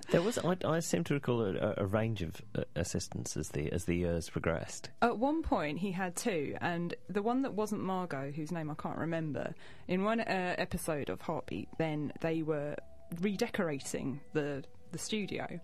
There 0.10 0.20
was, 0.22 0.38
I, 0.38 0.56
I 0.64 0.80
seem 0.80 1.04
to 1.04 1.14
recall 1.14 1.42
a, 1.42 1.74
a 1.78 1.86
range 1.86 2.22
of 2.22 2.40
uh, 2.56 2.64
assistants 2.76 3.36
as 3.36 3.48
the 3.50 3.70
as 3.72 3.84
the 3.84 3.94
years 3.94 4.28
progressed. 4.28 4.90
At 5.02 5.18
one 5.18 5.42
point, 5.42 5.78
he 5.78 5.92
had 5.92 6.16
two, 6.16 6.56
and 6.60 6.94
the 7.08 7.22
one 7.22 7.42
that 7.42 7.54
wasn't 7.54 7.82
Margot, 7.82 8.32
whose 8.34 8.52
name 8.52 8.70
I 8.70 8.74
can't 8.74 8.98
remember, 8.98 9.54
in 9.88 10.04
one 10.04 10.20
uh, 10.20 10.54
episode 10.58 11.08
of 11.08 11.20
Hartbeat, 11.20 11.68
then 11.78 12.12
they 12.20 12.42
were 12.42 12.76
redecorating 13.20 14.20
the 14.32 14.64
the 14.90 14.98
studio, 14.98 15.60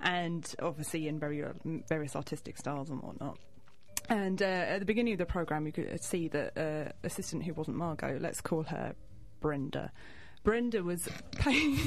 and 0.00 0.54
obviously 0.60 1.08
in 1.08 1.18
very 1.18 1.42
uh, 1.44 1.52
various 1.88 2.14
artistic 2.14 2.56
styles 2.56 2.90
and 2.90 3.02
whatnot. 3.02 3.38
And 4.08 4.42
uh, 4.42 4.44
at 4.44 4.80
the 4.80 4.84
beginning 4.84 5.14
of 5.14 5.18
the 5.18 5.26
program, 5.26 5.66
you 5.66 5.72
could 5.72 6.02
see 6.02 6.28
that 6.28 6.58
uh, 6.58 6.92
assistant 7.04 7.44
who 7.44 7.54
wasn't 7.54 7.76
Margot, 7.76 8.18
let's 8.20 8.40
call 8.40 8.64
her 8.64 8.94
Brenda. 9.44 9.92
Brenda 10.42 10.82
was 10.82 11.06
paying. 11.32 11.78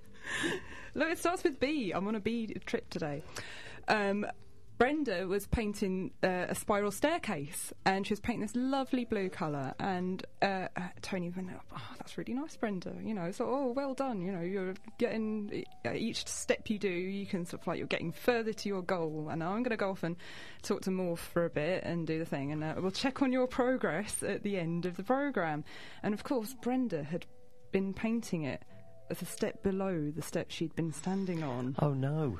Look, 0.94 1.10
it 1.10 1.18
starts 1.18 1.44
with 1.44 1.60
B. 1.60 1.90
I'm 1.90 2.08
on 2.08 2.14
a 2.14 2.20
B 2.20 2.56
trip 2.64 2.88
today. 2.88 3.22
Um, 3.86 4.24
Brenda 4.80 5.28
was 5.28 5.46
painting 5.46 6.10
uh, 6.22 6.46
a 6.48 6.54
spiral 6.54 6.90
staircase, 6.90 7.70
and 7.84 8.06
she 8.06 8.14
was 8.14 8.20
painting 8.20 8.40
this 8.40 8.56
lovely 8.56 9.04
blue 9.04 9.28
colour. 9.28 9.74
And 9.78 10.24
uh, 10.40 10.68
uh, 10.74 10.88
Tony 11.02 11.28
went, 11.28 11.50
"Oh, 11.70 11.82
that's 11.98 12.16
really 12.16 12.32
nice, 12.32 12.56
Brenda." 12.56 12.94
You 12.98 13.12
know, 13.12 13.30
so 13.30 13.44
oh, 13.44 13.72
well 13.76 13.92
done. 13.92 14.22
You 14.22 14.32
know, 14.32 14.40
you're 14.40 14.72
getting 14.96 15.66
uh, 15.84 15.92
each 15.92 16.26
step 16.26 16.70
you 16.70 16.78
do, 16.78 16.88
you 16.88 17.26
can 17.26 17.44
sort 17.44 17.60
of 17.60 17.66
like 17.66 17.76
you're 17.76 17.88
getting 17.88 18.10
further 18.10 18.54
to 18.54 18.68
your 18.70 18.80
goal. 18.80 19.28
And 19.30 19.44
I'm 19.44 19.62
going 19.62 19.64
to 19.64 19.76
go 19.76 19.90
off 19.90 20.02
and 20.02 20.16
talk 20.62 20.80
to 20.84 20.90
Morph 20.90 21.18
for 21.18 21.44
a 21.44 21.50
bit 21.50 21.84
and 21.84 22.06
do 22.06 22.18
the 22.18 22.24
thing, 22.24 22.50
and 22.50 22.64
uh, 22.64 22.76
we'll 22.78 22.90
check 22.90 23.20
on 23.20 23.32
your 23.32 23.48
progress 23.48 24.22
at 24.22 24.44
the 24.44 24.56
end 24.56 24.86
of 24.86 24.96
the 24.96 25.02
program. 25.02 25.62
And 26.02 26.14
of 26.14 26.24
course, 26.24 26.56
Brenda 26.62 27.02
had 27.02 27.26
been 27.70 27.92
painting 27.92 28.44
it 28.44 28.62
as 29.10 29.20
a 29.20 29.26
step 29.26 29.62
below 29.62 30.10
the 30.10 30.22
step 30.22 30.50
she'd 30.50 30.74
been 30.74 30.94
standing 30.94 31.42
on. 31.42 31.76
Oh 31.80 31.92
no! 31.92 32.38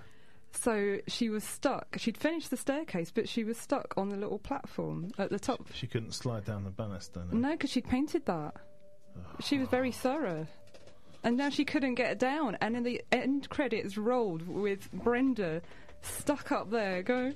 So 0.53 0.99
she 1.07 1.29
was 1.31 1.45
stuck. 1.45 1.97
She'd 1.99 2.17
finished 2.17 2.51
the 2.51 2.57
staircase, 2.57 3.11
but 3.11 3.29
she 3.29 3.45
was 3.45 3.57
stuck 3.57 3.95
on 3.97 4.09
the 4.09 4.17
little 4.17 4.39
platform 4.39 5.11
at 5.19 5.31
the 5.31 5.39
top. 5.39 5.67
She 5.75 5.87
couldn't 5.87 6.13
slide 6.13 6.45
down 6.45 6.65
the 6.65 6.71
banister. 6.71 7.23
No. 7.31 7.39
No, 7.39 7.51
because 7.53 7.71
she'd 7.71 7.89
painted 7.89 8.27
that. 8.27 8.55
She 9.41 9.59
was 9.59 9.69
very 9.69 9.91
ah. 9.91 9.93
thorough. 9.93 10.47
And 11.23 11.37
now 11.37 11.51
she 11.51 11.65
couldn't 11.65 11.95
get 11.95 12.19
down. 12.19 12.57
And 12.61 12.77
in 12.77 12.83
the 12.83 13.03
end 13.13 13.49
credits 13.51 13.97
rolled 13.97 14.47
with 14.47 14.91
Brenda 14.93 15.63
stuck 16.03 16.51
up 16.51 16.71
there 16.71 17.03
going, 17.03 17.35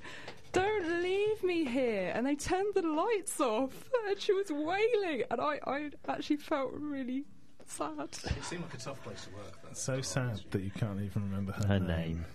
Don't 0.51 1.03
leave 1.03 1.43
me 1.43 1.65
here. 1.65 2.11
And 2.15 2.25
they 2.25 2.35
turned 2.35 2.73
the 2.73 2.81
lights 2.81 3.39
off. 3.39 3.89
And 4.07 4.19
she 4.19 4.33
was 4.33 4.49
wailing. 4.49 5.23
And 5.29 5.39
I, 5.39 5.59
I 5.65 5.91
actually 6.07 6.37
felt 6.37 6.71
really 6.73 7.25
sad. 7.65 8.09
It 8.11 8.43
seemed 8.43 8.63
like 8.63 8.73
a 8.73 8.77
tough 8.77 9.01
place 9.03 9.25
to 9.25 9.31
work. 9.31 9.61
That 9.63 9.77
So 9.77 10.01
sad 10.01 10.41
that 10.51 10.61
you 10.61 10.71
can't 10.71 11.01
even 11.01 11.23
remember 11.23 11.51
her, 11.53 11.67
Her 11.67 11.79
name. 11.79 12.25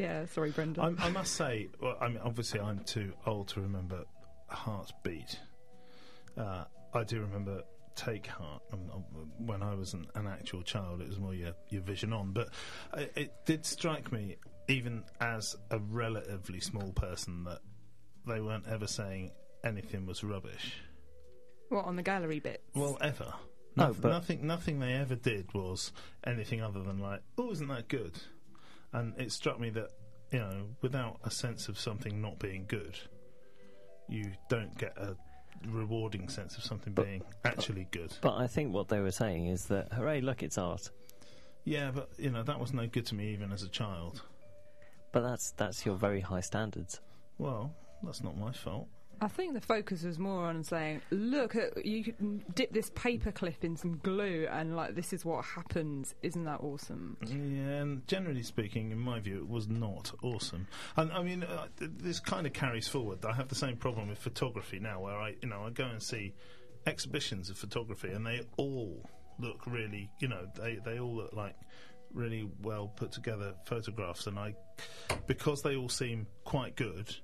Yeah, 0.00 0.24
sorry, 0.24 0.50
Brenda. 0.50 0.80
I'm, 0.80 0.96
I 0.98 1.10
must 1.10 1.34
say, 1.34 1.68
well, 1.78 1.94
I 2.00 2.08
mean, 2.08 2.20
obviously, 2.24 2.58
I'm 2.58 2.78
too 2.84 3.12
old 3.26 3.48
to 3.48 3.60
remember 3.60 4.04
Heart's 4.48 4.94
Beat. 5.02 5.38
Uh, 6.38 6.64
I 6.94 7.04
do 7.04 7.20
remember 7.20 7.60
Take 7.96 8.26
Hart. 8.26 8.62
Um, 8.72 8.80
um, 8.94 9.04
when 9.44 9.62
I 9.62 9.74
was 9.74 9.92
an, 9.92 10.06
an 10.14 10.26
actual 10.26 10.62
child, 10.62 11.02
it 11.02 11.08
was 11.08 11.18
more 11.18 11.34
your, 11.34 11.52
your 11.68 11.82
vision 11.82 12.14
on. 12.14 12.32
But 12.32 12.48
it, 12.96 13.12
it 13.14 13.32
did 13.44 13.66
strike 13.66 14.10
me, 14.10 14.36
even 14.68 15.04
as 15.20 15.54
a 15.70 15.78
relatively 15.78 16.60
small 16.60 16.92
person, 16.92 17.44
that 17.44 17.58
they 18.26 18.40
weren't 18.40 18.68
ever 18.68 18.86
saying 18.86 19.32
anything 19.64 20.06
was 20.06 20.24
rubbish. 20.24 20.76
What 21.68 21.84
on 21.84 21.96
the 21.96 22.02
gallery 22.02 22.40
bit? 22.40 22.62
Well, 22.74 22.96
ever. 23.02 23.34
No, 23.76 23.88
Noth- 23.88 24.00
but- 24.00 24.08
nothing. 24.12 24.46
Nothing 24.46 24.78
they 24.80 24.94
ever 24.94 25.14
did 25.14 25.52
was 25.52 25.92
anything 26.24 26.62
other 26.62 26.82
than 26.82 27.00
like, 27.00 27.20
oh, 27.36 27.50
isn't 27.52 27.68
that 27.68 27.88
good? 27.88 28.12
And 28.92 29.14
it 29.18 29.32
struck 29.32 29.60
me 29.60 29.70
that 29.70 29.90
you 30.32 30.38
know, 30.38 30.66
without 30.80 31.20
a 31.24 31.30
sense 31.30 31.68
of 31.68 31.78
something 31.78 32.20
not 32.20 32.38
being 32.38 32.64
good, 32.68 32.98
you 34.08 34.32
don't 34.48 34.76
get 34.78 34.96
a 34.96 35.16
rewarding 35.68 36.28
sense 36.28 36.56
of 36.56 36.64
something 36.64 36.92
But- 36.92 37.06
being 37.06 37.22
uh, 37.22 37.48
actually 37.48 37.88
good. 37.90 38.12
But 38.20 38.36
I 38.36 38.46
think 38.46 38.72
what 38.72 38.88
they 38.88 39.00
were 39.00 39.10
saying 39.10 39.46
is 39.46 39.66
that, 39.66 39.92
hooray, 39.92 40.20
look, 40.20 40.42
it's 40.42 40.58
art. 40.58 40.90
Yeah, 41.64 41.90
but 41.90 42.08
you 42.16 42.30
know 42.30 42.42
that 42.42 42.58
was 42.58 42.72
no 42.72 42.86
good 42.86 43.06
to 43.06 43.14
me 43.14 43.32
even 43.32 43.52
as 43.52 43.62
a 43.62 43.68
child. 43.68 44.22
But 45.12 45.22
that's 45.22 45.50
that's 45.52 45.84
your 45.84 45.96
very 45.96 46.20
high 46.20 46.40
standards. 46.40 47.00
Well, 47.38 47.74
that's 48.02 48.22
not 48.22 48.36
my 48.38 48.52
fault. 48.52 48.88
I 49.22 49.28
think 49.28 49.54
the 49.54 49.60
focus 49.60 50.02
was 50.02 50.18
more 50.18 50.46
on 50.46 50.64
saying, 50.64 51.02
look, 51.10 51.54
at, 51.54 51.84
you 51.84 52.04
can 52.04 52.42
dip 52.54 52.72
this 52.72 52.90
paper 52.94 53.30
clip 53.30 53.64
in 53.64 53.76
some 53.76 53.98
glue, 53.98 54.46
and 54.50 54.74
like 54.74 54.94
this 54.94 55.12
is 55.12 55.24
what 55.24 55.44
happens. 55.44 56.14
Isn't 56.22 56.44
that 56.44 56.60
awesome? 56.60 57.18
Yeah, 57.26 57.80
and 57.80 58.06
generally 58.06 58.42
speaking, 58.42 58.92
in 58.92 58.98
my 58.98 59.20
view, 59.20 59.38
it 59.38 59.48
was 59.48 59.68
not 59.68 60.12
awesome. 60.22 60.66
And 60.96 61.12
I 61.12 61.22
mean, 61.22 61.42
uh, 61.42 61.66
th- 61.78 61.90
this 61.98 62.18
kind 62.18 62.46
of 62.46 62.54
carries 62.54 62.88
forward. 62.88 63.24
I 63.26 63.34
have 63.34 63.48
the 63.48 63.54
same 63.54 63.76
problem 63.76 64.08
with 64.08 64.18
photography 64.18 64.78
now, 64.78 65.00
where 65.00 65.16
I, 65.16 65.34
you 65.42 65.48
know, 65.48 65.64
I 65.66 65.70
go 65.70 65.84
and 65.84 66.02
see 66.02 66.32
exhibitions 66.86 67.50
of 67.50 67.58
photography, 67.58 68.08
and 68.08 68.26
they 68.26 68.40
all 68.56 69.06
look 69.38 69.66
really, 69.66 70.10
you 70.18 70.28
know, 70.28 70.46
they 70.58 70.78
they 70.84 70.98
all 70.98 71.14
look 71.14 71.34
like 71.34 71.56
really 72.12 72.48
well 72.62 72.88
put 72.88 73.12
together 73.12 73.54
photographs, 73.66 74.26
and 74.26 74.38
I, 74.38 74.54
because 75.26 75.62
they 75.62 75.76
all 75.76 75.88
seem 75.90 76.26
quite 76.44 76.74
good, 76.74 77.14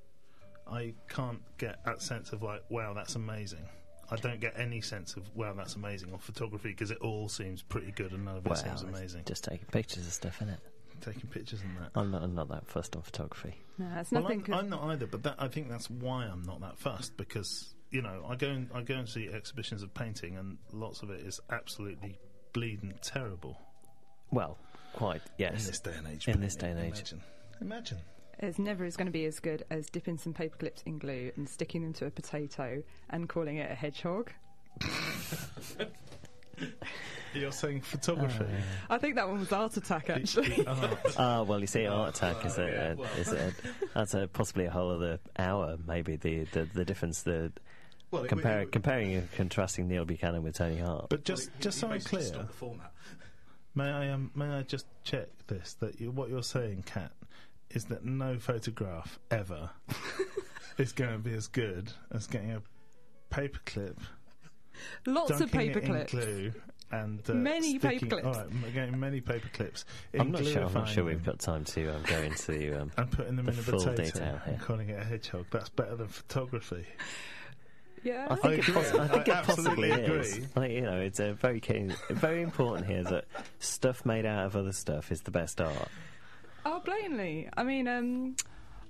I 0.71 0.95
can't 1.09 1.41
get 1.59 1.85
that 1.85 2.03
sense 2.03 2.33
of 2.33 2.43
like, 2.43 2.63
wow, 2.71 2.93
that's 2.95 3.15
amazing. 3.15 3.67
I 4.11 4.17
don't 4.17 4.41
get 4.41 4.55
any 4.59 4.81
sense 4.81 5.17
of 5.17 5.25
wow, 5.35 5.53
that's 5.55 5.75
amazing 5.75 6.13
on 6.13 6.19
photography 6.19 6.69
because 6.69 6.91
it 6.91 6.99
all 6.99 7.29
seems 7.29 7.63
pretty 7.63 7.91
good 7.93 8.13
and 8.13 8.25
none 8.25 8.37
of 8.37 8.47
it 8.47 8.51
Well, 8.51 8.57
seems 8.59 8.83
amazing. 8.83 9.23
Just 9.27 9.45
taking 9.45 9.67
pictures 9.67 10.07
of 10.07 10.13
stuff, 10.13 10.37
isn't 10.37 10.51
it? 10.51 10.61
Taking 11.01 11.29
pictures 11.29 11.61
and 11.61 11.77
that. 11.79 11.91
I'm 11.95 12.11
not, 12.11 12.23
I'm 12.23 12.35
not 12.35 12.49
that 12.49 12.67
fussed 12.69 12.97
on 12.97 13.03
photography. 13.03 13.55
No, 13.79 13.87
it's 13.99 14.11
Well, 14.13 14.23
nothing. 14.23 14.45
I'm, 14.49 14.55
I'm 14.55 14.69
not 14.71 14.83
either, 14.85 15.07
but 15.07 15.23
that, 15.25 15.35
I 15.39 15.49
think 15.49 15.69
that's 15.69 15.91
why 15.91 16.25
I'm 16.25 16.43
not 16.43 16.61
that 16.61 16.79
fussed 16.79 17.17
because 17.17 17.75
you 17.91 18.01
know 18.03 18.25
I 18.29 18.37
go 18.37 18.49
and 18.49 18.69
I 18.75 18.83
go 18.83 18.95
and 18.95 19.09
see 19.09 19.29
exhibitions 19.29 19.83
of 19.83 19.93
painting, 19.93 20.37
and 20.37 20.57
lots 20.73 21.03
of 21.03 21.11
it 21.11 21.21
is 21.21 21.41
absolutely 21.51 22.19
bleeding 22.53 22.95
terrible. 23.03 23.59
Well, 24.31 24.57
quite, 24.95 25.21
yes. 25.37 25.61
In 25.63 25.67
this 25.67 25.81
day 25.81 25.93
and 25.97 26.07
age. 26.09 26.29
In 26.29 26.41
this 26.41 26.57
day 26.57 26.71
and 26.71 26.81
age. 26.81 26.95
imagine. 26.95 27.23
Imagine. 27.61 27.99
It's 28.39 28.59
never 28.59 28.85
is 28.85 28.97
going 28.97 29.07
to 29.07 29.13
be 29.13 29.25
as 29.25 29.41
good 29.41 29.65
as 29.71 29.87
dipping 29.87 30.19
some 30.19 30.35
paper 30.35 30.57
clips 30.59 30.83
in 30.83 30.99
glue 30.99 31.33
and 31.37 31.49
sticking 31.49 31.83
them 31.83 31.93
to 31.95 32.07
a 32.07 32.11
potato 32.11 32.83
and 33.11 33.29
calling 33.29 33.57
it 33.57 33.71
a 33.71 33.75
hedgehog. 33.75 34.31
You're 37.35 37.53
saying 37.53 37.83
photography. 37.83 38.47
I 38.89 38.97
think 38.97 39.17
that 39.17 39.29
one 39.29 39.41
was 39.41 39.53
Art 39.53 39.77
Attack, 39.77 40.09
actually. 40.09 40.65
Oh, 40.67 40.99
Ah, 41.19 41.43
well, 41.43 41.61
you 41.61 41.67
see, 41.67 41.87
Art 41.87 42.17
Attack 42.17 42.47
is 42.47 42.57
a, 42.59 42.67
yeah, 42.67 42.95
well. 42.95 43.09
is 43.19 43.33
a 43.33 43.53
that's 43.95 44.15
a 44.15 44.27
possibly 44.29 44.65
a 44.65 44.71
whole 44.71 44.91
other 44.91 45.19
hour. 45.39 45.77
Maybe 45.87 46.17
the 46.17 46.45
the, 46.45 46.65
the 46.73 46.85
difference, 46.87 47.23
the 47.23 47.53
Well, 48.11 48.25
compare, 48.25 48.61
it- 48.63 48.73
comparing 48.73 49.15
and 49.15 49.31
contrasting 49.33 49.87
Neil 49.89 50.07
Buchanan 50.07 50.43
with 50.43 50.57
Tony 50.57 50.79
Hart. 50.79 51.09
but 51.11 51.25
just 51.25 51.49
well, 51.49 51.57
it- 51.59 51.63
just 51.63 51.79
so 51.79 51.89
I'm 51.89 51.93
basically 51.95 52.19
clear, 52.21 52.29
stopped 52.29 52.47
the 52.49 52.53
format. 52.55 52.93
may 53.75 53.91
I 53.91 54.09
um, 54.11 54.31
may 54.35 54.47
I 54.49 54.63
just 54.63 54.87
check 55.05 55.29
this 55.47 55.75
that 55.81 56.01
you, 56.01 56.11
what 56.11 56.31
you're 56.31 56.43
saying, 56.43 56.85
Kat, 56.87 57.13
is 57.71 57.85
that 57.87 58.05
no 58.05 58.39
photograph 58.39 59.19
ever 59.31 59.71
is 60.79 60.93
going 60.93 61.13
to 61.13 61.19
be 61.19 61.35
as 61.35 61.47
good 61.49 61.93
as 62.13 62.27
getting 62.27 62.53
a 62.53 62.63
paperclip 63.31 63.97
Lots 65.07 65.31
of 65.41 65.51
dunking 65.51 65.73
paper 65.75 65.97
it 65.97 66.11
glue 66.11 66.53
and 66.93 67.21
uh, 67.29 67.35
Many 67.35 67.79
sticking- 67.79 67.99
paper 68.09 68.21
clips. 68.21 68.27
All 68.27 68.45
right, 68.45 68.75
getting 68.75 69.01
many 69.01 69.21
paper 69.21 69.49
clips. 69.53 69.85
I'm 70.19 70.31
not 70.31 70.45
sure. 70.45 70.65
I'm 70.65 70.73
not 70.75 70.89
sure 70.89 71.05
we've 71.05 71.25
got 71.25 71.41
time 71.41 71.65
to 71.65 71.89
um, 71.97 72.03
go 72.07 72.19
into. 72.19 72.81
Um, 72.83 72.93
and 72.97 73.11
putting 73.11 73.37
them 73.37 73.47
the 73.47 73.53
in 73.53 73.59
a 73.59 73.63
full 73.63 73.79
potato 73.81 74.05
detail 74.05 74.41
and 74.47 74.57
here. 74.57 74.65
calling 74.65 74.89
it 74.91 75.01
a 75.01 75.05
hedgehog. 75.05 75.47
That's 75.51 75.69
better 75.71 75.97
than 75.97 76.07
photography. 76.09 76.85
Yeah. 78.05 78.29
I 78.31 78.37
think, 78.37 78.55
it, 78.59 78.69
agree. 78.69 78.75
poss- 78.75 78.95
I 78.95 79.09
think 79.09 79.29
I 79.29 79.41
it 79.41 79.45
possibly 79.47 79.91
absolutely 79.91 80.17
is. 80.21 80.33
agree. 80.37 80.47
Like, 80.55 80.71
you 80.71 80.81
know, 80.83 81.01
it's 81.01 81.19
a 81.19 81.33
very 81.33 81.59
keen, 81.59 81.97
very 82.11 82.43
important 82.43 82.87
here 82.87 83.03
that 83.03 83.25
stuff 83.59 84.07
made 84.07 84.25
out 84.27 84.47
of 84.47 84.55
other 84.57 84.73
stuff 84.73 85.11
is 85.11 85.23
the 85.23 85.33
best 85.33 85.61
art. 85.61 85.89
Oh, 86.69 86.81
blatantly. 86.85 87.49
I 87.57 87.63
mean, 87.63 87.87
um, 87.87 88.37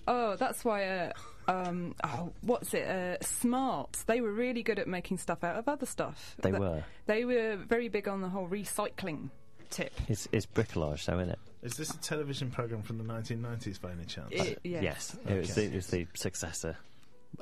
oh, 0.08 0.34
that's 0.36 0.64
why. 0.64 0.84
Uh, 0.86 1.12
um, 1.48 1.94
oh, 2.02 2.32
what's 2.40 2.72
it? 2.74 2.88
Uh, 2.88 3.18
Smart. 3.22 3.98
They 4.06 4.20
were 4.22 4.32
really 4.32 4.62
good 4.62 4.78
at 4.78 4.88
making 4.88 5.18
stuff 5.18 5.44
out 5.44 5.56
of 5.56 5.68
other 5.68 5.84
stuff. 5.86 6.34
They 6.42 6.50
Th- 6.50 6.58
were. 6.60 6.82
They 7.06 7.24
were 7.24 7.56
very 7.56 7.88
big 7.88 8.08
on 8.08 8.22
the 8.22 8.28
whole 8.28 8.48
recycling 8.48 9.28
tip. 9.70 9.92
It's, 10.08 10.26
it's 10.32 10.46
bricolage, 10.46 11.04
though, 11.04 11.18
isn't 11.18 11.30
it? 11.30 11.38
Is 11.62 11.74
this 11.76 11.90
a 11.90 11.98
television 11.98 12.50
program 12.50 12.82
from 12.82 12.98
the 12.98 13.04
1990s 13.04 13.80
by 13.80 13.92
any 13.92 14.04
chance? 14.06 14.28
It- 14.32 14.58
yes. 14.64 14.82
Yes, 14.82 15.16
it 15.28 15.36
was, 15.38 15.54
the, 15.54 15.64
it 15.64 15.74
was 15.74 15.86
the 15.88 16.06
successor. 16.14 16.76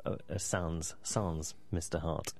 Uh, 0.05 0.15
uh, 0.29 0.37
Sans, 0.37 0.93
Sans, 1.03 1.53
Mr. 1.73 1.99
Hart. 1.99 2.33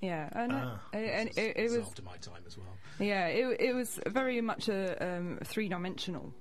Yeah, 0.00 0.28
and, 0.32 0.52
Ah. 0.52 0.80
uh, 0.92 0.96
and 0.96 1.28
it, 1.36 1.56
it 1.56 1.70
was 1.70 1.86
after 1.86 2.02
my 2.02 2.16
time 2.16 2.42
as 2.46 2.56
well. 2.56 2.66
yeah, 2.98 3.26
it, 3.26 3.60
it 3.60 3.74
was 3.74 4.00
very 4.06 4.40
much 4.40 4.68
a 4.68 4.96
um, 5.16 5.38
three-dimensional 5.44 6.32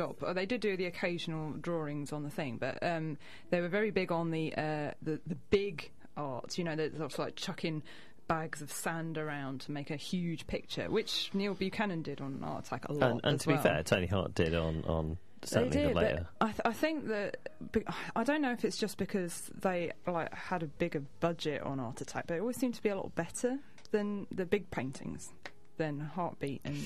job. 0.00 0.16
Uh, 0.22 0.32
They 0.32 0.46
did 0.46 0.60
do 0.60 0.76
the 0.76 0.86
occasional 0.86 1.52
drawings 1.52 2.12
on 2.12 2.22
the 2.22 2.30
thing, 2.30 2.56
but 2.58 2.82
um, 2.82 3.18
they 3.50 3.60
were 3.60 3.68
very 3.68 3.90
big 3.90 4.10
on 4.12 4.30
the 4.30 4.54
uh, 4.56 4.90
the, 5.02 5.20
the 5.26 5.36
big 5.50 5.90
art. 6.16 6.56
You 6.58 6.64
know, 6.64 6.76
the 6.76 6.90
sort 6.96 7.12
of 7.12 7.18
like 7.18 7.36
chucking 7.36 7.82
bags 8.28 8.62
of 8.62 8.70
sand 8.72 9.18
around 9.18 9.60
to 9.62 9.72
make 9.72 9.90
a 9.90 9.96
huge 9.96 10.46
picture, 10.46 10.88
which 10.88 11.30
Neil 11.34 11.54
Buchanan 11.54 12.02
did 12.02 12.20
on 12.20 12.42
Art 12.44 12.66
Attack 12.66 12.88
a 12.88 12.92
lot. 12.92 13.10
And, 13.10 13.20
and 13.24 13.40
to 13.40 13.48
be 13.48 13.56
fair, 13.56 13.82
Tony 13.82 14.06
Hart 14.06 14.34
did 14.34 14.54
on, 14.54 14.84
on 14.86 15.18
They 15.40 15.46
certainly 15.48 15.76
did, 15.76 15.90
the 15.90 15.94
later. 16.00 16.26
I, 16.40 16.46
th- 16.46 16.60
I 16.64 16.72
think 16.72 17.08
that 17.08 17.38
be- 17.72 17.84
I 18.14 18.22
don't 18.24 18.40
know 18.40 18.52
if 18.52 18.64
it's 18.64 18.78
just 18.78 18.98
because 18.98 19.50
they 19.60 19.90
like 20.06 20.32
had 20.32 20.62
a 20.62 20.66
bigger 20.66 21.02
budget 21.18 21.62
on 21.62 21.80
Art 21.80 22.00
Attack, 22.00 22.26
but 22.28 22.36
it 22.36 22.40
always 22.40 22.56
seemed 22.56 22.74
to 22.74 22.82
be 22.82 22.88
a 22.90 22.96
lot 22.96 23.12
better 23.16 23.58
than 23.90 24.26
the 24.30 24.46
big 24.46 24.70
paintings, 24.70 25.32
than 25.76 25.98
Hartbeat 26.16 26.60
and. 26.64 26.78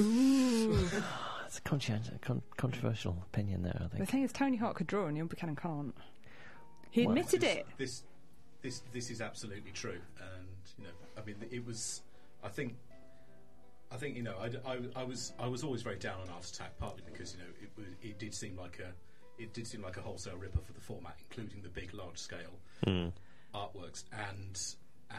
Ooh. 0.00 0.78
It's 1.54 1.60
a 1.60 1.62
conscient, 1.62 2.10
con- 2.20 2.42
controversial 2.56 3.16
opinion 3.30 3.62
there, 3.62 3.76
I 3.76 3.86
think. 3.86 3.98
the 4.04 4.06
thing 4.06 4.24
is, 4.24 4.32
Tony 4.32 4.56
Hart 4.56 4.74
could 4.74 4.88
draw 4.88 5.06
and 5.06 5.14
Neil 5.14 5.26
Buchanan 5.26 5.54
can't. 5.54 5.94
He 6.90 7.02
Well, 7.06 7.10
admitted 7.16 7.42
this, 7.42 7.54
it. 7.58 7.66
This, 7.78 8.02
this, 8.60 8.82
this 8.92 9.08
is 9.08 9.20
absolutely 9.20 9.70
true, 9.70 10.00
and 10.18 10.48
you 10.76 10.82
know, 10.82 10.90
I 11.16 11.24
mean, 11.24 11.36
it 11.52 11.64
was. 11.64 12.02
I 12.42 12.48
think, 12.48 12.74
I 13.92 13.96
think 13.96 14.16
you 14.16 14.24
know, 14.24 14.34
I, 14.40 14.68
I, 14.68 14.78
I 14.96 15.04
was, 15.04 15.32
I 15.38 15.46
was 15.46 15.62
always 15.62 15.82
very 15.82 15.94
down 15.96 16.20
on 16.22 16.28
Art 16.28 16.44
Attack, 16.44 16.76
partly 16.80 17.04
because 17.06 17.34
you 17.34 17.38
know, 17.38 17.50
it 17.62 17.70
was, 17.76 17.86
it 18.02 18.18
did 18.18 18.34
seem 18.34 18.56
like 18.56 18.80
a, 18.80 18.90
it 19.40 19.52
did 19.54 19.68
seem 19.68 19.80
like 19.80 19.96
a 19.96 20.00
wholesale 20.00 20.36
ripper 20.36 20.58
for 20.60 20.72
the 20.72 20.80
format, 20.80 21.14
including 21.30 21.62
the 21.62 21.68
big, 21.68 21.94
large 21.94 22.18
scale 22.18 22.58
Mm. 22.84 23.12
artworks, 23.54 24.02
and 24.32 24.60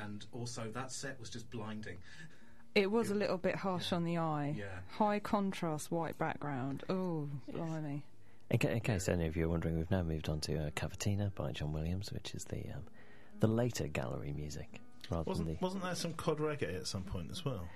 and 0.03 0.25
also 0.33 0.69
that 0.73 0.91
set 0.91 1.17
was 1.17 1.29
just 1.29 1.49
blinding. 1.49 1.95
It 2.75 2.91
was 2.91 3.09
a 3.09 3.15
little 3.15 3.37
bit 3.37 3.55
harsh 3.55 3.93
on 3.93 4.03
the 4.03 4.17
eye. 4.17 4.53
Yeah. 4.57 4.65
High 4.97 5.19
contrast, 5.19 5.91
white 5.91 6.17
background. 6.17 6.83
Oh, 6.89 7.29
blimey. 7.51 8.03
In, 8.51 8.59
ca- 8.59 8.67
in 8.69 8.81
case 8.81 9.07
any 9.07 9.27
of 9.27 9.37
you 9.37 9.45
are 9.45 9.49
wondering, 9.49 9.77
we've 9.77 9.89
now 9.89 10.03
moved 10.03 10.27
on 10.29 10.41
to 10.41 10.67
uh, 10.67 10.69
Cavatina 10.71 11.33
by 11.33 11.51
John 11.53 11.71
Williams, 11.71 12.11
which 12.11 12.35
is 12.35 12.43
the 12.45 12.57
um, 12.75 12.83
the 13.39 13.47
later 13.47 13.87
gallery 13.87 14.33
music 14.33 14.81
rather 15.09 15.23
Wasn't 15.23 15.47
than 15.47 15.57
wasn't 15.61 15.83
there 15.83 15.95
some 15.95 16.13
cod 16.13 16.37
reggae 16.39 16.75
at 16.75 16.87
some 16.87 17.03
point 17.03 17.29
as 17.31 17.43
well? 17.45 17.67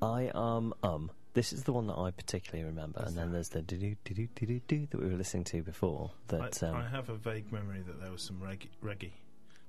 I 0.00 0.28
um 0.28 0.74
um. 0.82 1.10
This 1.34 1.52
is 1.52 1.64
the 1.64 1.72
one 1.72 1.88
that 1.88 1.98
I 1.98 2.12
particularly 2.12 2.64
remember, 2.64 3.02
and 3.04 3.16
then 3.16 3.32
there's 3.32 3.48
the 3.48 3.60
do 3.60 3.76
do 3.76 3.96
do 4.04 4.14
do 4.14 4.46
do 4.46 4.60
do 4.68 4.86
that 4.90 5.00
we 5.00 5.08
were 5.08 5.16
listening 5.16 5.42
to 5.44 5.62
before. 5.64 6.12
That 6.28 6.62
I, 6.62 6.66
um, 6.68 6.76
I 6.76 6.88
have 6.88 7.08
a 7.08 7.16
vague 7.16 7.50
memory 7.52 7.82
that 7.84 8.00
there 8.00 8.12
was 8.12 8.22
some 8.22 8.36
reggae, 8.36 8.68
reggae. 8.84 9.10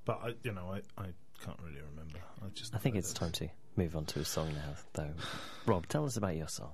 but 0.05 0.19
I, 0.23 0.35
you 0.43 0.53
know, 0.53 0.71
I, 0.71 1.01
I 1.01 1.07
can't 1.43 1.59
really 1.63 1.81
remember. 1.91 2.19
I 2.43 2.47
just 2.53 2.73
I 2.75 2.77
think 2.77 2.95
it's 2.95 3.13
that- 3.13 3.19
time 3.19 3.31
to 3.33 3.49
move 3.75 3.95
on 3.95 4.05
to 4.05 4.19
a 4.19 4.25
song 4.25 4.49
now, 4.53 4.75
though. 4.93 5.11
Rob, 5.65 5.87
tell 5.87 6.05
us 6.05 6.17
about 6.17 6.35
your 6.35 6.47
song. 6.47 6.71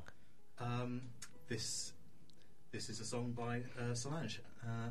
Um, 0.59 1.01
this, 1.47 1.93
this 2.71 2.89
is 2.89 2.99
a 2.99 3.05
song 3.05 3.31
by 3.31 3.61
uh, 3.79 3.93
Solange. 3.93 4.39
Uh, 4.63 4.89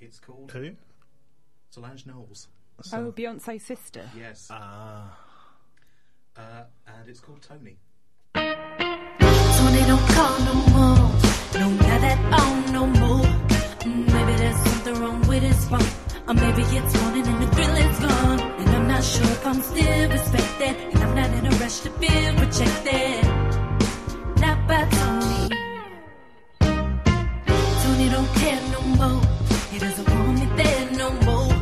it's 0.00 0.18
called 0.18 0.50
Who? 0.52 0.72
Solange 1.70 2.06
Knowles. 2.06 2.48
Oh, 2.92 3.10
Beyonce's 3.12 3.62
sister. 3.62 4.08
Yes, 4.18 4.48
Ah. 4.50 5.16
uh, 6.36 6.64
and 6.86 7.08
it's 7.08 7.20
called 7.20 7.40
Tony. 7.42 7.76
Tony 8.34 9.80
don't 9.86 10.08
call 10.10 10.38
no 10.40 10.54
more. 10.54 11.10
Don't 11.52 11.78
got 11.78 12.00
that 12.02 12.40
on 12.40 12.72
no 12.72 12.86
more. 12.86 13.26
Maybe 13.86 14.36
there's 14.36 14.56
something 14.58 14.94
wrong 15.00 15.20
with 15.26 15.42
his 15.42 15.64
phone. 15.68 15.88
Or 16.28 16.34
maybe 16.34 16.62
it's 16.62 17.00
morning 17.00 17.26
and 17.26 17.42
the 17.42 17.54
grill 17.54 17.76
is 17.76 17.98
gone 18.00 18.55
not 18.96 19.04
sure 19.04 19.26
if 19.26 19.46
I'm 19.46 19.60
still 19.60 20.08
respected, 20.08 20.74
and 20.92 20.98
I'm 21.04 21.14
not 21.14 21.30
in 21.38 21.46
a 21.46 21.50
rush 21.62 21.80
to 21.80 21.90
feel 22.00 22.32
rejected. 22.44 23.24
Not 24.44 24.58
by 24.68 24.82
Tony. 24.96 25.48
Tony 27.82 28.08
don't 28.14 28.32
care 28.40 28.62
no 28.76 28.80
more. 29.00 29.20
He 29.70 29.78
doesn't 29.78 30.08
want 30.08 30.34
me 30.40 30.46
there 30.60 30.90
no 31.02 31.10
more. 31.28 31.52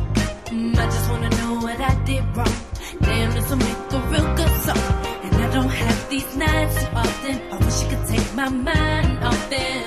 Mm, 0.53 0.77
I 0.77 0.85
just 0.95 1.09
wanna 1.11 1.31
know 1.41 1.53
what 1.65 1.79
I 1.91 1.93
did 2.05 2.23
wrong. 2.37 2.57
Damn, 3.01 3.31
this'll 3.35 3.57
make 3.57 3.81
a 3.97 3.99
real 4.11 4.27
good 4.39 4.55
song. 4.65 4.87
And 5.25 5.35
I 5.35 5.47
don't 5.55 5.75
have 5.83 6.09
these 6.09 6.29
nights 6.37 6.75
too 6.79 6.89
often. 7.03 7.35
I 7.51 7.55
wish 7.65 7.77
you 7.81 7.87
could 7.91 8.05
take 8.13 8.29
my 8.33 8.47
mind 8.47 9.23
off 9.27 9.49
them, 9.49 9.83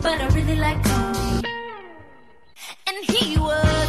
but 0.00 0.16
I 0.24 0.26
really 0.36 0.58
like 0.66 0.80
Tony, 0.84 1.42
and 2.86 2.98
he 3.10 3.36
was. 3.36 3.81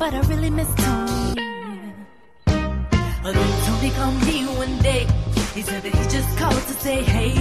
But 0.00 0.14
I 0.14 0.20
really 0.20 0.48
miss 0.48 0.74
Tony. 0.76 1.34
Then 2.46 3.50
Tony 3.66 3.90
called 3.90 4.26
me 4.26 4.46
one 4.56 4.78
day. 4.78 5.06
He 5.54 5.60
said 5.60 5.82
that 5.82 5.94
he 5.94 6.04
just 6.08 6.38
called 6.38 6.54
to 6.54 6.74
say 6.84 7.02
hey. 7.02 7.32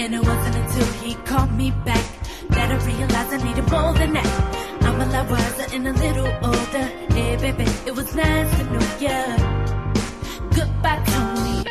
And 0.00 0.12
it 0.12 0.18
wasn't 0.18 0.56
until 0.56 0.86
he 0.94 1.14
called 1.30 1.52
me 1.52 1.70
back 1.86 2.04
that 2.48 2.72
I 2.72 2.76
realized 2.84 3.32
I 3.32 3.36
needed 3.46 3.70
more 3.70 3.94
than 3.94 4.14
that. 4.14 4.82
I'm 4.82 5.00
a 5.00 5.06
lot 5.12 5.30
wiser 5.30 5.66
and 5.72 5.86
a 5.86 5.92
little 5.92 6.26
older. 6.42 6.86
Hey, 7.14 7.36
baby, 7.36 7.70
it 7.86 7.94
was 7.94 8.12
nice 8.16 8.50
to 8.58 8.64
know 8.72 8.86
ya. 8.98 9.18
Goodbye, 10.56 11.02
Tony. 11.06 11.64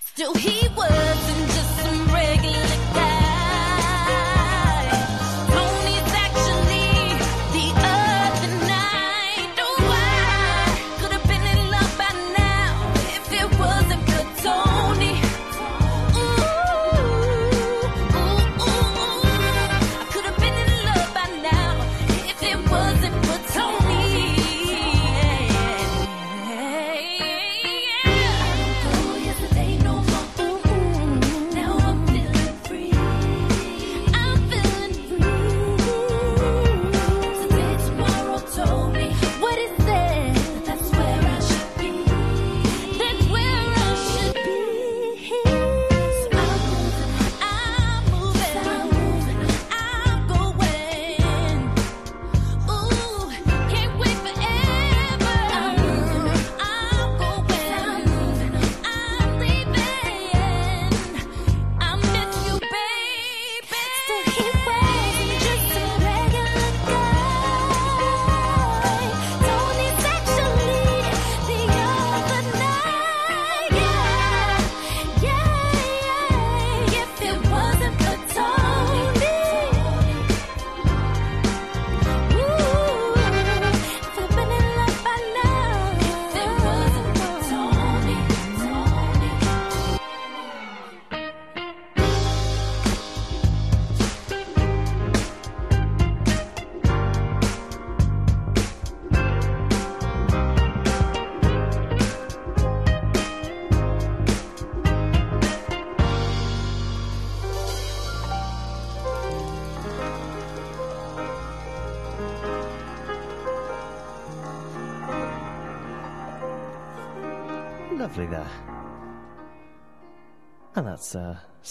Still, 0.00 0.34
he 0.34 0.66
wasn't 0.74 1.55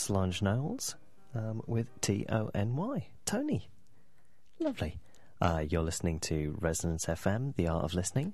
Solange 0.06 0.42
Knowles 0.44 0.96
um, 1.34 1.64
with 1.66 1.88
T 2.00 2.28
O 2.30 2.52
N 2.54 2.76
Y. 2.76 3.08
Tony. 3.26 3.68
Lovely. 4.60 5.00
Uh, 5.42 5.64
you're 5.68 5.82
listening 5.82 6.20
to 6.20 6.56
Resonance 6.62 7.08
FM, 7.08 7.56
The 7.56 7.68
Art 7.68 7.86
of 7.86 7.96
Listening, 7.96 8.34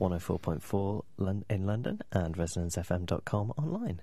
104.4 0.00 1.04
Lon- 1.18 1.44
in 1.48 1.64
London 1.64 2.00
and 2.10 2.36
resonancefm.com 2.36 3.52
online. 3.56 4.00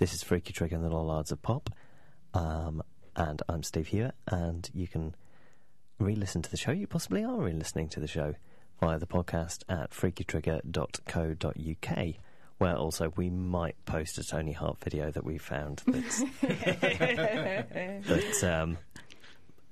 This 0.00 0.12
is 0.12 0.24
Freaky 0.24 0.52
Trigger 0.52 0.74
and 0.74 0.84
the 0.84 0.90
Lollards 0.90 1.30
of 1.30 1.40
Pop. 1.42 1.70
Um, 2.34 2.82
and 3.14 3.40
I'm 3.48 3.62
Steve 3.62 3.86
Hewitt, 3.86 4.16
and 4.26 4.68
you 4.74 4.88
can 4.88 5.14
re 6.00 6.16
listen 6.16 6.42
to 6.42 6.50
the 6.50 6.56
show. 6.56 6.72
You 6.72 6.88
possibly 6.88 7.22
are 7.22 7.40
re 7.40 7.52
listening 7.52 7.88
to 7.90 8.00
the 8.00 8.08
show 8.08 8.34
via 8.80 8.98
the 8.98 9.06
podcast 9.06 9.62
at 9.68 9.92
freakytrigger.co.uk, 9.92 12.14
where 12.58 12.76
also 12.76 13.12
we 13.16 13.30
might 13.30 13.76
post 13.86 14.18
a 14.18 14.24
Tony 14.24 14.52
Hart 14.52 14.78
video 14.80 15.10
that 15.10 15.24
we 15.24 15.38
found 15.38 15.82
that's, 15.86 16.20
that 18.02 18.44
um, 18.44 18.78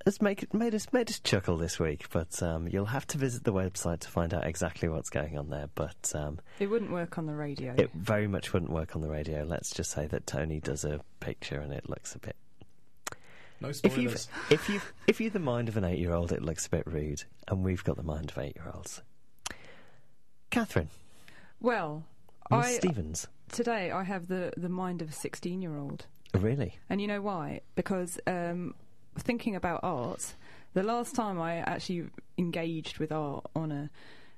has 0.05 0.21
make, 0.21 0.53
made, 0.53 0.73
us, 0.73 0.91
made 0.93 1.09
us 1.09 1.19
chuckle 1.19 1.57
this 1.57 1.79
week. 1.79 2.07
But 2.11 2.41
um, 2.41 2.67
you'll 2.67 2.85
have 2.85 3.05
to 3.07 3.17
visit 3.17 3.43
the 3.43 3.53
website 3.53 3.99
to 3.99 4.07
find 4.07 4.33
out 4.33 4.47
exactly 4.47 4.87
what's 4.87 5.09
going 5.09 5.37
on 5.37 5.49
there. 5.49 5.67
But 5.75 6.11
um, 6.15 6.39
It 6.59 6.67
wouldn't 6.67 6.91
work 6.91 7.17
on 7.17 7.25
the 7.25 7.35
radio. 7.35 7.75
it 7.77 7.91
very 7.93 8.27
much 8.27 8.53
wouldn't 8.53 8.71
work 8.71 8.95
on 8.95 9.01
the 9.01 9.09
radio. 9.09 9.43
Let's 9.43 9.69
just 9.71 9.91
say 9.91 10.07
that 10.07 10.25
Tony 10.25 10.59
does 10.61 10.85
a 10.85 11.01
picture 11.19 11.59
and 11.59 11.73
it 11.73 11.89
looks 11.89 12.15
a 12.15 12.19
bit 12.19 12.35
No 13.59 13.67
if 13.69 13.83
you 13.97 14.09
spoilers. 14.09 14.27
if 14.49 14.69
you 14.69 14.79
if 15.07 15.19
you're 15.19 15.29
the 15.29 15.39
mind 15.39 15.67
of 15.67 15.75
an 15.75 15.83
eight 15.83 15.99
year 15.99 16.13
old, 16.13 16.31
it 16.31 16.41
looks 16.41 16.67
a 16.67 16.69
bit 16.69 16.87
rude, 16.87 17.23
and 17.49 17.63
we've 17.65 17.83
got 17.83 17.97
the 17.97 18.03
mind 18.03 18.31
of 18.31 18.37
eight 18.37 18.55
year 18.55 18.71
olds. 18.73 19.01
Catherine, 20.49 20.89
well, 21.59 22.05
Miss 22.49 22.65
I 22.65 22.71
Stevens, 22.77 23.27
today 23.51 23.91
I 23.91 24.03
have 24.03 24.27
the 24.27 24.53
the 24.57 24.69
mind 24.69 25.01
of 25.01 25.09
a 25.09 25.13
16 25.13 25.61
year 25.61 25.77
old. 25.77 26.05
really? 26.33 26.77
And 26.89 27.01
you 27.01 27.07
know 27.07 27.21
why? 27.21 27.61
Because 27.75 28.19
um, 28.27 28.73
thinking 29.19 29.55
about 29.55 29.81
art, 29.83 30.35
the 30.73 30.83
last 30.83 31.15
time 31.15 31.39
I 31.39 31.57
actually 31.57 32.07
engaged 32.37 32.99
with 32.99 33.11
art 33.11 33.45
on 33.55 33.71
a, 33.71 33.89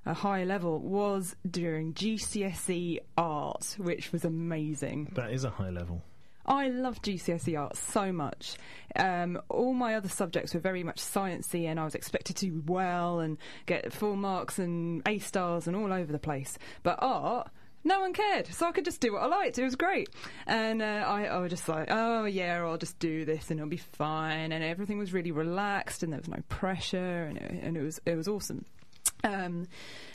a 0.06 0.14
high 0.14 0.44
level 0.44 0.80
was 0.80 1.36
during 1.50 1.94
GCSE 1.94 3.00
art, 3.18 3.76
which 3.78 4.12
was 4.12 4.26
amazing. 4.26 5.12
That 5.16 5.32
is 5.32 5.44
a 5.44 5.50
high 5.50 5.70
level. 5.70 6.02
I 6.46 6.70
love 6.70 7.00
GCSE 7.04 7.60
art 7.60 7.78
so 7.78 8.12
much. 8.12 8.56
Um, 8.96 9.40
all 9.50 9.74
my 9.74 9.94
other 9.94 10.10
subjects 10.10 10.56
were 10.56 10.60
very 10.60 10.84
much 10.84 10.98
sciencey, 11.00 11.66
and 11.66 11.80
I 11.80 11.86
was 11.86 11.94
expected 11.94 12.38
to 12.38 12.48
do 12.48 12.64
well 12.66 13.20
and 13.20 13.38
get 13.68 13.94
full 13.94 14.16
marks 14.16 14.58
and 14.58 15.08
A 15.08 15.20
stars 15.20 15.68
and 15.68 15.76
all 15.76 15.94
over 15.94 16.12
the 16.12 16.20
place. 16.20 16.58
But 16.82 16.98
art. 17.00 17.52
No 17.84 18.02
one 18.02 18.14
cared, 18.14 18.48
so 18.48 18.68
I 18.68 18.72
could 18.72 18.86
just 18.86 19.00
do 19.00 19.14
what 19.14 19.24
I 19.24 19.28
liked. 19.28 19.58
It 19.58 19.64
was 19.64 19.76
great, 19.76 20.10
and 20.46 20.82
uh, 20.82 21.04
I, 21.08 21.26
I 21.26 21.38
was 21.38 21.50
just 21.50 21.70
like, 21.70 21.88
"Oh 21.90 22.26
yeah, 22.26 22.62
I'll 22.64 22.78
just 22.78 23.00
do 23.00 23.24
this, 23.24 23.50
and 23.50 23.60
it'll 23.60 23.70
be 23.70 23.78
fine." 23.78 24.52
And 24.52 24.64
everything 24.64 24.98
was 24.98 25.14
really 25.14 25.32
relaxed, 25.32 26.04
and 26.04 26.12
there 26.12 26.20
was 26.20 26.28
no 26.28 26.44
pressure, 26.50 27.24
and 27.24 27.38
it, 27.38 27.52
and 27.64 27.78
it 27.78 27.82
was 27.82 28.02
it 28.06 28.16
was 28.16 28.28
awesome. 28.28 28.66
Um, 29.24 29.68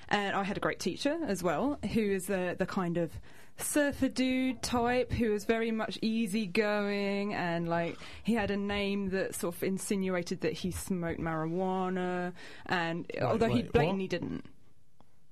and 0.08 0.36
I 0.36 0.44
had 0.44 0.56
a 0.56 0.60
great 0.60 0.78
teacher 0.78 1.18
as 1.26 1.42
well, 1.42 1.78
who 1.92 2.02
is 2.02 2.26
the 2.26 2.54
the 2.58 2.66
kind 2.66 2.98
of 2.98 3.10
surfer 3.56 4.08
dude 4.08 4.60
type 4.62 5.12
who 5.12 5.30
was 5.30 5.44
very 5.44 5.70
much 5.70 5.96
easygoing 6.02 7.34
and 7.34 7.68
like 7.68 7.96
he 8.24 8.34
had 8.34 8.50
a 8.50 8.56
name 8.56 9.10
that 9.10 9.32
sort 9.34 9.54
of 9.54 9.62
insinuated 9.62 10.40
that 10.40 10.52
he 10.52 10.72
smoked 10.72 11.20
marijuana 11.20 12.32
and 12.66 13.08
although 13.22 13.48
he 13.48 13.62
blatantly 13.62 14.04
what? 14.04 14.10
didn't 14.10 14.44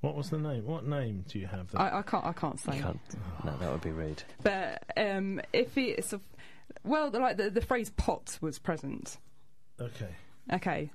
What 0.03 0.17
was 0.17 0.31
the 0.31 0.39
name? 0.39 0.67
What 0.67 0.85
name 0.85 1.25
do 1.29 1.39
you 1.39 1.47
have? 1.47 1.71
There? 1.71 1.81
I, 1.81 2.01
I 2.01 2.03
can't. 2.03 2.25
I 2.25 2.33
can't 2.33 2.59
say. 2.59 2.77
You 2.77 2.83
can't. 2.83 3.01
No, 3.45 3.57
that 3.57 3.71
would 3.71 3.83
be 3.83 3.93
rude. 3.93 4.23
But 4.43 4.83
um, 4.97 5.41
if 5.53 5.79
it's 5.79 6.13
a, 6.13 6.21
well, 6.83 7.09
like 7.11 7.37
the, 7.37 7.51
the 7.51 7.61
phrase 7.61 7.91
"pot" 7.91 8.37
was 8.41 8.59
present. 8.59 9.19
okay. 9.81 10.09
Okay. 10.53 10.91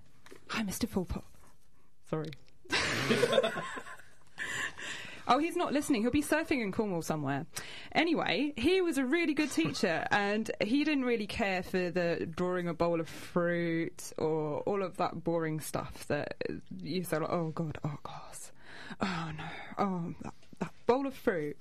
Hi, 0.50 0.64
Mr. 0.64 0.90
Fullpot. 0.90 1.24
Sorry. 2.10 2.32
oh, 5.30 5.40
he's 5.40 5.56
not 5.56 5.72
listening. 5.72 6.02
He'll 6.02 6.12
be 6.12 6.22
surfing 6.22 6.62
in 6.62 6.74
Cornwall 6.74 7.02
somewhere. 7.02 7.46
Anyway, 7.94 8.54
he 8.58 8.82
was 8.82 8.98
a 8.98 9.06
really 9.06 9.34
good 9.34 9.52
teacher, 9.52 10.06
and 10.12 10.52
he 10.60 10.84
didn't 10.84 11.06
really 11.06 11.28
care 11.28 11.64
for 11.64 11.90
the 11.92 12.28
drawing 12.36 12.68
a 12.68 12.74
bowl 12.74 13.00
of 13.00 13.08
fruit 13.08 14.12
or 14.18 14.60
all 14.62 14.84
of 14.84 14.98
that 14.98 15.24
boring 15.24 15.62
stuff 15.62 16.06
that 16.08 16.36
you 16.82 17.04
say, 17.04 17.20
like, 17.20 17.30
oh, 17.30 17.52
God, 17.56 17.78
oh, 17.86 17.98
glass. 18.04 18.52
Oh, 19.02 19.32
no. 19.38 19.44
Oh, 19.78 20.14
that, 20.24 20.34
that 20.60 20.72
bowl 20.86 21.06
of 21.08 21.14
fruit. 21.14 21.58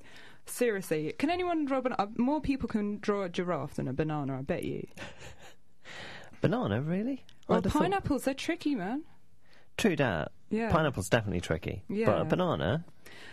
Seriously, 0.46 1.12
can 1.18 1.28
anyone 1.30 1.64
draw 1.64 1.78
a 1.78 1.82
banana? 1.82 2.02
Uh, 2.02 2.06
more 2.16 2.40
people 2.40 2.68
can 2.68 2.98
draw 3.00 3.24
a 3.24 3.28
giraffe 3.28 3.74
than 3.74 3.88
a 3.88 3.92
banana, 3.92 4.38
I 4.38 4.42
bet 4.42 4.62
you. 4.64 4.86
Banana, 6.40 6.80
really? 6.82 7.24
Well, 7.48 7.58
I'd 7.58 7.64
have 7.64 7.72
thought- 7.72 7.82
pineapples, 7.82 8.24
they're 8.24 8.34
tricky, 8.34 8.74
man. 8.74 9.02
True 9.76 9.96
that. 9.96 10.32
Yeah. 10.50 10.70
Pineapple's 10.70 11.08
definitely 11.08 11.40
tricky. 11.40 11.82
But 11.88 11.96
Yeah. 11.96 12.20
a 12.20 12.24
banana, 12.24 12.84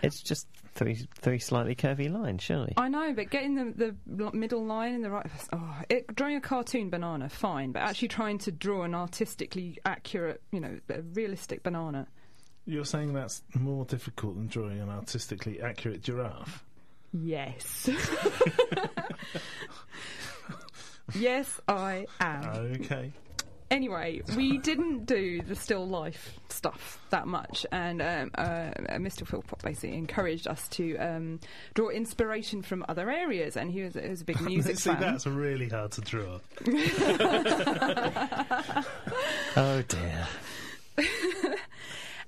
it's 0.02 0.22
just 0.22 0.48
three 0.76 1.08
three 1.22 1.40
slightly 1.40 1.76
curvy 1.76 2.12
lines, 2.12 2.42
surely. 2.44 2.74
I 2.76 2.90
know, 2.90 3.14
but 3.14 3.30
getting 3.30 3.56
the 3.56 3.96
the 4.16 4.24
l- 4.26 4.32
middle 4.34 4.66
line 4.66 4.94
in 4.94 5.02
the 5.04 5.12
right. 5.12 5.26
Oh, 5.54 5.76
it, 5.90 6.14
drawing 6.16 6.36
a 6.36 6.42
cartoon 6.42 6.90
banana, 6.90 7.30
fine, 7.30 7.72
but 7.72 7.82
actually 7.84 8.08
trying 8.10 8.40
to 8.40 8.52
draw 8.52 8.84
an 8.84 8.94
artistically 8.96 9.78
accurate, 9.86 10.42
you 10.52 10.60
know, 10.60 10.80
a 10.90 11.02
realistic 11.14 11.64
banana. 11.64 12.08
You're 12.66 12.86
saying 12.86 13.14
that's 13.14 13.42
more 13.54 13.86
difficult 13.86 14.36
than 14.36 14.48
drawing 14.48 14.80
an 14.80 14.90
artistically 14.90 15.62
accurate 15.62 16.02
giraffe? 16.02 16.64
Yes. 17.12 17.90
yes, 21.16 21.60
I 21.68 22.06
am. 22.20 22.44
Okay. 22.82 23.12
Anyway, 23.70 24.22
we 24.38 24.58
didn't 24.60 25.06
do 25.06 25.42
the 25.42 25.56
still 25.56 25.88
life 25.88 26.38
stuff 26.50 27.00
that 27.10 27.26
much, 27.28 27.66
and 27.72 28.02
um, 28.04 28.30
uh, 28.36 28.70
Mr. 29.00 29.26
Philpott 29.28 29.64
basically 29.64 29.98
encouraged 29.98 30.48
us 30.48 30.68
to 30.70 30.96
um, 30.98 31.40
draw 31.74 31.90
inspiration 31.90 32.62
from 32.62 32.86
other 32.88 33.10
areas, 33.10 33.58
and 33.58 33.72
he 33.72 33.82
was, 33.82 33.96
he 33.96 34.10
was 34.10 34.22
a 34.22 34.26
big 34.26 34.40
music 34.42 34.78
See, 34.78 34.92
fan. 34.92 35.02
that's 35.02 35.26
really 35.26 35.70
hard 35.70 35.92
to 35.94 36.02
draw. 36.02 36.40
Oh 39.56 39.82
dear. 39.88 40.28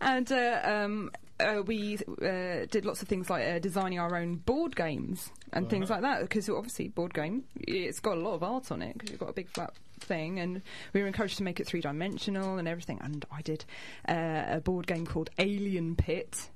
And 0.06 0.32
uh, 0.32 0.60
um, 0.64 1.12
uh, 1.40 1.64
we 1.66 1.98
uh, 1.98 2.68
did 2.70 2.86
lots 2.86 3.02
of 3.02 3.08
things 3.08 3.28
like 3.28 3.44
uh, 3.44 3.58
designing 3.58 3.98
our 4.00 4.16
own 4.16 4.36
board 4.36 4.76
games 4.76 5.32
and 5.52 5.68
things 5.68 5.90
like 5.90 6.02
that. 6.02 6.22
Because 6.22 6.48
obviously, 6.48 6.90
board 6.90 7.14
game, 7.14 7.44
it's 7.56 8.00
got 8.00 8.16
a 8.18 8.22
lot 8.22 8.36
of 8.36 8.44
art 8.44 8.72
on 8.72 8.84
it 8.84 8.94
because 8.94 9.10
you've 9.10 9.20
got 9.20 9.32
a 9.32 9.34
big 9.34 9.50
flat 9.50 9.74
thing. 10.00 10.40
And 10.40 10.62
we 10.94 11.02
were 11.02 11.08
encouraged 11.08 11.38
to 11.38 11.44
make 11.44 11.60
it 11.60 11.66
three 11.66 11.82
dimensional 11.82 12.60
and 12.60 12.68
everything. 12.68 13.00
And 13.02 13.26
I 13.32 13.42
did 13.42 13.66
uh, 14.08 14.44
a 14.48 14.62
board 14.62 14.86
game 14.86 15.08
called 15.08 15.32
Alien 15.40 15.96
Pit. 15.96 16.50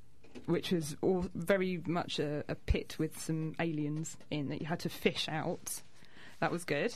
Which 0.45 0.71
was 0.71 0.95
all 1.01 1.27
very 1.35 1.81
much 1.85 2.17
a, 2.17 2.43
a 2.47 2.55
pit 2.55 2.95
with 2.97 3.19
some 3.19 3.55
aliens 3.59 4.17
in 4.31 4.49
that 4.49 4.62
you 4.62 4.67
had 4.67 4.79
to 4.79 4.89
fish 4.89 5.27
out. 5.29 5.81
That 6.39 6.51
was 6.51 6.65
good. 6.65 6.95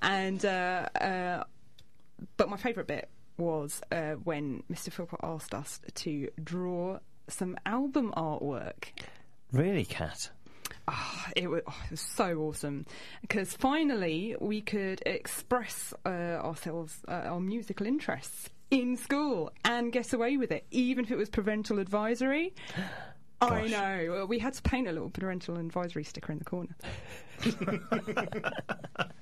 And 0.00 0.42
uh, 0.44 0.88
uh, 0.98 1.44
but 2.36 2.48
my 2.48 2.56
favourite 2.56 2.86
bit 2.86 3.10
was 3.38 3.80
uh, 3.92 4.12
when 4.12 4.62
Mr. 4.70 4.90
Philpott 4.90 5.20
asked 5.22 5.54
us 5.54 5.80
to 5.94 6.28
draw 6.42 6.98
some 7.28 7.56
album 7.66 8.12
artwork. 8.16 8.84
Really, 9.52 9.84
Kat? 9.84 10.30
Ah, 10.88 11.30
it, 11.34 11.48
was, 11.48 11.62
oh, 11.66 11.80
it 11.84 11.90
was 11.90 12.00
so 12.00 12.38
awesome 12.38 12.86
because 13.20 13.52
finally 13.54 14.36
we 14.40 14.60
could 14.60 15.02
express 15.04 15.92
uh, 16.04 16.08
ourselves, 16.08 17.00
uh, 17.08 17.22
our 17.26 17.40
musical 17.40 17.86
interests 17.86 18.50
in 18.70 18.96
school 18.96 19.52
and 19.64 19.92
get 19.92 20.12
away 20.12 20.36
with 20.36 20.52
it, 20.52 20.64
even 20.70 21.04
if 21.04 21.10
it 21.10 21.16
was 21.16 21.28
parental 21.28 21.78
advisory. 21.78 22.54
I 23.40 23.66
know. 23.66 24.26
We 24.26 24.38
had 24.38 24.54
to 24.54 24.62
paint 24.62 24.88
a 24.88 24.92
little 24.92 25.10
parental 25.10 25.58
advisory 25.58 26.04
sticker 26.04 26.32
in 26.32 26.38
the 26.38 26.44
corner. 26.44 26.74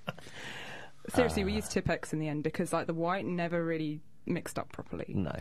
Seriously, 1.08 1.44
we 1.44 1.52
used 1.52 1.70
Tipp-Ex 1.70 2.12
in 2.12 2.18
the 2.18 2.28
end 2.28 2.42
because 2.42 2.72
like 2.72 2.86
the 2.86 2.94
white 2.94 3.26
never 3.26 3.62
really 3.64 4.00
mixed 4.26 4.58
up 4.58 4.72
properly. 4.72 5.06
No. 5.08 5.32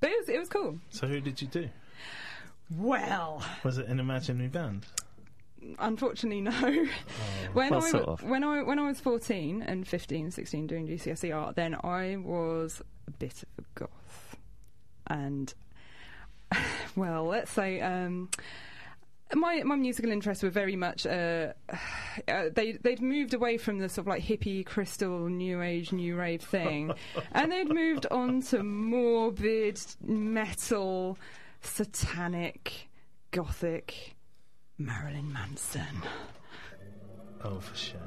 But 0.00 0.10
it 0.10 0.16
was 0.20 0.28
it 0.28 0.38
was 0.38 0.48
cool. 0.48 0.78
So 0.90 1.06
who 1.06 1.20
did 1.20 1.40
you 1.42 1.48
do? 1.48 1.68
Well, 2.76 3.42
Was 3.62 3.78
it 3.78 3.86
an 3.88 4.00
imaginary 4.00 4.48
band? 4.48 4.86
unfortunately, 5.78 6.42
no. 6.42 6.50
when 7.54 7.70
Well, 7.70 7.82
I 7.84 7.90
sort 7.90 8.04
of. 8.04 8.22
when 8.22 8.44
I 8.44 8.62
when 8.62 8.78
I 8.78 8.86
was 8.88 9.00
fourteen 9.00 9.62
and 9.62 9.86
15, 9.86 10.30
16 10.30 10.66
doing 10.66 10.86
GCSE 10.86 11.34
art, 11.34 11.56
then 11.56 11.74
I 11.82 12.16
was 12.16 12.82
a 13.06 13.10
bit 13.12 13.42
of 13.58 13.64
a 13.64 13.78
goth, 13.78 14.36
and 15.06 15.52
well, 16.96 17.24
let's 17.26 17.50
say. 17.50 17.80
Um, 17.80 18.28
my 19.34 19.62
my 19.62 19.74
musical 19.76 20.10
interests 20.12 20.42
were 20.44 20.50
very 20.50 20.76
much 20.76 21.06
uh, 21.06 21.54
uh, 22.28 22.44
they 22.54 22.72
they'd 22.72 23.00
moved 23.00 23.34
away 23.34 23.56
from 23.56 23.78
the 23.78 23.88
sort 23.88 24.04
of 24.04 24.08
like 24.08 24.22
hippie 24.22 24.64
crystal 24.64 25.28
new 25.28 25.62
age 25.62 25.92
new 25.92 26.16
rave 26.16 26.42
thing, 26.42 26.92
and 27.32 27.52
they'd 27.52 27.68
moved 27.68 28.06
on 28.10 28.42
to 28.42 28.62
morbid 28.62 29.80
metal, 30.02 31.18
satanic, 31.60 32.88
gothic, 33.30 34.14
Marilyn 34.78 35.32
Manson. 35.32 36.02
Oh, 37.42 37.60
for 37.60 37.76
shame. 37.76 38.00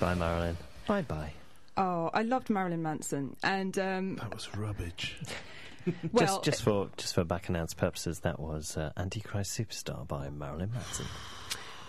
Bye 0.00 0.06
bye, 0.06 0.14
Marilyn. 0.14 0.56
Bye 0.88 1.02
bye. 1.02 1.32
Oh, 1.76 2.10
I 2.12 2.22
loved 2.22 2.50
Marilyn 2.50 2.82
Manson, 2.82 3.36
and 3.44 3.78
um, 3.78 4.16
That 4.16 4.34
was 4.34 4.52
rubbish. 4.56 5.16
well, 6.12 6.26
just, 6.26 6.42
just 6.44 6.62
for 6.62 6.88
just 6.96 7.14
for 7.14 7.22
back 7.22 7.48
announced 7.48 7.76
purposes, 7.76 8.20
that 8.20 8.40
was 8.40 8.76
uh, 8.76 8.90
Antichrist 8.96 9.56
Superstar 9.56 10.06
by 10.06 10.30
Marilyn 10.30 10.72
Manson. 10.72 11.06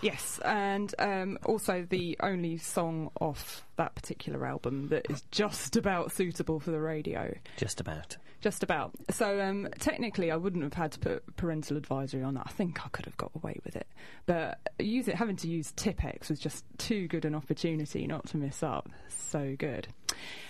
Yes, 0.02 0.38
and 0.44 0.94
um, 0.98 1.38
also 1.44 1.86
the 1.88 2.16
only 2.20 2.58
song 2.58 3.10
off 3.20 3.64
that 3.76 3.94
particular 3.94 4.46
album 4.46 4.88
that 4.88 5.10
is 5.10 5.22
just 5.30 5.76
about 5.76 6.12
suitable 6.12 6.60
for 6.60 6.70
the 6.70 6.80
radio. 6.80 7.34
Just 7.56 7.80
about. 7.80 8.16
Just 8.40 8.62
about. 8.62 8.92
So 9.10 9.40
um, 9.40 9.68
technically, 9.78 10.30
I 10.30 10.36
wouldn't 10.36 10.62
have 10.62 10.74
had 10.74 10.92
to 10.92 10.98
put 10.98 11.36
parental 11.36 11.76
advisory 11.76 12.22
on 12.22 12.34
that. 12.34 12.44
I 12.46 12.50
think 12.50 12.84
I 12.84 12.88
could 12.90 13.06
have 13.06 13.16
got 13.16 13.32
away 13.34 13.58
with 13.64 13.74
it, 13.74 13.88
but 14.26 14.58
use 14.78 15.08
it 15.08 15.14
having 15.16 15.36
to 15.36 15.48
use 15.48 15.72
Tipp-Ex 15.74 16.28
was 16.28 16.38
just 16.38 16.64
too 16.78 17.08
good 17.08 17.24
an 17.24 17.34
opportunity 17.34 18.06
not 18.06 18.26
to 18.28 18.36
miss 18.36 18.62
up. 18.62 18.88
So 19.08 19.56
good. 19.58 19.88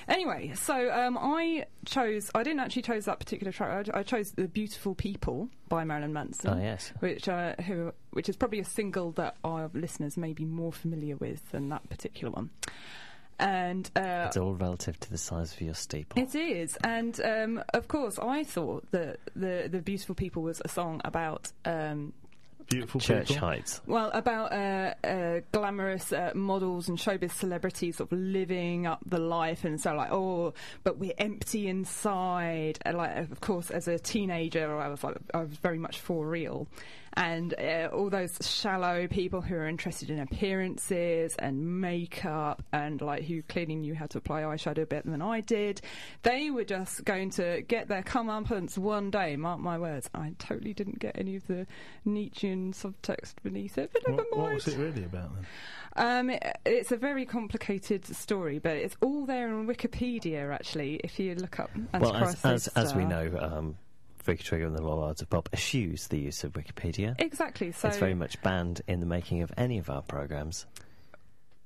Anyway, 0.09 0.53
so 0.55 0.91
um, 0.93 1.19
I 1.19 1.67
chose. 1.85 2.31
I 2.35 2.43
didn't 2.43 2.61
actually 2.61 2.83
chose 2.83 3.07
that 3.07 3.19
particular 3.19 3.53
track. 3.53 3.89
I, 3.93 4.01
I 4.01 4.03
chose 4.03 4.31
"The 4.33 4.47
Beautiful 4.49 4.95
People" 4.95 5.49
by 5.69 5.85
Marilyn 5.85 6.13
Manson 6.13 6.51
Oh 6.51 6.59
yes. 6.59 6.93
which 7.01 7.29
uh, 7.29 7.55
who, 7.67 7.93
which 8.11 8.29
is 8.29 8.37
probably 8.37 8.61
a 8.61 8.65
single 8.65 9.11
that 9.13 9.37
our 9.43 9.71
listeners 9.75 10.17
may 10.17 10.33
be 10.33 10.45
more 10.45 10.73
familiar 10.73 11.17
with 11.17 11.51
than 11.51 11.69
that 11.71 11.89
particular 11.89 12.31
one. 12.33 12.51
And 13.39 13.91
uh, 13.95 14.25
It's 14.29 14.37
all 14.39 14.55
relative 14.55 14.99
to 15.01 15.11
the 15.11 15.19
size 15.19 15.53
of 15.53 15.61
your 15.61 15.75
steeple. 15.75 16.23
it 16.23 16.35
is, 16.35 16.77
and 16.83 17.21
um, 17.23 17.63
of 17.75 17.87
course, 17.89 18.19
I 18.19 18.45
thought 18.45 18.91
that 18.93 19.19
the 19.35 19.69
the 19.71 19.83
beautiful 19.83 20.15
people 20.15 20.43
was 20.43 20.63
a 20.65 20.69
song 20.69 21.01
about. 21.05 21.53
Um, 21.65 22.13
Beautiful 22.69 23.01
Church 23.01 23.29
people. 23.29 23.47
Heights. 23.47 23.81
well, 23.87 24.11
about 24.13 24.53
uh, 24.53 24.95
uh, 25.07 25.41
glamorous 25.53 26.13
uh, 26.13 26.33
models 26.35 26.89
and 26.89 26.99
showbiz 26.99 27.33
celebrities 27.33 27.97
sort 27.97 28.11
of 28.11 28.19
living 28.19 28.87
up 28.87 29.01
the 29.07 29.19
life, 29.19 29.65
and 29.65 29.81
so 29.81 29.95
like, 29.95 30.11
oh, 30.11 30.53
but 30.83 30.99
we're 30.99 31.15
empty 31.19 31.69
inside. 31.69 32.79
And 32.83 32.97
like, 32.97 33.17
of 33.17 33.41
course, 33.41 33.71
as 33.71 33.87
a 33.89 33.99
teenager, 33.99 34.77
I 34.79 34.89
was 34.89 35.05
like, 35.05 35.17
I 35.33 35.39
was 35.39 35.51
very 35.59 35.79
much 35.79 36.01
for 36.01 36.27
real, 36.27 36.67
and 37.17 37.55
uh, 37.59 37.89
all 37.93 38.11
those 38.11 38.37
shallow 38.43 39.07
people 39.09 39.41
who 39.41 39.55
are 39.55 39.67
interested 39.67 40.11
in 40.11 40.19
appearances 40.21 41.35
and 41.39 41.81
makeup, 41.81 42.63
and 42.73 43.01
like 43.01 43.25
who 43.25 43.43
clearly 43.43 43.77
knew 43.77 43.95
how 43.95 44.07
to 44.07 44.19
apply 44.19 44.43
eyeshadow 44.43 44.89
better 44.89 45.11
than 45.11 45.23
I 45.23 45.41
did, 45.41 45.81
they 46.23 46.51
were 46.51 46.65
just 46.65 47.05
going 47.05 47.31
to 47.31 47.63
get 47.63 47.89
their 47.89 48.03
comeuppance 48.03 48.77
one 48.77 49.11
day. 49.11 49.37
Mark 49.37 49.61
my 49.61 49.79
words, 49.79 50.11
I 50.15 50.35
totally 50.39 50.75
didn't 50.75 50.99
get 50.99 51.17
any 51.19 51.37
of 51.37 51.47
the 51.47 51.67
Nietzschean 52.05 52.73
subtext 52.73 53.35
beneath 53.43 53.79
it, 53.79 53.91
but 53.93 54.07
never 54.07 54.23
What, 54.31 54.39
what 54.39 54.55
was 54.55 54.69
it 54.69 54.79
really 54.79 55.05
about 55.05 55.31
then? 55.35 55.47
Um, 55.97 56.31
it, 56.31 56.59
it's 56.67 56.93
a 56.93 56.97
very 56.97 57.25
complicated 57.25 58.05
story, 58.05 58.59
but 58.59 58.77
it's 58.77 58.97
all 59.01 59.25
there 59.25 59.49
on 59.49 59.67
Wikipedia. 59.67 60.53
Actually, 60.53 60.97
if 61.03 61.19
you 61.19 61.35
look 61.35 61.59
up 61.59 61.71
Well, 61.99 62.15
as, 62.15 62.45
as, 62.45 62.69
as 62.69 62.95
we 62.95 63.07
know, 63.07 63.31
um, 63.41 63.77
Freaky 64.27 64.43
Trigger 64.43 64.67
and 64.67 64.75
the 64.75 64.83
Lollards 64.83 65.23
of 65.23 65.31
Pop 65.31 65.49
eschews 65.53 66.09
the 66.09 66.19
use 66.19 66.43
of 66.43 66.55
Wikipedia. 66.55 67.15
exactly. 67.21 67.71
So, 67.71 67.87
it's 67.87 67.99
very 67.99 68.15
much 68.15 68.43
banned 68.43 68.83
in 68.89 68.99
the 68.99 69.07
making 69.07 69.43
of 69.43 69.53
any 69.57 69.79
of 69.79 69.89
our 69.89 70.03
programs. 70.03 70.67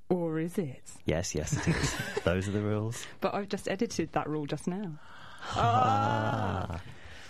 or 0.09 0.39
is 0.39 0.59
it? 0.59 0.83
Yes, 1.05 1.33
yes, 1.33 1.53
it 1.53 1.75
is. 1.75 1.95
Those 2.23 2.47
are 2.47 2.51
the 2.51 2.61
rules. 2.61 3.03
But 3.19 3.33
I've 3.33 3.49
just 3.49 3.67
edited 3.67 4.11
that 4.11 4.29
rule 4.29 4.45
just 4.45 4.67
now. 4.67 4.91
Ah. 5.55 6.79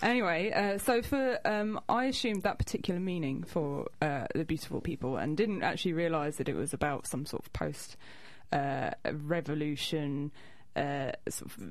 Anyway, 0.02 0.52
uh, 0.52 0.76
so 0.76 1.00
for 1.00 1.38
um, 1.46 1.80
I 1.88 2.04
assumed 2.04 2.42
that 2.42 2.58
particular 2.58 3.00
meaning 3.00 3.42
for 3.44 3.88
uh, 4.02 4.26
the 4.34 4.44
beautiful 4.44 4.82
people, 4.82 5.16
and 5.16 5.34
didn't 5.34 5.62
actually 5.62 5.94
realise 5.94 6.36
that 6.36 6.48
it 6.50 6.56
was 6.56 6.74
about 6.74 7.06
some 7.06 7.24
sort 7.24 7.46
of 7.46 7.50
post 7.54 7.96
uh, 8.52 8.90
revolution. 9.10 10.30
Uh, 10.74 11.12
sort 11.28 11.50
of, 11.50 11.62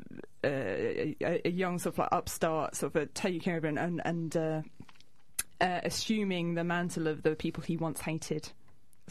uh, 0.44 0.48
a, 0.48 1.42
a 1.46 1.50
young 1.50 1.80
sort 1.80 1.96
of 1.96 2.00
like 2.00 2.10
upstart, 2.12 2.76
sort 2.76 2.96
of 2.96 3.14
taking 3.16 3.54
over 3.54 3.66
and 3.66 3.80
and, 3.80 4.02
and 4.06 4.38
uh, 4.38 4.62
uh, 5.60 5.80
assuming 5.84 6.56
the 6.56 6.64
mantle 6.64 7.08
of 7.08 7.24
the 7.24 7.36
people 7.36 7.64
he 7.64 7.78
once 7.78 8.02
hated. 8.02 8.52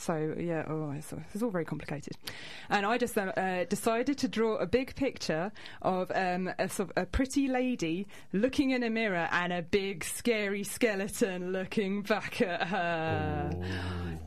So 0.01 0.34
yeah, 0.38 0.64
oh, 0.66 0.92
it's, 0.96 1.12
it's 1.34 1.42
all 1.42 1.51
very 1.51 1.66
complicated. 1.66 2.16
And 2.70 2.86
I 2.86 2.96
just 2.96 3.18
uh, 3.18 3.32
uh, 3.36 3.64
decided 3.64 4.16
to 4.18 4.28
draw 4.28 4.57
a 4.57 4.66
big 4.66 4.94
picture 4.94 5.53
of 5.82 6.11
um, 6.14 6.51
a 6.59 6.70
sort 6.70 6.90
of 6.90 7.03
a 7.03 7.05
pretty 7.05 7.48
lady 7.48 8.07
looking 8.32 8.70
in 8.70 8.82
a 8.82 8.88
mirror 8.88 9.28
and 9.30 9.53
a 9.53 9.61
big 9.61 10.03
scary 10.03 10.64
skeleton 10.64 11.53
looking 11.53 12.01
back 12.01 12.40
at 12.40 12.68
her. 12.68 13.51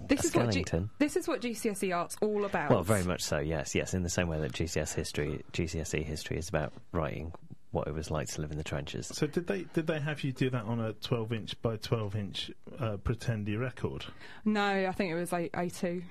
This 0.08 0.26
A 0.26 0.28
is 0.28 0.36
what 0.36 0.52
G- 0.52 0.62
skeleton? 0.62 0.90
this 1.00 1.16
is 1.16 1.28
what 1.28 1.42
GCSE 1.42 1.96
art's 1.96 2.18
all 2.22 2.46
about. 2.46 2.70
Well, 2.70 2.84
very 2.84 3.04
much 3.04 3.24
so. 3.24 3.40
Yes, 3.40 3.74
yes. 3.74 3.96
In 3.96 4.04
the 4.04 4.10
same 4.10 4.28
way 4.28 4.40
that 4.42 4.52
GCS 4.52 4.94
history, 4.94 5.44
GCSE 5.54 6.04
history 6.06 6.38
is 6.38 6.50
about 6.50 6.72
writing 6.92 7.34
what 7.74 7.88
it 7.88 7.94
was 7.94 8.10
like 8.10 8.28
to 8.30 8.40
live 8.42 8.52
in 8.52 8.58
the 8.58 8.64
trenches. 8.64 9.08
So 9.08 9.28
did 9.28 9.48
they 9.48 9.64
did 9.74 9.88
they 9.88 10.00
have 10.00 10.24
you 10.24 10.32
do 10.32 10.50
that 10.52 10.64
on 10.64 10.80
a 10.80 10.94
12 10.94 11.34
inch 11.34 11.62
by 11.62 11.76
12 11.76 12.16
inch 12.16 12.52
uh, 12.80 12.98
pretendy 12.98 13.60
record? 13.60 14.06
No, 14.46 14.64
I 14.88 14.92
think 14.94 15.12
it 15.12 15.16
was 15.16 15.32
like 15.34 15.52
A2. 15.52 16.02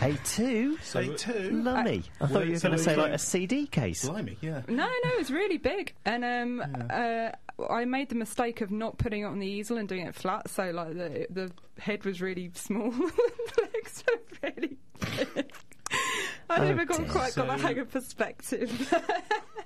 A 0.00 0.14
two, 0.24 0.78
A 0.94 1.06
two. 1.14 1.50
lummy. 1.62 2.02
I 2.20 2.26
thought 2.26 2.46
you 2.46 2.52
were 2.52 2.58
so 2.58 2.68
going 2.68 2.78
to 2.78 2.84
say 2.84 2.96
like 2.96 3.12
a 3.12 3.18
CD 3.18 3.66
case. 3.66 4.04
Blimey, 4.08 4.36
yeah. 4.40 4.62
No, 4.66 4.86
no, 4.86 5.10
it's 5.18 5.30
really 5.30 5.58
big. 5.58 5.94
And 6.04 6.24
um, 6.24 6.64
uh, 6.90 7.30
I 7.70 7.84
made 7.84 8.08
the 8.08 8.14
mistake 8.14 8.60
of 8.62 8.70
not 8.70 8.96
putting 8.98 9.22
it 9.22 9.26
on 9.26 9.38
the 9.38 9.46
easel 9.46 9.76
and 9.76 9.88
doing 9.88 10.06
it 10.06 10.14
flat, 10.14 10.48
so 10.50 10.70
like 10.70 10.94
the 10.94 11.26
the 11.30 11.52
head 11.80 12.04
was 12.04 12.20
really 12.20 12.50
small, 12.54 12.90
the 12.90 13.68
legs 13.74 14.02
were 14.08 14.48
really 14.48 14.76
big. 15.00 15.52
I 16.50 16.56
Oh, 16.58 16.64
never 16.64 16.84
got 16.86 16.98
dear. 16.98 17.06
quite 17.08 17.34
got 17.34 17.46
the 17.46 17.56
So- 17.58 17.66
hang 17.66 17.78
of 17.78 17.90
perspective. 17.90 18.94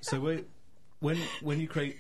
So 0.03 0.21
wait, 0.21 0.47
when 1.01 1.19
when 1.43 1.61
you 1.61 1.69
create 1.69 1.97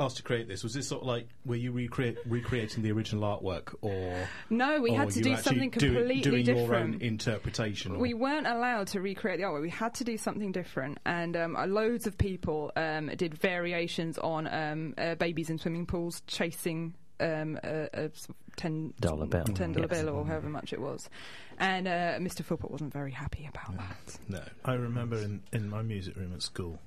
asked 0.00 0.16
to 0.18 0.22
create 0.22 0.46
this, 0.46 0.62
was 0.62 0.72
this 0.74 0.86
sort 0.86 1.00
of 1.02 1.08
like 1.08 1.26
were 1.44 1.56
you 1.56 1.72
recreate 1.72 2.16
recreating 2.24 2.84
the 2.84 2.92
original 2.92 3.24
artwork, 3.24 3.74
or 3.80 4.28
no, 4.48 4.80
we 4.80 4.90
or 4.92 4.98
had 4.98 5.10
to 5.10 5.20
do 5.20 5.32
actually 5.32 5.42
something 5.42 5.70
do- 5.70 5.80
completely 5.94 6.20
doing 6.20 6.46
your 6.46 6.54
different. 6.54 6.94
own 6.96 7.00
interpretation? 7.02 7.96
Or, 7.96 7.98
We 7.98 8.14
weren't 8.14 8.46
allowed 8.46 8.86
to 8.88 9.00
recreate 9.00 9.38
the 9.40 9.44
artwork. 9.44 9.62
We 9.62 9.70
had 9.70 9.94
to 9.94 10.04
do 10.04 10.16
something 10.16 10.52
different, 10.52 10.98
and 11.04 11.36
um, 11.36 11.56
uh, 11.56 11.66
loads 11.66 12.06
of 12.06 12.16
people 12.16 12.70
um, 12.76 13.08
did 13.16 13.34
variations 13.34 14.18
on 14.18 14.46
um, 14.46 14.94
uh, 14.96 15.16
babies 15.16 15.50
in 15.50 15.58
swimming 15.58 15.84
pools 15.86 16.22
chasing 16.28 16.94
um, 17.20 17.58
a, 17.64 17.88
a 17.92 18.10
ten 18.56 18.94
Dollar 19.00 19.26
bill. 19.26 19.42
ten 19.46 19.72
dollar 19.72 19.88
Yes. 19.90 20.00
bill, 20.04 20.14
or 20.14 20.24
however 20.24 20.48
much 20.48 20.72
it 20.72 20.80
was. 20.80 21.10
And 21.58 21.88
uh, 21.88 22.18
Mr. 22.20 22.44
Philpott 22.44 22.70
wasn't 22.70 22.92
very 22.92 23.10
happy 23.10 23.48
about 23.52 23.76
that. 23.76 24.18
no. 24.28 24.42
I 24.64 24.74
remember 24.74 25.16
in, 25.16 25.42
in 25.52 25.68
my 25.68 25.82
music 25.82 26.14
room 26.16 26.32
at 26.32 26.42
school, 26.42 26.78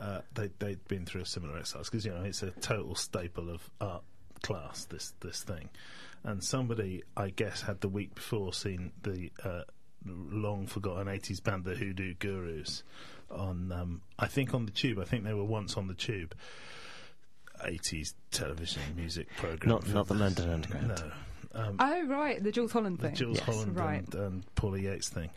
uh, 0.00 0.20
they 0.34 0.50
they'd 0.58 0.86
been 0.88 1.04
through 1.06 1.22
a 1.22 1.26
similar 1.26 1.56
exercise 1.58 1.88
because 1.90 2.04
you 2.04 2.12
know 2.12 2.22
it's 2.24 2.42
a 2.42 2.50
total 2.50 2.94
staple 2.94 3.50
of 3.50 3.68
art 3.80 4.02
class. 4.42 4.84
This 4.86 5.14
this 5.20 5.42
thing, 5.42 5.68
and 6.24 6.42
somebody 6.42 7.02
I 7.16 7.30
guess 7.30 7.62
had 7.62 7.80
the 7.80 7.88
week 7.88 8.14
before 8.14 8.52
seen 8.52 8.92
the 9.02 9.30
uh, 9.44 9.62
long 10.06 10.66
forgotten 10.66 11.08
eighties 11.08 11.40
band, 11.40 11.64
the 11.64 11.74
Hoodoo 11.74 12.14
Gurus, 12.14 12.82
on 13.30 13.70
um, 13.72 14.02
I 14.18 14.26
think 14.26 14.52
on 14.54 14.66
the 14.66 14.72
Tube. 14.72 14.98
I 14.98 15.04
think 15.04 15.24
they 15.24 15.34
were 15.34 15.44
once 15.44 15.76
on 15.76 15.86
the 15.86 15.94
Tube. 15.94 16.34
80s 17.64 18.14
television 18.30 18.82
music 18.96 19.28
program. 19.36 19.68
Not- 19.70 19.88
not 19.88 20.08
the 20.08 20.14
London 20.14 20.50
Underground. 20.50 20.88
No. 20.88 21.12
Um, 21.60 21.76
Oh 21.78 22.06
right, 22.08 22.42
the 22.42 22.50
Jools 22.50 22.72
Holland 22.72 22.98
the 22.98 23.06
thing. 23.08 23.14
Jools 23.14 23.36
Yes. 23.38 23.46
Holland 23.46 23.76
Right. 23.76 24.02
and, 24.02 24.14
and 24.14 24.54
Paula 24.56 24.78
Yates 24.78 25.08
thing. 25.08 25.30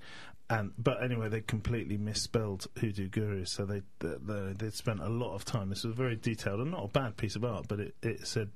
And 0.49 0.71
but 0.77 1.03
anyway, 1.03 1.27
they 1.27 1.41
completely 1.41 1.97
misspelled 1.97 2.67
Hoodoo 2.79 3.09
Guru, 3.09 3.43
so 3.45 3.65
they 3.65 3.81
they 3.99 4.53
they 4.57 4.69
spent 4.69 5.01
a 5.01 5.09
lot 5.09 5.35
of 5.35 5.43
time. 5.43 5.69
This 5.69 5.83
was 5.83 5.93
a 5.93 5.95
very 5.95 6.15
detailed 6.15 6.61
and 6.61 6.71
not 6.71 6.85
a 6.85 6.87
bad 6.87 7.17
piece 7.17 7.35
of 7.35 7.43
art, 7.43 7.65
but 7.67 7.79
it, 7.81 7.95
it 8.01 8.25
said 8.25 8.49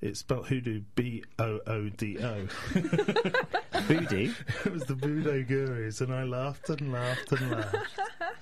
it 0.00 0.16
spelled 0.16 0.48
Hoodoo 0.48 0.82
B 0.94 1.24
O 1.38 1.60
O 1.66 1.88
D 1.88 2.18
O. 2.22 2.46
Voodoo. 3.80 4.32
It 4.64 4.72
was 4.72 4.84
the 4.84 4.94
Voodoo 4.94 5.44
Gurus, 5.44 6.00
and 6.00 6.12
I 6.12 6.24
laughed 6.24 6.68
and 6.68 6.92
laughed 6.92 7.32
and 7.32 7.50
laughed. 7.50 7.76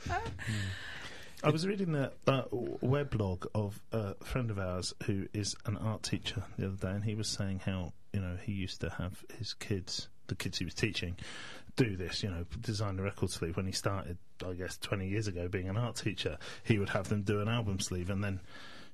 Hmm. 0.06 0.52
I 1.42 1.50
was 1.50 1.66
reading 1.66 1.92
the 1.92 2.12
uh, 2.26 2.44
weblog 2.52 3.46
of 3.54 3.80
a 3.92 4.14
friend 4.24 4.50
of 4.50 4.58
ours 4.58 4.94
who 5.04 5.26
is 5.32 5.56
an 5.66 5.76
art 5.76 6.02
teacher 6.02 6.44
the 6.56 6.66
other 6.66 6.76
day, 6.76 6.90
and 6.90 7.04
he 7.04 7.14
was 7.14 7.28
saying 7.28 7.60
how 7.64 7.92
you 8.12 8.20
know 8.20 8.36
he 8.40 8.52
used 8.52 8.80
to 8.82 8.90
have 8.90 9.24
his 9.36 9.54
kids, 9.54 10.08
the 10.28 10.34
kids 10.34 10.58
he 10.58 10.64
was 10.64 10.74
teaching, 10.74 11.16
do 11.76 11.96
this. 11.96 12.22
You 12.22 12.30
know, 12.30 12.44
design 12.60 12.98
a 12.98 13.02
record 13.02 13.30
sleeve 13.30 13.56
when 13.56 13.66
he 13.66 13.72
started. 13.72 14.18
I 14.46 14.52
guess 14.52 14.76
twenty 14.78 15.08
years 15.08 15.28
ago, 15.28 15.48
being 15.48 15.68
an 15.68 15.76
art 15.76 15.96
teacher, 15.96 16.38
he 16.64 16.78
would 16.78 16.90
have 16.90 17.08
them 17.08 17.22
do 17.22 17.40
an 17.40 17.48
album 17.48 17.80
sleeve, 17.80 18.10
and 18.10 18.22
then 18.22 18.40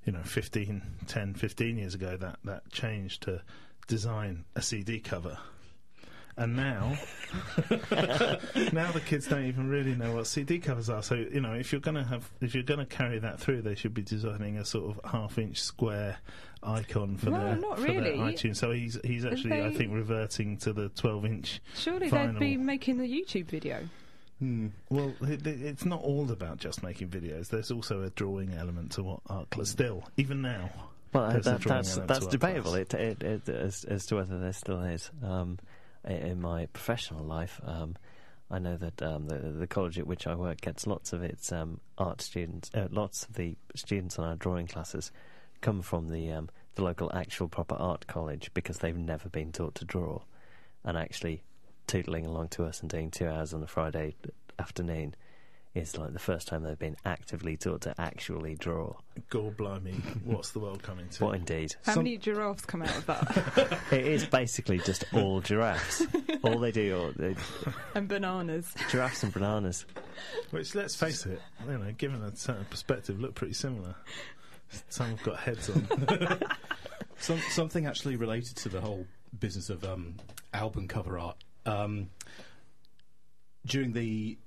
you 0.05 0.13
know 0.13 0.23
15, 0.23 0.83
10, 1.07 1.35
15 1.35 1.77
years 1.77 1.95
ago, 1.95 2.17
that 2.17 2.39
that 2.45 2.71
changed 2.71 3.23
to 3.23 3.43
design 3.87 4.45
a 4.55 4.63
CD 4.63 5.01
cover. 5.01 5.39
And 6.37 6.57
now, 6.57 6.97
now 7.71 8.91
the 8.93 9.03
kids 9.05 9.27
don't 9.27 9.45
even 9.45 9.69
really 9.69 9.95
know 9.95 10.15
what 10.15 10.27
CD 10.27 10.59
covers 10.59 10.89
are. 10.89 11.03
So 11.03 11.15
you 11.15 11.41
know, 11.41 11.53
if 11.53 11.73
you're 11.73 11.81
going 11.81 11.97
to 11.97 12.05
have, 12.05 12.31
if 12.41 12.55
you're 12.55 12.63
going 12.65 12.81
to 12.81 12.87
carry 12.87 13.19
that 13.19 13.39
through, 13.39 13.63
they 13.63 13.75
should 13.75 13.95
be 13.95 14.03
designing 14.03 14.57
a 14.59 14.65
sort 14.65 14.97
of 14.97 15.11
half-inch 15.11 15.61
square 15.61 16.17
icon 16.63 17.17
for 17.17 17.31
Well, 17.31 17.41
their 17.45 17.57
not 17.57 17.79
for 17.79 17.85
really. 17.85 18.17
their 18.17 18.27
iTunes. 18.27 18.57
So 18.57 18.71
he's 18.71 18.99
he's 19.05 19.25
actually, 19.25 19.63
I 19.63 19.73
think, 19.75 19.93
reverting 19.93 20.57
to 20.59 20.73
the 20.73 20.89
12-inch. 20.91 21.61
Surely 21.77 22.09
Vinyl. 22.11 22.33
they'd 22.35 22.39
be 22.41 22.57
making 22.57 22.99
the 22.99 23.05
YouTube 23.09 23.47
video. 23.47 23.81
Well, 24.91 25.13
it, 25.23 25.47
it- 25.47 25.63
it's 25.63 25.85
not 25.85 26.03
all 26.03 26.31
about 26.33 26.59
just 26.59 26.83
making 26.83 27.09
videos. 27.09 27.49
There's 27.49 27.71
also 27.71 28.03
a 28.03 28.11
drawing 28.11 28.55
element 28.55 28.93
to 28.93 29.03
what 29.05 29.21
art 29.29 29.51
class. 29.51 29.69
Still, 29.69 30.03
even 30.17 30.43
now. 30.43 30.71
Well, 31.13 31.31
There's 31.31 31.47
a 31.47 31.51
that, 31.53 31.61
that's 31.61 31.97
that's 31.97 32.27
debatable. 32.27 32.75
It, 32.75 32.93
it, 32.95 33.23
it, 33.23 33.49
as, 33.51 33.85
as 33.85 34.07
to 34.07 34.17
whether 34.17 34.39
there 34.41 34.53
still 34.55 34.81
is. 34.83 35.11
Um, 35.23 35.59
i- 35.63 35.72
in 36.05 36.41
my 36.41 36.67
professional 36.67 37.25
life, 37.25 37.61
um, 37.65 37.97
I 38.51 38.59
know 38.59 38.77
that 38.77 39.03
um, 39.03 39.27
the, 39.27 39.39
the 39.39 39.67
college 39.67 39.99
at 39.99 40.07
which 40.07 40.27
I 40.27 40.35
work 40.35 40.61
gets 40.61 40.87
lots 40.87 41.13
of 41.13 41.23
its 41.23 41.51
um, 41.53 41.81
art 41.97 42.21
students. 42.21 42.71
Uh, 42.75 42.89
lots 42.91 43.25
of 43.25 43.35
the 43.35 43.57
students 43.75 44.19
in 44.19 44.25
our 44.25 44.37
drawing 44.37 44.67
classes 44.67 45.11
come 45.61 45.81
from 45.81 46.11
the 46.11 46.31
um, 46.33 46.51
the 46.75 46.85
local 46.85 47.11
actual 47.15 47.49
proper 47.49 47.75
art 47.75 48.07
college 48.07 48.51
because 48.55 48.79
they've 48.79 48.97
never 48.97 49.29
been 49.29 49.53
taught 49.53 49.75
to 49.77 49.85
draw, 49.85 50.21
and 50.85 50.99
actually 50.99 51.43
tootling 51.87 52.27
along 52.27 52.49
to 52.49 52.65
us 52.65 52.81
and 52.81 52.91
doing 52.91 53.11
two 53.11 53.27
hours 53.27 53.55
on 53.55 53.63
a 53.63 53.67
Friday 53.67 54.15
afternoon 54.59 55.15
is 55.75 55.97
like 55.97 56.13
the 56.13 56.19
first 56.19 56.49
time 56.49 56.63
they've 56.63 56.79
been 56.79 56.97
actively 57.05 57.57
taught 57.57 57.81
to 57.83 57.95
actually 57.99 58.55
draw. 58.57 58.95
Gore 59.31 59.51
blimey, 59.53 59.95
what's 60.25 60.51
the 60.51 60.59
world 60.61 60.83
coming 60.83 61.09
to? 61.11 61.25
What 61.25 61.35
indeed? 61.37 61.75
How 61.85 61.95
Some- 61.95 62.05
many 62.05 62.19
giraffes 62.19 62.65
come 62.67 62.83
out 62.83 62.97
of 62.97 63.07
that? 63.07 63.79
It 63.93 64.07
is 64.07 64.25
basically 64.27 64.79
just 64.79 65.05
all 65.15 65.41
giraffes. 65.41 66.03
all 66.43 66.59
they 66.59 66.73
do, 66.73 67.01
are 67.01 67.13
they, 67.13 67.35
and 67.95 68.07
bananas. 68.09 68.73
giraffes 68.91 69.23
and 69.23 69.33
bananas. 69.33 69.87
Which, 70.51 70.75
let's 70.75 70.95
face 70.95 71.25
it, 71.27 71.41
you 71.67 71.79
know, 71.79 71.93
given 71.97 72.23
a 72.23 72.37
certain 72.37 72.67
perspective, 72.67 73.19
look 73.21 73.35
pretty 73.35 73.55
similar. 73.55 73.95
Some 74.89 75.09
have 75.11 75.23
got 75.23 75.39
heads 75.39 75.69
on. 75.71 75.87
Some, 77.19 77.39
something 77.51 77.87
actually 77.87 78.17
related 78.17 78.57
to 78.57 78.69
the 78.69 78.81
whole 78.81 79.07
business 79.39 79.71
of 79.71 79.85
um, 79.85 80.17
album 80.53 80.89
cover 80.89 81.19
art. 81.19 81.37
Um, 81.67 82.09
during 83.67 83.93
the 83.93 84.39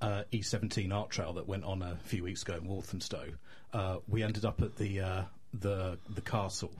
uh, 0.00 0.22
E17 0.32 0.92
art 0.92 1.10
trail 1.10 1.32
that 1.34 1.46
went 1.46 1.64
on 1.64 1.82
a 1.82 1.96
few 2.04 2.24
weeks 2.24 2.42
ago 2.42 2.56
in 2.56 2.66
Walthamstow, 2.66 3.26
uh, 3.72 3.96
we 4.08 4.22
ended 4.22 4.44
up 4.44 4.62
at 4.62 4.76
the 4.76 5.00
uh, 5.00 5.22
the 5.54 5.98
the 6.08 6.20
castle. 6.20 6.72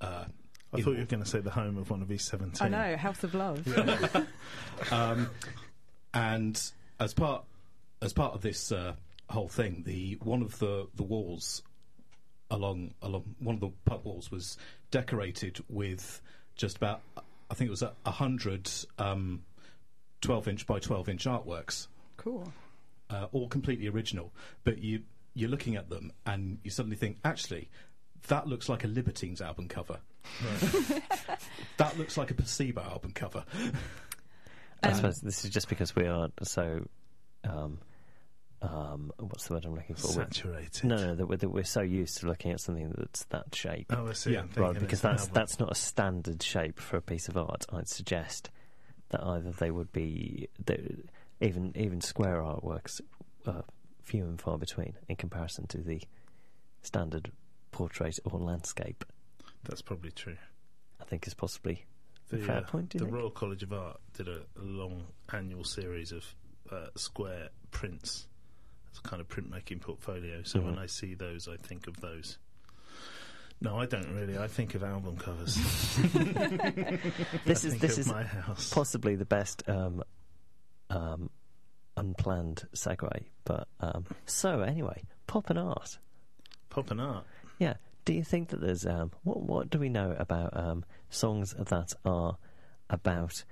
Uh, 0.00 0.24
I 0.72 0.80
thought 0.80 0.92
you 0.92 0.98
were 0.98 1.04
going 1.04 1.22
to 1.22 1.28
say 1.28 1.38
the 1.38 1.50
home 1.50 1.78
of 1.78 1.88
one 1.88 2.02
of 2.02 2.10
East 2.10 2.28
17. 2.28 2.60
I 2.60 2.68
know, 2.68 2.96
House 2.96 3.22
of 3.22 3.32
Love. 3.32 3.64
um, 4.90 5.30
and 6.12 6.60
as 6.98 7.14
part 7.14 7.44
as 8.02 8.12
part 8.12 8.34
of 8.34 8.42
this 8.42 8.72
uh, 8.72 8.94
whole 9.30 9.48
thing, 9.48 9.82
the 9.86 10.18
one 10.22 10.42
of 10.42 10.58
the, 10.58 10.88
the 10.94 11.02
walls 11.02 11.62
along 12.50 12.94
along 13.02 13.34
one 13.38 13.54
of 13.54 13.60
the 13.60 13.70
pub 13.84 14.04
walls 14.04 14.30
was 14.30 14.56
decorated 14.90 15.58
with 15.68 16.20
just 16.56 16.76
about 16.76 17.02
I 17.50 17.54
think 17.54 17.68
it 17.68 17.70
was 17.70 17.82
a, 17.82 17.92
a 18.04 18.10
hundred 18.10 18.70
um, 18.98 19.42
twelve 20.20 20.48
inch 20.48 20.66
by 20.66 20.78
twelve 20.78 21.08
inch 21.08 21.24
artworks, 21.24 21.88
Cool. 22.24 22.50
uh, 23.10 23.26
all 23.32 23.48
completely 23.48 23.86
original. 23.88 24.32
But 24.64 24.78
you 24.78 25.02
you're 25.34 25.50
looking 25.50 25.76
at 25.76 25.90
them 25.90 26.12
and 26.26 26.58
you 26.64 26.70
suddenly 26.70 26.96
think, 26.96 27.18
actually, 27.24 27.68
that 28.28 28.46
looks 28.46 28.68
like 28.68 28.84
a 28.84 28.88
Libertines 28.88 29.40
album 29.42 29.68
cover. 29.68 29.98
that 31.76 31.98
looks 31.98 32.16
like 32.16 32.30
a 32.30 32.34
Placebo 32.34 32.82
album 32.82 33.12
cover. 33.12 33.44
I 34.82 34.88
Um, 34.88 34.94
suppose 34.94 35.20
this 35.20 35.44
is 35.44 35.50
just 35.50 35.68
because 35.68 35.94
we 35.96 36.06
are 36.06 36.28
so. 36.42 36.86
Um, 37.44 37.78
um, 38.62 39.12
what's 39.18 39.48
the 39.48 39.54
word 39.54 39.66
I'm 39.66 39.74
looking 39.74 39.96
for? 39.96 40.08
We're- 40.16 40.26
Saturated. 40.32 40.84
no, 40.84 40.96
no, 40.96 41.14
that 41.16 41.26
we're, 41.26 41.36
that 41.36 41.50
we're 41.50 41.64
so 41.64 41.82
used 41.82 42.18
to 42.18 42.26
looking 42.26 42.50
at 42.52 42.60
something 42.60 42.94
that's 42.96 43.24
that 43.26 43.54
shape. 43.54 43.86
Oh, 43.90 44.06
I 44.08 44.12
see. 44.14 44.32
Yeah, 44.32 44.44
Right, 44.56 44.78
because 44.78 45.02
that's 45.02 45.26
that's 45.28 45.58
not 45.58 45.70
a 45.70 45.74
standard 45.74 46.42
shape 46.42 46.80
for 46.80 46.96
a 46.96 47.02
piece 47.02 47.28
of 47.28 47.36
art. 47.36 47.66
I'd 47.70 47.88
suggest 47.88 48.50
that 49.10 49.22
either 49.22 49.50
they 49.52 49.70
would 49.70 49.92
be 49.92 50.48
they- 50.64 50.96
even 51.44 51.72
even 51.76 52.00
square 52.00 52.38
artworks 52.42 53.00
are 53.46 53.64
few 54.02 54.24
and 54.24 54.40
far 54.40 54.58
between 54.58 54.94
in 55.08 55.16
comparison 55.16 55.66
to 55.68 55.78
the 55.78 56.00
standard 56.82 57.30
portrait 57.70 58.18
or 58.24 58.38
landscape. 58.38 59.04
That's 59.64 59.82
probably 59.82 60.10
true. 60.10 60.36
I 61.00 61.04
think 61.04 61.26
is 61.26 61.34
possibly 61.34 61.84
The, 62.30 62.38
fair 62.38 62.58
uh, 62.58 62.62
point. 62.62 62.90
The 62.90 63.00
think? 63.00 63.12
Royal 63.12 63.30
College 63.30 63.62
of 63.62 63.72
Art 63.72 64.00
did 64.14 64.28
a, 64.28 64.40
a 64.58 64.62
long 64.62 65.04
annual 65.32 65.64
series 65.64 66.12
of 66.12 66.24
uh, 66.70 66.86
square 66.96 67.48
prints. 67.70 68.26
It's 68.90 68.98
a 68.98 69.02
kind 69.02 69.20
of 69.20 69.28
printmaking 69.28 69.80
portfolio. 69.80 70.42
So 70.44 70.60
when 70.60 70.76
Mhm. 70.76 70.80
I 70.80 70.86
see 70.86 71.14
those, 71.14 71.48
I 71.48 71.56
think 71.56 71.86
of 71.88 71.96
those. 72.00 72.38
No, 73.60 73.78
I 73.78 73.86
don't 73.86 74.12
really. 74.14 74.36
I 74.38 74.46
think 74.48 74.74
of 74.74 74.82
album 74.84 75.16
covers. 75.16 75.56
This 77.44 77.64
I 77.64 77.68
is 77.68 77.78
this 77.78 77.98
is 77.98 78.06
my 78.08 78.22
house. 78.24 78.70
possibly 78.72 79.16
the 79.16 79.24
best 79.24 79.62
um, 79.68 80.02
um, 80.94 81.30
unplanned 81.96 82.66
segue. 82.74 83.24
But 83.44 83.68
um, 83.80 84.04
so 84.26 84.60
anyway, 84.60 85.02
pop 85.26 85.50
and 85.50 85.58
art. 85.58 85.98
Pop 86.70 86.90
and 86.90 87.00
art. 87.00 87.24
Yeah. 87.58 87.74
Do 88.04 88.12
you 88.12 88.22
think 88.22 88.50
that 88.50 88.60
there's 88.60 88.84
um, 88.86 89.12
what 89.22 89.42
what 89.42 89.70
do 89.70 89.78
we 89.78 89.88
know 89.88 90.14
about 90.18 90.56
um, 90.56 90.84
songs 91.08 91.54
that 91.58 91.92
are 92.04 92.36
about 92.90 93.44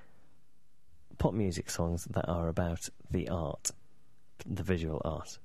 pop 1.18 1.32
music 1.32 1.70
songs 1.70 2.04
that 2.10 2.28
are 2.28 2.48
about 2.48 2.88
the 3.10 3.28
art, 3.28 3.70
the 4.46 4.62
visual 4.62 5.00
art? 5.04 5.38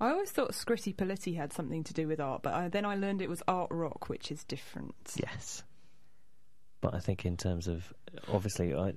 I 0.00 0.10
always 0.10 0.30
thought 0.30 0.52
Scritti 0.52 0.96
Politti 0.96 1.36
had 1.36 1.52
something 1.52 1.84
to 1.84 1.92
do 1.92 2.08
with 2.08 2.20
art, 2.20 2.42
but 2.42 2.54
I, 2.54 2.68
then 2.68 2.86
I 2.86 2.94
learned 2.94 3.20
it 3.20 3.28
was 3.28 3.42
art 3.46 3.68
rock, 3.70 4.08
which 4.08 4.32
is 4.32 4.42
different. 4.44 4.94
Yes. 5.14 5.62
But 6.80 6.94
I 6.94 7.00
think 7.00 7.26
in 7.26 7.36
terms 7.36 7.68
of 7.68 7.92
obviously, 8.32 8.74
I, 8.74 8.94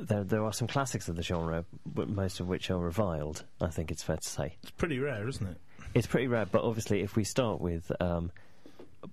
there 0.00 0.24
there 0.24 0.44
are 0.44 0.52
some 0.52 0.68
classics 0.68 1.08
of 1.08 1.16
the 1.16 1.22
genre, 1.22 1.64
but 1.86 2.08
most 2.08 2.40
of 2.40 2.48
which 2.48 2.70
are 2.70 2.78
reviled. 2.78 3.44
I 3.60 3.68
think 3.68 3.90
it's 3.90 4.02
fair 4.02 4.16
to 4.16 4.28
say. 4.28 4.56
It's 4.62 4.70
pretty 4.72 4.98
rare, 4.98 5.28
isn't 5.28 5.46
it? 5.46 5.56
It's 5.94 6.06
pretty 6.06 6.26
rare, 6.26 6.46
but 6.46 6.62
obviously, 6.64 7.00
if 7.02 7.16
we 7.16 7.24
start 7.24 7.60
with, 7.60 7.90
um, 8.00 8.30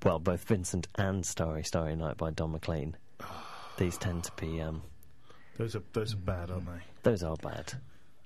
well, 0.04 0.20
both 0.20 0.44
Vincent 0.44 0.88
and 0.96 1.26
Starry 1.26 1.64
Starry 1.64 1.96
Night 1.96 2.18
by 2.18 2.32
Don 2.32 2.52
McLean, 2.52 2.98
these 3.78 3.98
tend 3.98 4.24
to 4.26 4.32
be, 4.38 4.62
um, 4.62 4.82
Those 5.58 5.76
are 5.76 5.84
those 5.94 6.14
are 6.14 6.18
bad, 6.18 6.52
aren't 6.52 6.66
they? 6.66 6.82
those 7.04 7.24
are 7.24 7.36
bad. 7.38 7.74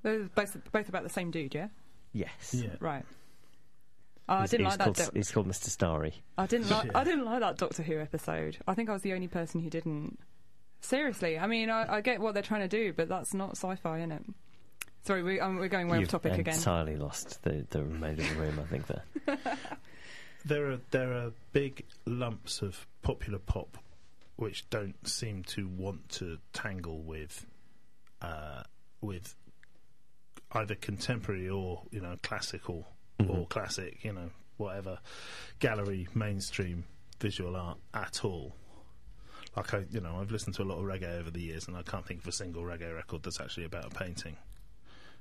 They're 0.02 0.24
both, 0.34 0.58
both 0.72 0.88
about 0.90 1.04
the 1.04 1.10
same 1.10 1.30
dude, 1.32 1.54
yeah? 1.54 1.68
Yes. 2.14 2.54
Yeah. 2.54 2.70
Right. 2.80 3.04
Oh, 4.30 4.36
I 4.36 4.46
didn't 4.46 4.68
he's 4.68 4.72
like 4.72 4.78
that. 4.78 4.84
called, 4.86 4.96
doc- 4.98 5.16
He's 5.16 5.32
called 5.32 5.48
Mr. 5.48 5.66
Starry. 5.70 6.14
I 6.38 6.46
didn't 6.46 6.70
like. 6.70 6.86
Yeah. 6.92 6.98
I 7.00 7.04
didn't 7.04 7.26
like 7.26 7.40
that 7.42 7.58
Doctor 7.58 7.84
Who 7.84 8.00
episode. 8.00 8.58
I 8.68 8.74
think 8.76 8.90
I 8.90 8.94
was 8.94 9.02
the 9.02 9.14
only 9.14 9.28
person 9.28 9.60
who 9.62 9.70
didn't. 9.70 10.18
Seriously, 10.82 11.38
I 11.38 11.48
mean, 11.48 11.70
I, 11.70 11.96
I 11.98 12.02
get 12.02 12.20
what 12.20 12.34
they're 12.34 12.44
trying 12.44 12.62
to 12.62 12.68
do, 12.68 12.94
but 12.94 13.10
that's 13.10 13.34
not 13.34 13.52
sci-fi, 13.52 14.00
is 14.00 14.12
it? 14.12 14.24
Sorry, 15.04 15.24
we, 15.24 15.40
um, 15.40 15.58
we're 15.58 15.68
going 15.68 15.88
way 15.88 16.00
You've 16.00 16.08
off 16.08 16.22
topic 16.22 16.38
again. 16.38 16.56
entirely 16.56 16.96
lost 16.96 17.42
the, 17.44 17.66
the 17.70 17.84
remainder 17.84 18.22
of 18.22 18.30
the 18.30 18.36
room, 18.36 18.60
I 18.60 18.64
think, 18.68 18.86
there. 18.88 19.38
There 20.46 20.72
are 20.72 20.80
there 20.92 21.12
are 21.14 21.32
big 21.52 21.84
lumps 22.06 22.62
of 22.62 22.88
popular 23.02 23.40
pop 23.40 23.78
which 24.38 24.70
don't 24.70 24.96
seem 25.06 25.44
to 25.44 25.68
want 25.68 26.08
to 26.12 26.38
tangle 26.54 27.02
with 27.02 27.46
uh, 28.22 28.64
with 29.02 29.36
either 30.54 30.76
contemporary 30.76 31.50
or 31.50 31.84
you 31.92 32.00
know 32.00 32.16
classical 32.24 32.88
or 33.20 33.26
Mhm. 33.26 33.50
classic, 33.50 34.04
you 34.06 34.14
know 34.14 34.30
whatever 34.56 35.00
gallery 35.60 36.08
mainstream 36.16 36.86
visual 37.20 37.58
art 37.58 37.78
at 37.94 38.24
all. 38.24 38.56
Like 39.56 39.74
I, 39.74 39.86
you 39.92 40.00
know, 40.00 40.18
I've 40.22 40.32
listened 40.32 40.56
to 40.56 40.64
a 40.64 40.66
lot 40.66 40.78
of 40.78 40.86
reggae 40.86 41.20
over 41.20 41.32
the 41.32 41.42
years, 41.42 41.68
and 41.68 41.76
I 41.76 41.82
can't 41.82 42.06
think 42.06 42.22
of 42.22 42.28
a 42.28 42.32
single 42.32 42.64
reggae 42.64 42.94
record 42.96 43.24
that's 43.24 43.40
actually 43.40 43.66
about 43.66 43.86
a 43.86 43.90
painting. 43.90 44.38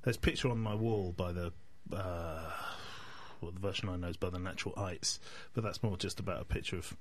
There's 0.02 0.16
a 0.16 0.20
picture 0.20 0.48
on 0.50 0.58
my 0.58 0.74
wall 0.74 1.12
by 1.16 1.32
the, 1.32 1.52
uh, 1.92 2.50
well, 3.40 3.50
the 3.50 3.60
version 3.60 3.88
I 3.88 3.96
know 3.96 4.08
is 4.08 4.16
by 4.16 4.30
the 4.30 4.38
Natural 4.38 4.74
Ites, 4.78 5.18
but 5.54 5.64
that's 5.64 5.82
more 5.82 5.96
just 5.96 6.20
about 6.20 6.40
a 6.40 6.44
picture 6.44 6.76
of 6.76 6.96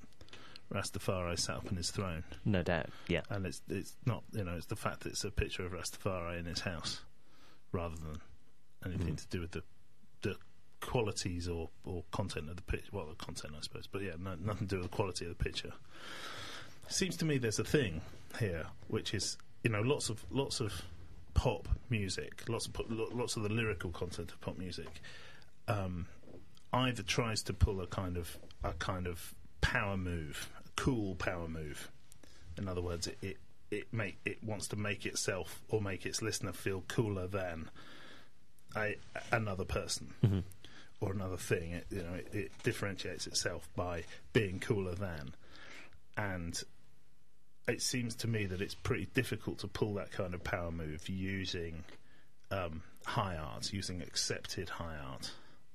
Rastafari 0.74 1.38
sat 1.40 1.58
up 1.58 1.70
in 1.70 1.78
his 1.78 1.92
throne, 1.92 2.24
No 2.44 2.62
doubt, 2.64 2.88
yeah. 3.08 3.22
and 3.30 3.46
it's 3.46 3.62
it's 3.70 3.96
not, 4.06 4.24
you 4.34 4.44
know, 4.44 4.56
it's 4.58 4.66
the 4.66 4.76
fact 4.76 5.02
that 5.02 5.10
it's 5.10 5.24
a 5.24 5.32
picture 5.32 5.66
of 5.66 5.72
Rastafari 5.74 6.40
in 6.40 6.46
his 6.46 6.62
house, 6.62 7.02
rather 7.72 7.96
than 7.96 8.20
anything 8.86 9.16
Mhm. 9.16 9.22
to 9.22 9.28
do 9.28 9.42
with 9.42 9.52
the 9.52 9.64
the 10.24 10.36
qualities 10.82 11.48
or, 11.48 11.70
or 11.86 12.04
content 12.12 12.50
of 12.50 12.56
the 12.56 12.62
picture. 12.64 12.90
Well, 12.92 13.06
the 13.06 13.16
content, 13.16 13.54
I 13.58 13.62
suppose, 13.62 13.88
but 13.88 14.02
yeah, 14.02 14.14
no, 14.20 14.36
nothing 14.36 14.68
to 14.68 14.76
do 14.76 14.82
with 14.82 14.90
the 14.92 14.96
quality 14.96 15.26
of 15.26 15.38
the 15.38 15.44
picture. 15.44 15.74
Seems 16.90 17.18
to 17.18 17.26
me 17.26 17.38
there's 17.38 17.60
a 17.60 17.64
thing 17.64 18.02
here, 18.40 18.66
which 18.88 19.14
is 19.14 19.38
you 19.64 19.70
know 19.70 19.82
lots 19.82 20.10
of 20.10 20.24
lots 20.32 20.60
of 20.60 20.74
pop 21.34 21.68
music, 21.90 22.44
lots 22.48 22.66
of 22.66 22.74
pop, 22.74 22.86
lots 22.90 23.36
of 23.36 23.44
the 23.44 23.50
lyrical 23.50 23.92
content 23.92 24.32
of 24.32 24.40
pop 24.42 24.58
music, 24.58 25.02
um, 25.68 26.08
either 26.74 27.04
tries 27.04 27.44
to 27.44 27.54
pull 27.54 27.82
a 27.82 27.88
kind 27.88 28.18
of 28.18 28.38
a 28.64 28.74
kind 28.74 29.06
of 29.08 29.34
power 29.62 29.98
move, 29.98 30.50
a 30.66 30.70
cool 30.76 31.16
power 31.16 31.48
move. 31.48 31.90
In 32.58 32.68
other 32.68 32.82
words, 32.82 33.08
it 33.08 33.18
it 33.22 33.38
it 33.70 33.94
make 33.94 34.18
it 34.26 34.42
wants 34.44 34.68
to 34.70 34.76
make 34.78 35.06
itself 35.06 35.62
or 35.70 35.82
make 35.82 36.06
its 36.06 36.22
listener 36.22 36.54
feel 36.54 36.84
cooler 36.88 37.28
than 37.28 37.70
a, 38.76 38.96
another 39.32 39.66
person 39.66 40.14
Mhm. 40.24 40.44
or 41.02 41.12
another 41.12 41.38
thing. 41.38 41.72
It, 41.72 41.88
you 41.90 42.02
know, 42.04 42.14
it, 42.14 42.28
it 42.34 42.52
differentiates 42.64 43.28
itself 43.28 43.68
by 43.76 44.06
being 44.32 44.60
cooler 44.60 44.96
than, 44.96 45.36
and 46.16 46.60
it 47.68 47.82
seems 47.82 48.16
to 48.18 48.28
me 48.28 48.46
that 48.46 48.62
it's 48.62 48.76
pretty 48.76 49.08
difficult 49.14 49.60
to 49.60 49.68
pull 49.68 49.94
that 49.96 50.12
kind 50.12 50.34
of 50.34 50.44
power 50.44 50.72
move 50.72 51.08
using 51.10 51.84
um, 52.52 52.82
high 53.06 53.36
art, 53.36 53.72
using 53.74 54.02
accepted 54.02 54.70
high 54.70 54.96
art. 55.12 55.32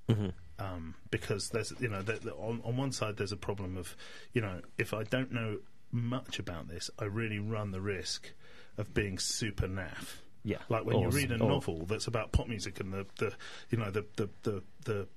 hmm 0.08 0.28
Um, 0.58 0.94
because 1.10 1.48
there's, 1.50 1.72
you 1.80 1.88
know, 1.88 2.02
the, 2.02 2.14
the, 2.14 2.32
on, 2.34 2.60
on 2.64 2.76
one 2.76 2.92
side 2.92 3.16
there's 3.16 3.32
a 3.32 3.36
problem 3.36 3.76
of, 3.76 3.94
you 4.32 4.40
know, 4.40 4.60
if 4.78 4.94
I 4.94 5.02
don't 5.04 5.32
know 5.32 5.58
much 5.90 6.38
about 6.38 6.68
this, 6.68 6.88
I 6.98 7.04
really 7.04 7.38
run 7.38 7.72
the 7.72 7.80
risk 7.80 8.30
of 8.78 8.94
being 8.94 9.18
super 9.18 9.66
naff. 9.68 10.16
Yeah. 10.44 10.58
Like 10.68 10.84
when 10.86 10.96
Or 10.96 11.02
you 11.04 11.10
read 11.10 11.30
a 11.30 11.34
or- 11.34 11.48
novel 11.50 11.84
that's 11.86 12.06
about 12.06 12.32
pop 12.32 12.48
music 12.48 12.80
and 12.80 12.92
the, 12.92 13.06
the 13.18 13.32
you 13.70 13.78
know 13.78 13.90
the 13.90 14.04
the 14.16 14.28
the, 14.42 14.62
the 14.84 15.08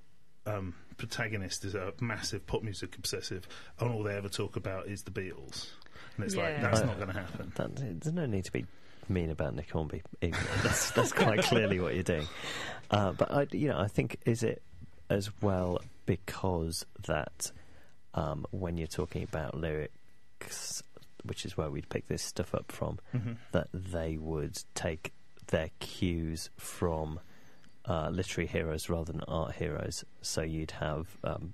um, 0.45 0.75
protagonist 0.97 1.65
is 1.65 1.73
a 1.73 1.93
massive 2.01 2.45
pop 2.45 2.61
music 2.61 2.95
obsessive, 2.97 3.47
and 3.79 3.89
all 3.91 4.03
they 4.03 4.15
ever 4.15 4.29
talk 4.29 4.55
about 4.55 4.87
is 4.87 5.01
the 5.03 5.11
Beatles, 5.11 5.67
and 6.17 6.25
it's 6.25 6.35
like 6.35 6.61
that's 6.61 6.79
Uh, 6.81 6.85
not 6.85 6.95
going 6.97 7.07
to 7.09 7.13
happen. 7.13 7.51
That, 7.55 7.75
there's 8.01 8.13
no 8.13 8.25
need 8.25 8.45
to 8.45 8.51
be 8.51 8.65
mean 9.07 9.29
about 9.29 9.53
Nick 9.55 9.69
Hornby. 9.71 10.01
That's, 10.63 10.91
that's 10.91 11.11
quite 11.11 11.39
clearly 11.43 11.79
what 11.79 11.93
you're 11.93 12.03
doing. 12.03 12.27
Uh, 12.89 13.11
but 13.11 13.31
I, 13.31 13.47
you 13.51 13.67
know, 13.67 13.77
I 13.79 13.87
think 13.87 14.17
is 14.25 14.41
it 14.43 14.61
as 15.09 15.29
well 15.41 15.79
because 16.07 16.85
that 17.07 17.51
um, 18.15 18.45
when 18.51 18.77
you're 18.77 18.87
talking 18.87 19.23
about 19.23 19.55
lyrics, 19.55 20.81
which 21.23 21.45
is 21.45 21.55
where 21.57 21.69
we'd 21.69 21.89
pick 21.89 22.07
this 22.07 22.23
stuff 22.23 22.53
up 22.55 22.71
from, 22.71 22.99
hmm 23.11 23.33
that 23.51 23.67
they 23.73 24.17
would 24.17 24.57
take 24.73 25.11
their 25.47 25.69
cues 25.79 26.49
from 26.57 27.19
uh, 27.87 28.09
literary 28.09 28.47
heroes 28.47 28.89
rather 28.89 29.11
than 29.11 29.21
art 29.27 29.53
heroes. 29.55 30.03
So 30.21 30.41
you'd 30.41 30.71
have 30.71 31.07
um, 31.23 31.53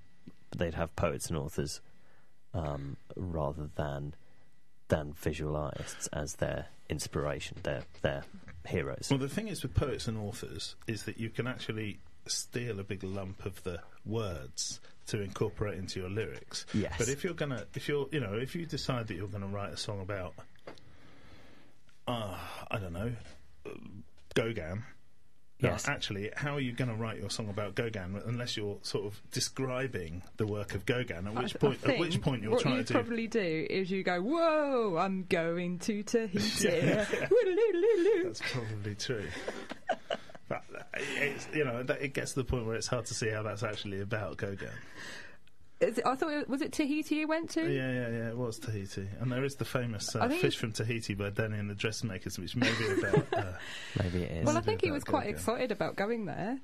they'd 0.56 0.74
have 0.74 0.94
poets 0.96 1.28
and 1.28 1.36
authors 1.38 1.80
um, 2.54 2.96
rather 3.16 3.68
than 3.76 4.14
than 4.92 5.14
visual 5.14 5.56
artists 5.56 6.06
as 6.12 6.34
their 6.34 6.66
inspiration, 6.90 7.56
their 7.62 7.82
their 8.02 8.24
heroes. 8.68 9.08
Well, 9.10 9.18
the 9.18 9.28
thing 9.28 9.48
is 9.48 9.62
with 9.62 9.74
poets 9.74 10.06
and 10.06 10.18
authors 10.18 10.76
is 10.86 11.04
that 11.04 11.18
you 11.18 11.30
can 11.30 11.46
actually 11.46 11.98
steal 12.26 12.78
a 12.78 12.84
big 12.84 13.02
lump 13.02 13.46
of 13.46 13.62
the 13.64 13.80
words 14.04 14.80
to 15.06 15.20
incorporate 15.22 15.78
into 15.78 15.98
your 15.98 16.10
lyrics. 16.10 16.66
Yes. 16.74 16.94
But 16.98 17.08
if 17.08 17.24
you're 17.24 17.32
gonna, 17.32 17.64
if 17.74 17.88
you're, 17.88 18.06
you 18.12 18.20
know, 18.20 18.34
if 18.34 18.54
you 18.54 18.66
decide 18.66 19.06
that 19.08 19.14
you're 19.14 19.28
gonna 19.28 19.46
write 19.46 19.72
a 19.72 19.78
song 19.78 20.02
about, 20.02 20.34
uh, 22.06 22.36
I 22.70 22.78
don't 22.78 22.92
know, 22.92 23.12
uh, 23.66 23.70
Now, 25.62 25.70
Yes. 25.70 25.86
actually, 25.88 26.30
how 26.36 26.56
are 26.56 26.60
you 26.60 26.72
going 26.72 26.88
to 26.90 26.96
write 26.96 27.18
your 27.20 27.30
song 27.30 27.48
about 27.48 27.76
Gauguin 27.76 28.20
unless 28.26 28.56
you're 28.56 28.78
sort 28.82 29.06
of 29.06 29.20
describing 29.30 30.22
the 30.36 30.46
work 30.46 30.74
of 30.74 30.84
Gauguin? 30.84 31.26
At 31.28 31.34
which 31.34 31.54
I 31.54 31.58
point, 31.58 31.86
at 31.86 31.98
which 32.00 32.20
point 32.20 32.42
you're 32.42 32.58
trying 32.58 32.78
you 32.78 32.82
to 32.84 32.92
do. 32.92 32.94
What 32.98 33.00
you 33.02 33.04
probably 33.08 33.26
do 33.28 33.66
is 33.70 33.90
you 33.90 34.02
go, 34.02 34.20
"Whoa, 34.20 34.96
I'm 34.98 35.24
going 35.28 35.78
to 35.80 36.02
Tahiti." 36.02 36.68
Yeah. 36.68 37.04
That's 38.24 38.42
probably 38.52 38.94
true. 38.96 39.24
but 40.48 40.62
uh, 40.76 40.82
it's, 41.20 41.46
you 41.54 41.64
know, 41.64 41.84
it 42.00 42.12
gets 42.14 42.32
to 42.32 42.40
the 42.40 42.44
point 42.44 42.66
where 42.66 42.74
it's 42.74 42.86
hard 42.88 43.06
to 43.06 43.14
see 43.14 43.28
how 43.30 43.42
that's 43.42 43.62
actually 43.62 44.00
about 44.00 44.36
Gauguin. 44.38 44.68
Is 45.82 45.98
it, 45.98 46.06
I 46.06 46.14
thought 46.14 46.32
it, 46.32 46.48
was 46.48 46.62
it 46.62 46.72
Tahiti 46.72 47.16
you 47.16 47.28
went 47.28 47.50
to? 47.50 47.62
Yeah, 47.62 47.90
yeah, 47.92 48.08
yeah. 48.08 48.28
It 48.28 48.36
was 48.36 48.58
Tahiti, 48.58 49.08
and 49.20 49.30
there 49.32 49.44
is 49.44 49.56
the 49.56 49.64
famous 49.64 50.14
uh, 50.14 50.28
fish 50.28 50.56
from 50.56 50.72
Tahiti 50.72 51.14
by 51.14 51.30
Danny 51.30 51.58
and 51.58 51.68
the 51.68 51.74
Dressmakers, 51.74 52.38
which 52.38 52.54
may 52.54 52.70
be 52.78 52.86
about. 53.00 53.26
Uh, 53.32 53.52
Maybe 54.02 54.22
it 54.22 54.30
is. 54.38 54.46
Well, 54.46 54.56
I 54.56 54.60
think 54.60 54.80
he 54.80 54.90
was 54.92 55.02
quite 55.04 55.24
Gauguin? 55.24 55.34
excited 55.34 55.72
about 55.72 55.96
going 55.96 56.26
there. 56.26 56.58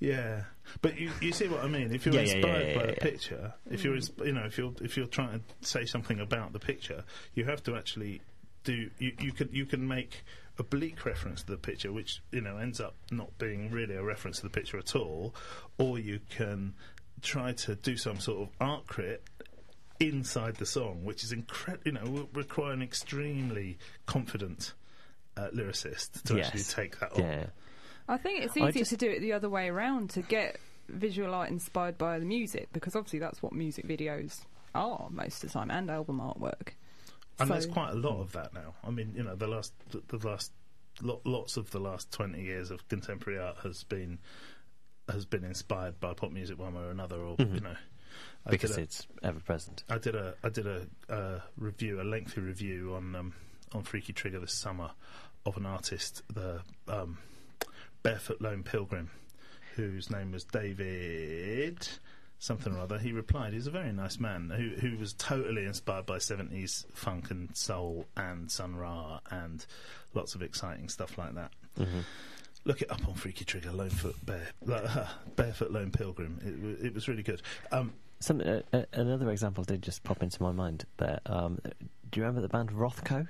yeah, 0.00 0.42
but 0.82 0.98
you, 0.98 1.10
you 1.20 1.32
see 1.32 1.46
what 1.48 1.62
I 1.62 1.68
mean. 1.68 1.94
If 1.94 2.06
you're 2.06 2.14
Yeah, 2.16 2.22
yeah, 2.22 2.26
yeah, 2.26 2.36
inspired 2.36 2.66
yeah, 2.68 2.74
by 2.74 2.84
yeah, 2.84 2.90
a 2.90 2.96
picture, 2.96 3.54
if 3.70 3.84
you're, 3.84 3.96
you 4.24 4.32
know, 4.32 4.44
if 4.44 4.58
you're 4.58 4.72
if 4.80 4.96
you're 4.96 5.06
trying 5.06 5.38
to 5.60 5.68
say 5.68 5.84
something 5.84 6.18
about 6.18 6.52
the 6.52 6.58
picture, 6.58 7.04
you 7.34 7.44
have 7.44 7.62
to 7.64 7.76
actually 7.76 8.20
do. 8.64 8.90
You, 8.98 9.12
you 9.20 9.32
can 9.32 9.48
you 9.52 9.64
can 9.64 9.86
make 9.86 10.24
oblique 10.58 11.04
reference 11.04 11.42
to 11.42 11.52
the 11.52 11.56
picture, 11.56 11.92
which 11.92 12.20
you 12.32 12.40
know 12.40 12.56
ends 12.56 12.80
up 12.80 12.94
not 13.12 13.36
being 13.38 13.70
really 13.70 13.94
a 13.94 14.02
reference 14.02 14.38
to 14.38 14.42
the 14.42 14.50
picture 14.50 14.78
at 14.78 14.96
all, 14.96 15.34
or 15.78 15.98
you 15.98 16.18
can 16.30 16.74
try 17.22 17.52
to 17.52 17.74
do 17.74 17.96
some 17.96 18.20
sort 18.20 18.42
of 18.42 18.48
art 18.60 18.86
crit 18.86 19.22
inside 20.00 20.56
the 20.56 20.66
song, 20.66 21.04
which 21.04 21.24
is 21.24 21.32
incredible. 21.32 21.82
You 21.86 21.92
know, 21.92 22.04
will 22.10 22.28
require 22.34 22.72
an 22.72 22.82
extremely 22.82 23.78
confident 24.06 24.74
uh, 25.36 25.48
lyricist 25.54 26.22
to 26.24 26.36
Yes. 26.36 26.46
actually 26.48 26.62
take 26.64 26.98
that 27.00 27.12
on. 27.12 27.22
yeah. 27.22 27.46
I 28.08 28.16
think 28.18 28.44
it's 28.44 28.56
easier 28.56 28.72
just- 28.72 28.90
to 28.90 28.96
do 28.96 29.10
it 29.10 29.20
the 29.20 29.32
other 29.32 29.48
way 29.50 29.68
around 29.68 30.10
to 30.10 30.22
get 30.22 30.58
visual 30.88 31.34
art 31.34 31.50
inspired 31.50 31.98
by 31.98 32.18
the 32.18 32.24
music 32.24 32.68
because 32.72 32.94
obviously 32.94 33.18
that's 33.18 33.42
what 33.42 33.52
music 33.52 33.86
videos 33.88 34.40
are 34.74 35.08
most 35.10 35.42
of 35.42 35.50
the 35.50 35.58
time 35.58 35.70
and 35.70 35.90
album 35.90 36.20
artwork. 36.20 36.68
And 37.38 37.48
So- 37.48 37.54
there's 37.54 37.66
quite 37.66 37.90
a 37.90 37.96
lot 37.96 38.20
of 38.20 38.32
that 38.32 38.54
now. 38.54 38.74
I 38.84 38.90
mean, 38.90 39.12
you 39.16 39.22
know, 39.24 39.34
the 39.34 39.48
last, 39.48 39.72
the, 39.90 40.02
the 40.16 40.26
last, 40.28 40.52
lo- 41.02 41.20
lots 41.24 41.56
of 41.56 41.70
the 41.70 41.80
last 41.80 42.10
twenty 42.12 42.42
years 42.42 42.70
of 42.70 42.86
contemporary 42.88 43.38
art 43.40 43.56
has 43.62 43.82
been 43.84 44.18
has 45.08 45.24
been 45.24 45.44
inspired 45.44 46.00
by 46.00 46.14
pop 46.14 46.32
music 46.32 46.58
one 46.58 46.74
way 46.74 46.82
or 46.82 46.90
another, 46.90 47.16
or 47.16 47.36
Mhm. 47.36 47.54
you 47.54 47.60
know, 47.60 47.76
I 48.46 48.50
Because 48.50 48.76
a, 48.76 48.80
it's 48.82 49.06
ever 49.22 49.40
present. 49.40 49.84
I 49.88 49.98
did 49.98 50.14
a 50.14 50.34
I 50.42 50.48
did 50.48 50.66
a, 50.66 50.86
uh 51.08 51.40
review, 51.56 52.00
a 52.00 52.04
lengthy 52.04 52.40
review 52.40 52.94
on 52.94 53.14
um, 53.14 53.34
on 53.72 53.82
Freaky 53.82 54.12
Trigger 54.12 54.40
this 54.40 54.52
summer 54.52 54.90
of 55.44 55.56
an 55.56 55.66
artist, 55.66 56.22
the 56.32 56.60
um, 56.88 57.18
Barefoot 58.02 58.40
Lone 58.40 58.62
Pilgrim, 58.62 59.10
whose 59.74 60.10
name 60.10 60.32
was 60.32 60.44
David 60.44 61.88
something 62.38 62.74
or 62.74 62.80
other. 62.80 62.98
He 62.98 63.12
replied, 63.12 63.52
he's 63.54 63.66
a 63.66 63.70
very 63.70 63.92
nice 63.92 64.18
man 64.20 64.50
who 64.50 64.70
who 64.88 64.96
was 64.98 65.12
totally 65.14 65.64
inspired 65.64 66.06
by 66.06 66.18
seventies 66.18 66.86
funk 66.94 67.30
and 67.30 67.54
soul 67.56 68.06
and 68.16 68.50
Sun 68.50 68.76
Ra 68.76 69.20
and 69.30 69.64
lots 70.14 70.34
of 70.34 70.42
exciting 70.42 70.88
stuff 70.88 71.16
like 71.18 71.34
that. 71.34 71.52
hmm 71.76 72.00
Look 72.66 72.82
it 72.82 72.90
up 72.90 73.06
on 73.06 73.14
Freaky 73.14 73.44
Trigger, 73.44 73.70
Lonefoot 73.70 74.16
Bear, 74.26 74.48
Barefoot 75.36 75.70
Lone 75.70 75.90
Pilgrim. 75.90 76.38
It, 76.80 76.86
it 76.86 76.94
was 76.94 77.06
really 77.08 77.22
good. 77.22 77.40
Um, 77.70 77.92
Some, 78.18 78.40
uh, 78.40 78.60
uh, 78.72 78.82
another 78.92 79.30
example 79.30 79.62
did 79.64 79.82
just 79.82 80.02
pop 80.02 80.22
into 80.22 80.42
my 80.42 80.50
mind 80.52 80.84
there. 80.96 81.20
Um, 81.26 81.60
do 82.10 82.20
you 82.20 82.22
remember 82.26 82.40
the 82.42 82.48
band 82.48 82.70
Rothko? 82.70 83.28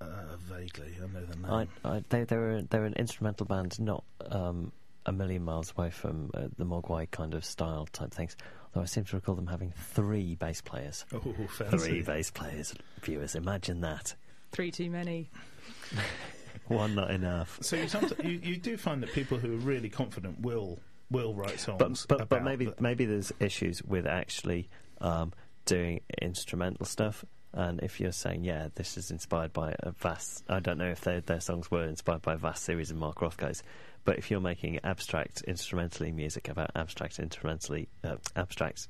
uh, 0.00 0.36
vaguely, 0.48 0.94
I 0.96 1.06
know 1.12 1.24
the 1.24 1.36
name. 1.36 1.68
I, 1.84 1.88
I, 1.88 2.04
they, 2.08 2.24
they 2.24 2.36
were 2.36 2.62
they're 2.62 2.84
an 2.84 2.94
instrumental 2.94 3.46
band, 3.46 3.78
not 3.78 4.04
um, 4.30 4.72
a 5.06 5.12
million 5.12 5.44
miles 5.44 5.72
away 5.76 5.90
from 5.90 6.30
uh, 6.34 6.48
the 6.56 6.64
Mogwai 6.64 7.10
kind 7.10 7.34
of 7.34 7.44
style 7.44 7.86
type 7.92 8.12
things. 8.12 8.36
Though 8.72 8.82
I 8.82 8.84
seem 8.84 9.04
to 9.04 9.16
recall 9.16 9.34
them 9.34 9.48
having 9.48 9.72
three 9.72 10.36
bass 10.36 10.60
players. 10.60 11.04
Oh, 11.12 11.20
fancy. 11.48 11.76
Three 11.76 12.02
bass 12.02 12.30
players, 12.30 12.74
viewers. 13.02 13.34
Imagine 13.34 13.80
that. 13.82 14.14
Three 14.52 14.70
too 14.70 14.90
many. 14.90 15.30
One 16.70 16.94
not 16.94 17.10
enough. 17.10 17.58
So 17.62 17.76
you, 17.76 17.88
you 18.22 18.30
you 18.42 18.56
do 18.56 18.76
find 18.76 19.02
that 19.02 19.12
people 19.12 19.38
who 19.38 19.54
are 19.54 19.58
really 19.58 19.88
confident 19.88 20.40
will 20.40 20.78
will 21.10 21.34
write 21.34 21.58
songs, 21.58 22.06
But 22.08 22.18
but, 22.18 22.28
but 22.28 22.44
maybe 22.44 22.66
the- 22.66 22.74
maybe 22.80 23.04
there's 23.04 23.32
issues 23.40 23.82
with 23.82 24.06
actually 24.06 24.68
um, 25.00 25.32
doing 25.64 26.00
instrumental 26.22 26.86
stuff. 26.86 27.24
And 27.52 27.80
if 27.82 27.98
you're 27.98 28.12
saying, 28.12 28.44
yeah, 28.44 28.68
this 28.76 28.96
is 28.96 29.10
inspired 29.10 29.52
by 29.52 29.74
a 29.80 29.90
vast, 29.90 30.44
I 30.48 30.60
don't 30.60 30.78
know 30.78 30.90
if 30.90 31.00
their 31.00 31.20
their 31.20 31.40
songs 31.40 31.68
were 31.70 31.84
inspired 31.84 32.22
by 32.22 32.34
a 32.34 32.38
vast 32.38 32.62
series 32.62 32.92
of 32.92 32.96
Mark 32.96 33.16
Rothko's, 33.16 33.64
but 34.04 34.18
if 34.18 34.30
you're 34.30 34.40
making 34.40 34.78
abstract 34.84 35.42
instrumentally 35.48 36.12
music 36.12 36.48
about 36.48 36.70
abstract 36.76 37.18
instrumentally 37.18 37.88
uh, 38.04 38.16
abstract 38.36 38.86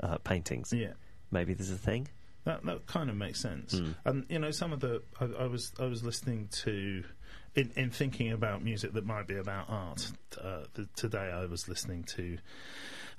uh, 0.00 0.18
paintings, 0.18 0.72
yeah. 0.72 0.94
maybe 1.30 1.54
there's 1.54 1.70
a 1.70 1.76
thing. 1.76 2.08
That 2.44 2.64
that 2.64 2.86
kind 2.86 3.10
of 3.10 3.16
makes 3.16 3.40
sense. 3.40 3.74
Mm. 3.74 3.94
And 4.04 4.26
you 4.28 4.38
know, 4.38 4.50
some 4.50 4.72
of 4.72 4.80
the 4.80 5.02
I, 5.20 5.44
I 5.44 5.46
was 5.46 5.72
I 5.78 5.84
was 5.84 6.02
listening 6.02 6.48
to 6.62 7.04
in 7.54 7.70
in 7.76 7.90
thinking 7.90 8.32
about 8.32 8.62
music 8.62 8.92
that 8.94 9.06
might 9.06 9.26
be 9.26 9.36
about 9.36 9.66
art. 9.68 10.10
Uh, 10.40 10.64
the, 10.74 10.88
today 10.96 11.30
I 11.32 11.46
was 11.46 11.68
listening 11.68 12.04
to 12.16 12.38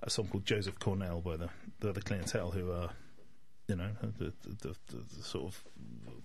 a 0.01 0.09
song 0.09 0.27
called 0.27 0.45
Joseph 0.45 0.79
Cornell 0.79 1.21
by 1.21 1.37
the 1.37 1.49
the, 1.79 1.93
the 1.93 2.01
Clientele, 2.01 2.51
who 2.51 2.71
are 2.71 2.89
you 3.67 3.75
know 3.75 3.89
the, 4.17 4.33
the, 4.43 4.75
the, 4.87 4.97
the 5.17 5.23
sort 5.23 5.45
of 5.45 5.63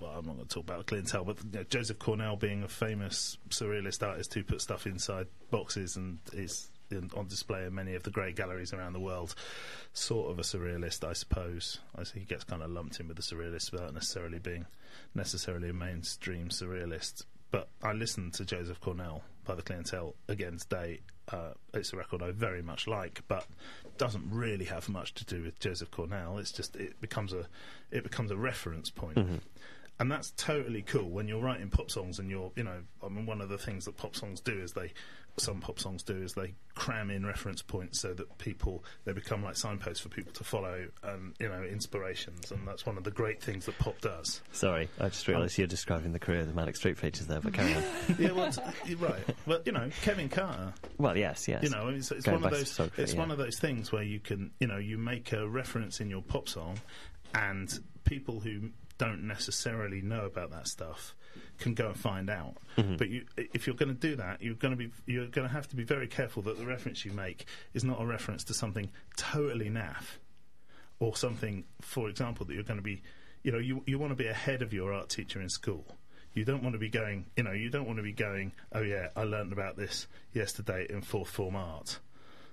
well, 0.00 0.12
I'm 0.12 0.26
not 0.26 0.36
going 0.36 0.48
to 0.48 0.54
talk 0.54 0.64
about 0.64 0.86
clientele, 0.86 1.24
but 1.24 1.38
you 1.44 1.50
know, 1.52 1.64
Joseph 1.64 1.98
Cornell 1.98 2.36
being 2.36 2.62
a 2.62 2.68
famous 2.68 3.36
surrealist 3.50 4.06
artist 4.06 4.32
who 4.34 4.44
put 4.44 4.60
stuff 4.60 4.86
inside 4.86 5.26
boxes 5.50 5.96
and 5.96 6.18
is 6.32 6.68
in, 6.90 7.10
on 7.16 7.26
display 7.26 7.64
in 7.64 7.74
many 7.74 7.94
of 7.94 8.02
the 8.02 8.10
great 8.10 8.36
galleries 8.36 8.72
around 8.72 8.92
the 8.92 9.00
world. 9.00 9.34
Sort 9.92 10.30
of 10.30 10.38
a 10.38 10.42
surrealist, 10.42 11.06
I 11.08 11.12
suppose. 11.12 11.78
I 11.96 12.04
see 12.04 12.20
he 12.20 12.24
gets 12.24 12.44
kind 12.44 12.62
of 12.62 12.70
lumped 12.70 13.00
in 13.00 13.08
with 13.08 13.16
the 13.16 13.22
surrealists 13.22 13.72
without 13.72 13.94
necessarily 13.94 14.38
being 14.38 14.66
necessarily 15.14 15.70
a 15.70 15.72
mainstream 15.72 16.48
surrealist. 16.48 17.24
But 17.50 17.68
I 17.82 17.92
listened 17.92 18.34
to 18.34 18.44
Joseph 18.44 18.80
Cornell 18.80 19.22
by 19.44 19.54
the 19.54 19.62
Clientele 19.62 20.14
again 20.28 20.58
today. 20.58 21.00
Uh, 21.32 21.52
it's 21.74 21.92
a 21.92 21.96
record 21.96 22.22
I 22.22 22.30
very 22.30 22.62
much 22.62 22.86
like, 22.86 23.22
but 23.28 23.46
doesn't 23.96 24.30
really 24.30 24.66
have 24.66 24.88
much 24.88 25.14
to 25.14 25.24
do 25.24 25.42
with 25.42 25.58
Joseph 25.58 25.90
Cornell. 25.90 26.38
It's 26.38 26.52
just 26.52 26.76
it 26.76 27.00
becomes 27.00 27.32
a 27.32 27.46
it 27.90 28.02
becomes 28.02 28.30
a 28.30 28.36
reference 28.36 28.90
point. 28.90 29.16
Mhm. 29.16 29.40
and 30.00 30.12
that's 30.12 30.30
totally 30.36 30.80
cool 30.82 31.08
when 31.10 31.26
you're 31.26 31.40
writing 31.42 31.68
pop 31.70 31.90
songs 31.90 32.18
and 32.20 32.30
you're, 32.30 32.52
you 32.54 32.62
know, 32.62 32.82
I 33.04 33.08
mean, 33.08 33.26
one 33.26 33.40
of 33.40 33.48
the 33.48 33.58
things 33.58 33.84
that 33.86 33.96
pop 33.96 34.14
songs 34.14 34.40
do 34.40 34.52
is 34.52 34.72
they, 34.72 34.92
some 35.40 35.60
pop 35.60 35.78
songs 35.78 36.02
do 36.02 36.16
is 36.22 36.34
they 36.34 36.54
cram 36.74 37.10
in 37.10 37.26
reference 37.26 37.60
points 37.60 38.00
so 38.00 38.14
that 38.14 38.38
people 38.38 38.84
they 39.04 39.12
become 39.12 39.42
like 39.42 39.56
signposts 39.56 40.00
for 40.00 40.08
people 40.08 40.32
to 40.32 40.44
follow 40.44 40.86
and 41.02 41.34
you 41.38 41.48
know 41.48 41.62
inspirations, 41.62 42.50
and 42.50 42.66
that's 42.66 42.86
one 42.86 42.96
of 42.96 43.04
the 43.04 43.10
great 43.10 43.42
things 43.42 43.66
that 43.66 43.78
pop 43.78 44.00
does. 44.00 44.40
Sorry, 44.52 44.88
I 45.00 45.08
just 45.08 45.28
um, 45.28 45.34
realised 45.34 45.58
you're 45.58 45.66
describing 45.66 46.12
the 46.12 46.18
career 46.18 46.40
of 46.40 46.48
the 46.48 46.54
Manic 46.54 46.76
Street 46.76 46.96
Preachers 46.96 47.26
there, 47.26 47.40
but 47.40 47.52
carry 47.52 47.74
on. 47.74 47.82
yeah, 48.18 48.32
well, 48.32 48.52
right. 48.98 49.36
Well, 49.46 49.60
you 49.64 49.72
know, 49.72 49.90
Kevin 50.02 50.28
Carter. 50.28 50.72
Well, 50.98 51.16
yes, 51.16 51.48
yes. 51.48 51.62
You 51.62 51.70
know, 51.70 51.88
it's, 51.88 52.10
it's 52.10 52.26
one 52.26 52.44
of 52.44 52.50
those. 52.50 52.80
It's 52.96 53.14
yeah. 53.14 53.18
one 53.18 53.30
of 53.30 53.38
those 53.38 53.58
things 53.58 53.92
where 53.92 54.02
you 54.02 54.20
can, 54.20 54.50
you 54.60 54.66
know, 54.66 54.78
you 54.78 54.98
make 54.98 55.32
a 55.32 55.48
reference 55.48 56.00
in 56.00 56.10
your 56.10 56.22
pop 56.22 56.48
song, 56.48 56.78
and 57.34 57.78
people 58.04 58.40
who 58.40 58.70
don't 58.98 59.26
necessarily 59.26 60.02
know 60.02 60.26
about 60.26 60.50
that 60.50 60.68
stuff 60.68 61.14
can 61.58 61.74
go 61.74 61.88
and 61.88 61.96
find 61.96 62.30
out. 62.30 62.56
Mm-hmm. 62.76 62.96
But 62.96 63.08
you, 63.08 63.24
if 63.36 63.66
you're 63.66 63.76
going 63.76 63.94
to 63.94 64.08
do 64.08 64.16
that, 64.16 64.42
you're 64.42 64.54
going 64.54 64.76
to 64.76 64.76
be 64.76 64.90
you're 65.06 65.26
going 65.26 65.46
to 65.46 65.52
have 65.52 65.68
to 65.68 65.76
be 65.76 65.84
very 65.84 66.06
careful 66.06 66.42
that 66.42 66.58
the 66.58 66.66
reference 66.66 67.04
you 67.04 67.12
make 67.12 67.46
is 67.74 67.84
not 67.84 68.00
a 68.00 68.06
reference 68.06 68.44
to 68.44 68.54
something 68.54 68.90
totally 69.16 69.70
naff, 69.70 70.18
or 71.00 71.16
something, 71.16 71.64
for 71.80 72.08
example, 72.08 72.46
that 72.46 72.54
you're 72.54 72.62
going 72.62 72.78
to 72.78 72.82
be, 72.82 73.02
you 73.42 73.52
know, 73.52 73.58
you 73.58 73.82
you 73.86 73.98
want 73.98 74.10
to 74.10 74.16
be 74.16 74.26
ahead 74.26 74.62
of 74.62 74.72
your 74.72 74.92
art 74.92 75.08
teacher 75.08 75.40
in 75.40 75.48
school. 75.48 75.96
You 76.34 76.44
don't 76.44 76.62
want 76.62 76.74
to 76.74 76.78
be 76.78 76.88
going, 76.88 77.26
you 77.36 77.42
know, 77.42 77.52
you 77.52 77.70
don't 77.70 77.86
want 77.86 77.96
to 77.96 78.02
be 78.02 78.12
going. 78.12 78.52
Oh 78.72 78.82
yeah, 78.82 79.08
I 79.16 79.24
learned 79.24 79.52
about 79.52 79.76
this 79.76 80.06
yesterday 80.32 80.86
in 80.88 81.02
fourth 81.02 81.30
form 81.30 81.56
art. 81.56 81.98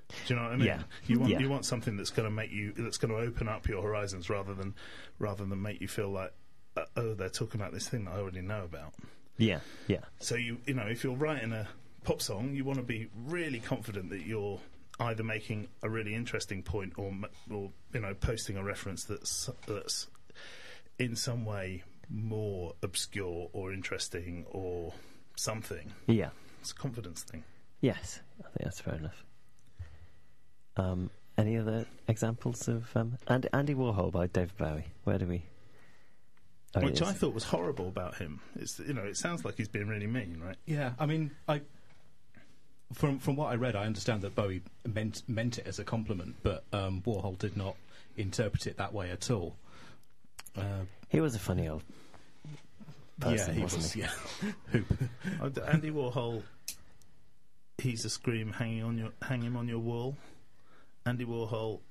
Do 0.09 0.15
you 0.27 0.35
know 0.35 0.43
what 0.43 0.51
I 0.53 0.55
mean? 0.57 0.67
Yeah. 0.67 0.81
You 1.07 1.19
want 1.19 1.31
Yeah. 1.31 1.39
you 1.39 1.49
want 1.49 1.65
something 1.65 1.97
that's 1.97 2.11
going 2.11 2.27
to 2.27 2.31
make 2.33 2.51
you 2.51 2.73
that's 2.77 2.97
going 2.97 3.11
to 3.13 3.19
open 3.19 3.47
up 3.47 3.67
your 3.67 3.81
horizons 3.81 4.29
rather 4.29 4.53
than 4.53 4.73
rather 5.19 5.45
than 5.45 5.61
make 5.61 5.81
you 5.81 5.87
feel 5.87 6.09
like 6.09 6.31
uh, 6.77 6.85
oh 6.97 7.13
they're 7.13 7.29
talking 7.29 7.59
about 7.59 7.73
this 7.73 7.87
thing 7.89 8.05
that 8.05 8.11
I 8.11 8.17
already 8.19 8.41
know 8.41 8.63
about. 8.63 8.93
Yeah, 9.37 9.59
yeah. 9.87 10.01
So 10.19 10.35
you 10.35 10.57
you 10.65 10.73
know 10.75 10.85
if 10.87 11.03
you're 11.03 11.15
writing 11.15 11.51
a 11.53 11.67
pop 12.03 12.21
song, 12.21 12.53
you 12.53 12.63
want 12.63 12.77
to 12.77 12.83
be 12.85 13.09
really 13.25 13.59
confident 13.59 14.09
that 14.11 14.21
you're 14.25 14.59
either 14.99 15.23
making 15.23 15.67
a 15.83 15.89
really 15.89 16.13
interesting 16.13 16.61
point 16.63 16.93
or 16.97 17.11
or 17.51 17.71
you 17.93 17.99
know 17.99 18.13
posting 18.13 18.57
a 18.57 18.63
reference 18.63 19.03
that's 19.05 19.49
that's 19.67 20.07
in 20.99 21.15
some 21.15 21.45
way 21.45 21.83
more 22.09 22.73
obscure 22.83 23.49
or 23.53 23.73
interesting 23.73 24.45
or 24.51 24.93
something. 25.35 25.91
Yeah. 26.07 26.29
It's 26.61 26.71
a 26.71 26.75
confidence 26.75 27.23
thing. 27.23 27.43
Yes, 27.81 28.19
I 28.39 28.43
think 28.43 28.63
that's 28.63 28.79
fair 28.79 28.95
enough. 28.95 29.23
Um, 30.77 31.09
any 31.37 31.57
other 31.57 31.85
examples 32.07 32.67
of 32.67 32.85
um, 32.95 33.17
Andy, 33.27 33.47
Andy 33.53 33.73
Warhol 33.75 34.11
by 34.11 34.27
David 34.27 34.57
Bowie? 34.57 34.85
Where 35.03 35.17
do 35.17 35.25
we? 35.25 35.43
Oh, 36.75 36.81
Which. 36.81 37.01
I 37.01 37.13
thought 37.13 37.33
was 37.33 37.43
horrible 37.45 37.87
about 37.87 38.15
him. 38.15 38.41
It's 38.57 38.79
you 38.79 38.93
know 38.93 39.03
it 39.03 39.15
sounds 39.17 39.45
like 39.45 39.55
he's 39.55 39.67
being 39.69 39.87
really 39.87 40.07
mean, 40.07 40.41
right? 40.43 40.57
Yeah, 40.65 40.91
I 40.99 41.05
mean, 41.05 41.31
I 41.47 41.61
from 42.93 43.19
from 43.19 43.35
what 43.37 43.51
I 43.51 43.55
read, 43.55 43.75
I 43.75 43.85
understand 43.85 44.21
that 44.23 44.35
Bowie 44.35 44.61
meant 44.85 45.23
meant 45.27 45.57
it 45.57 45.67
as 45.67 45.79
a 45.79 45.83
compliment, 45.85 46.35
but 46.43 46.63
um, 46.73 47.01
Warhol 47.05 47.37
did 47.37 47.55
not 47.55 47.75
interpret 48.17 48.67
it 48.67 48.77
that 48.77 48.93
way 48.93 49.11
at 49.11 49.29
all. 49.31 49.55
Uh, 50.57 50.83
He 51.09 51.19
was 51.21 51.35
a 51.35 51.39
funny 51.39 51.67
old 51.69 51.83
person, 53.19 53.47
yeah, 53.49 53.53
he 53.53 53.61
wasn't 53.61 53.83
was. 53.83 53.93
he? 53.93 54.01
Yeah, 54.01 54.11
Who- 55.39 55.49
d- 55.49 55.61
Andy 55.65 55.91
Warhol, 55.91 56.43
he's 57.77 58.03
a 58.05 58.09
scream 58.09 58.51
hanging 58.51 58.83
on 58.83 58.97
your 58.97 59.09
hang 59.21 59.41
him 59.41 59.55
on 59.57 59.67
your 59.69 59.79
wall. 59.79 60.15
Andy 61.05 61.25
Warhol, 61.25 61.81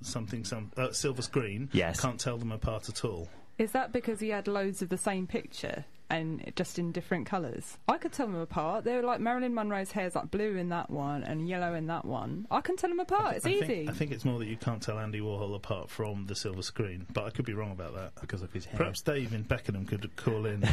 something 0.00 0.44
some 0.44 0.70
uh, 0.76 0.92
silver 0.92 1.22
screen. 1.22 1.68
Yes. 1.72 2.00
can't 2.00 2.20
tell 2.20 2.38
them 2.38 2.52
apart 2.52 2.88
at 2.88 3.04
all. 3.04 3.28
Is 3.58 3.72
that 3.72 3.92
because 3.92 4.20
he 4.20 4.28
had 4.28 4.46
loads 4.48 4.82
of 4.82 4.90
the 4.90 4.98
same 4.98 5.26
picture 5.26 5.84
and 6.08 6.52
just 6.54 6.78
in 6.78 6.92
different 6.92 7.26
colours? 7.26 7.78
I 7.88 7.96
could 7.96 8.12
tell 8.12 8.26
them 8.26 8.36
apart. 8.36 8.84
They're 8.84 9.02
like 9.02 9.18
Marilyn 9.18 9.54
Monroe's 9.54 9.90
hair's 9.90 10.14
like 10.14 10.30
blue 10.30 10.56
in 10.56 10.68
that 10.68 10.88
one 10.90 11.24
and 11.24 11.48
yellow 11.48 11.74
in 11.74 11.86
that 11.86 12.04
one. 12.04 12.46
I 12.50 12.60
can 12.60 12.76
tell 12.76 12.90
them 12.90 13.00
apart. 13.00 13.36
It's 13.36 13.46
I 13.46 13.50
easy. 13.50 13.66
Think, 13.66 13.90
I 13.90 13.92
think 13.92 14.12
it's 14.12 14.24
more 14.26 14.38
that 14.38 14.46
you 14.46 14.56
can't 14.58 14.80
tell 14.82 14.98
Andy 15.00 15.20
Warhol 15.20 15.56
apart 15.56 15.90
from 15.90 16.26
the 16.26 16.36
silver 16.36 16.62
screen, 16.62 17.06
but 17.12 17.24
I 17.24 17.30
could 17.30 17.46
be 17.46 17.54
wrong 17.54 17.72
about 17.72 17.94
that. 17.94 18.12
because 18.20 18.42
of 18.42 18.52
his 18.52 18.66
hair. 18.66 18.76
Perhaps 18.76 19.00
Dave 19.00 19.32
in 19.32 19.42
Beckenham 19.42 19.86
could 19.86 20.14
call 20.16 20.46
in. 20.46 20.62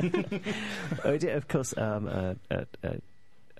Oh, 1.04 1.18
yeah, 1.20 1.32
of 1.32 1.48
course, 1.48 1.76
um, 1.76 2.06
uh, 2.08 2.34
uh, 2.50 2.64
uh, 2.82 2.94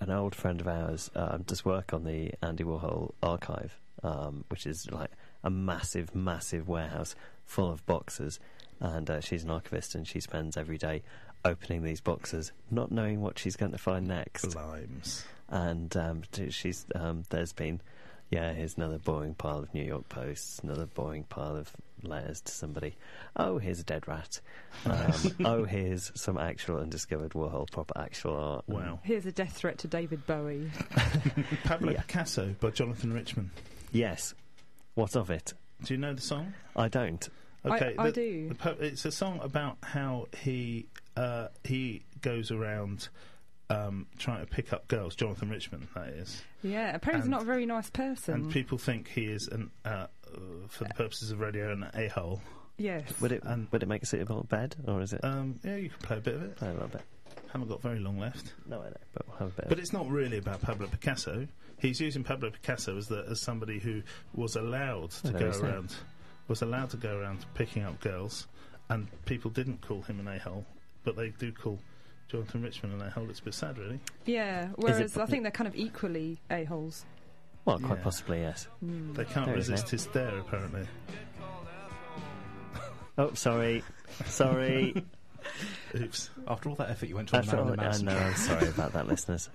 an 0.04 0.10
old 0.10 0.34
friend 0.34 0.60
of 0.60 0.68
ours 0.68 1.10
um, 1.16 1.42
does 1.46 1.64
work 1.64 1.94
on 1.94 2.04
the 2.04 2.30
Andy 2.42 2.62
Warhol 2.62 3.14
archive, 3.22 3.78
um, 4.02 4.44
which 4.48 4.66
is 4.66 4.90
like 4.90 5.10
a 5.42 5.50
massive, 5.50 6.14
massive 6.14 6.68
warehouse 6.68 7.14
full 7.44 7.70
of 7.70 7.84
boxes. 7.86 8.38
And 8.80 9.08
uh, 9.08 9.20
she's 9.20 9.44
an 9.44 9.50
archivist, 9.50 9.94
and 9.94 10.06
she 10.06 10.20
spends 10.20 10.56
every 10.56 10.76
day 10.76 11.02
opening 11.44 11.82
these 11.82 12.02
boxes, 12.02 12.52
not 12.70 12.92
knowing 12.92 13.22
what 13.22 13.38
she's 13.38 13.56
going 13.56 13.72
to 13.72 13.78
find 13.78 14.06
next. 14.06 14.54
Limes. 14.54 15.24
And 15.48 15.96
um, 15.96 16.22
t- 16.32 16.50
she's 16.50 16.84
um, 16.94 17.22
there's 17.30 17.52
been, 17.52 17.80
yeah, 18.30 18.52
here's 18.52 18.76
another 18.76 18.98
boring 18.98 19.34
pile 19.34 19.60
of 19.60 19.72
New 19.72 19.84
York 19.84 20.08
Posts, 20.10 20.58
another 20.58 20.86
boring 20.86 21.24
pile 21.24 21.56
of 21.56 21.72
letters 22.04 22.40
to 22.42 22.52
somebody. 22.52 22.94
Oh, 23.36 23.58
here's 23.58 23.80
a 23.80 23.84
dead 23.84 24.06
rat. 24.08 24.40
Um, 24.86 25.12
oh, 25.44 25.64
here's 25.64 26.12
some 26.14 26.38
actual 26.38 26.78
undiscovered 26.78 27.32
Warhol 27.32 27.70
proper 27.70 27.98
actual 28.00 28.36
art. 28.36 28.64
Wow. 28.68 29.00
Here's 29.02 29.26
a 29.26 29.32
death 29.32 29.52
threat 29.56 29.78
to 29.78 29.88
David 29.88 30.26
Bowie. 30.26 30.70
Pablo 31.64 31.92
Yeah. 31.92 32.00
Picasso 32.02 32.54
by 32.60 32.70
Jonathan 32.70 33.12
Richman. 33.12 33.50
Yes. 33.92 34.34
What 34.94 35.16
of 35.16 35.30
it? 35.30 35.52
Do 35.82 35.94
you 35.94 35.98
know 35.98 36.14
the 36.14 36.20
song? 36.22 36.54
I 36.76 36.88
don't. 36.88 37.28
Okay, 37.66 37.94
I, 37.98 38.02
I 38.02 38.06
the- 38.10 38.12
do. 38.12 38.48
the 38.62 38.84
it's 38.84 39.04
a 39.04 39.12
song 39.12 39.40
about 39.42 39.78
how 39.82 40.28
he 40.38 40.86
uh, 41.16 41.48
he 41.64 42.02
goes 42.20 42.50
around 42.50 43.08
um, 43.70 44.06
trying 44.18 44.44
to 44.44 44.46
pick 44.46 44.72
up 44.72 44.86
girls. 44.88 45.14
Jonathan 45.14 45.48
Richman, 45.48 45.88
that 45.94 46.08
is, 46.08 46.42
Yeah, 46.62 46.94
apparently 46.94 47.22
he's 47.26 47.30
not 47.30 47.42
a 47.42 47.46
very 47.46 47.64
nice 47.64 47.88
person. 47.88 48.34
and 48.34 48.50
people 48.52 48.76
think 48.76 49.08
he 49.08 49.24
is 49.24 49.48
an 49.48 49.70
uh, 49.84 50.06
for 50.68 50.84
the 50.84 50.94
purposes 50.94 51.30
of 51.30 51.40
radio 51.40 51.72
an 51.72 51.86
a 51.94 52.08
hole. 52.08 52.40
yes. 52.78 53.12
Would 53.20 53.32
it 53.32 53.42
And- 53.44 53.68
would 53.70 53.82
it 53.82 53.86
make 53.88 54.02
a 54.02 54.06
suitable 54.06 54.44
bed, 54.44 54.76
or 54.86 55.00
is 55.02 55.12
it? 55.12 55.22
Um, 55.24 55.58
yeah, 55.64 55.76
you 55.76 55.90
can 55.90 55.98
play 56.00 56.16
a 56.18 56.20
bit 56.20 56.34
of 56.34 56.42
it. 56.42 56.56
Play 56.56 56.68
a 56.68 56.72
little 56.72 56.88
bit. 56.88 57.02
Haven't 57.52 57.68
got 57.68 57.80
very 57.82 58.00
long 58.00 58.18
left, 58.18 58.52
No, 58.66 58.80
I 58.80 58.86
know, 58.88 58.96
but 59.12 59.28
we'll 59.28 59.36
have 59.38 59.48
a 59.48 59.62
bit. 59.62 59.68
but 59.68 59.78
of 59.78 59.78
it's 59.78 59.92
not 59.92 60.08
really 60.08 60.38
about 60.38 60.60
Pablo 60.60 60.88
Picasso. 60.88 61.46
He's 61.78 62.00
using 62.00 62.24
Pablo 62.24 62.50
Picasso 62.50 62.96
as 62.96 63.06
the 63.08 63.24
as 63.28 63.40
somebody 63.40 63.78
who 63.78 64.02
was 64.34 64.56
allowed 64.56 65.10
to 65.12 65.30
there 65.32 65.40
go 65.40 65.46
is 65.48 65.60
that. 65.60 65.70
around 65.70 65.94
was 66.48 66.62
allowed 66.62 66.90
to 66.90 66.96
go 66.96 67.16
around 67.16 67.46
picking 67.54 67.82
up 67.84 68.00
girls, 68.00 68.46
and 68.88 69.06
people 69.24 69.50
didn't 69.50 69.80
call 69.82 70.02
him 70.02 70.18
an 70.20 70.26
a 70.28 70.38
hole, 70.38 70.64
but 71.04 71.16
they 71.16 71.28
do 71.30 71.52
call. 71.52 71.78
Jonathan 72.26 72.62
Richman 72.62 72.90
and 72.92 73.02
a 73.02 73.10
hole. 73.10 73.28
It's 73.30 73.38
a 73.40 73.44
bit 73.44 73.54
sad, 73.54 73.76
really. 73.78 74.00
Yeah, 74.24 74.68
whereas 74.76 75.14
it- 75.14 75.20
I 75.20 75.26
think 75.26 75.42
they're 75.42 75.52
kind 75.52 75.68
of 75.68 75.76
equally 75.76 76.40
a-holes. 76.50 77.04
Well, 77.64 77.78
quite 77.78 77.98
yeah. 77.98 78.04
possibly, 78.04 78.40
yes. 78.40 78.68
Hmm. 78.80 79.12
They 79.14 79.24
can't 79.24 79.46
There 79.46 79.56
is 79.56 79.68
resist 79.68 79.86
that. 79.86 79.90
his 79.92 80.02
stare, 80.02 80.38
apparently. 80.38 80.86
Oh, 83.16 83.32
sorry, 83.34 83.84
sorry. 84.26 85.04
Oops. 85.94 86.30
After 86.48 86.68
all 86.68 86.74
that 86.74 86.90
effort 86.90 87.08
you 87.08 87.14
went 87.14 87.28
to 87.28 87.36
on 87.36 87.42
the 87.42 87.46
After 87.46 87.58
all, 87.58 87.64
Marilyn 87.66 87.80
I 87.80 87.84
Manson 87.84 88.06
know. 88.06 88.16
I'm 88.18 88.34
sorry 88.34 88.68
about 88.68 88.92
that, 88.94 89.06
listeners. 89.06 89.48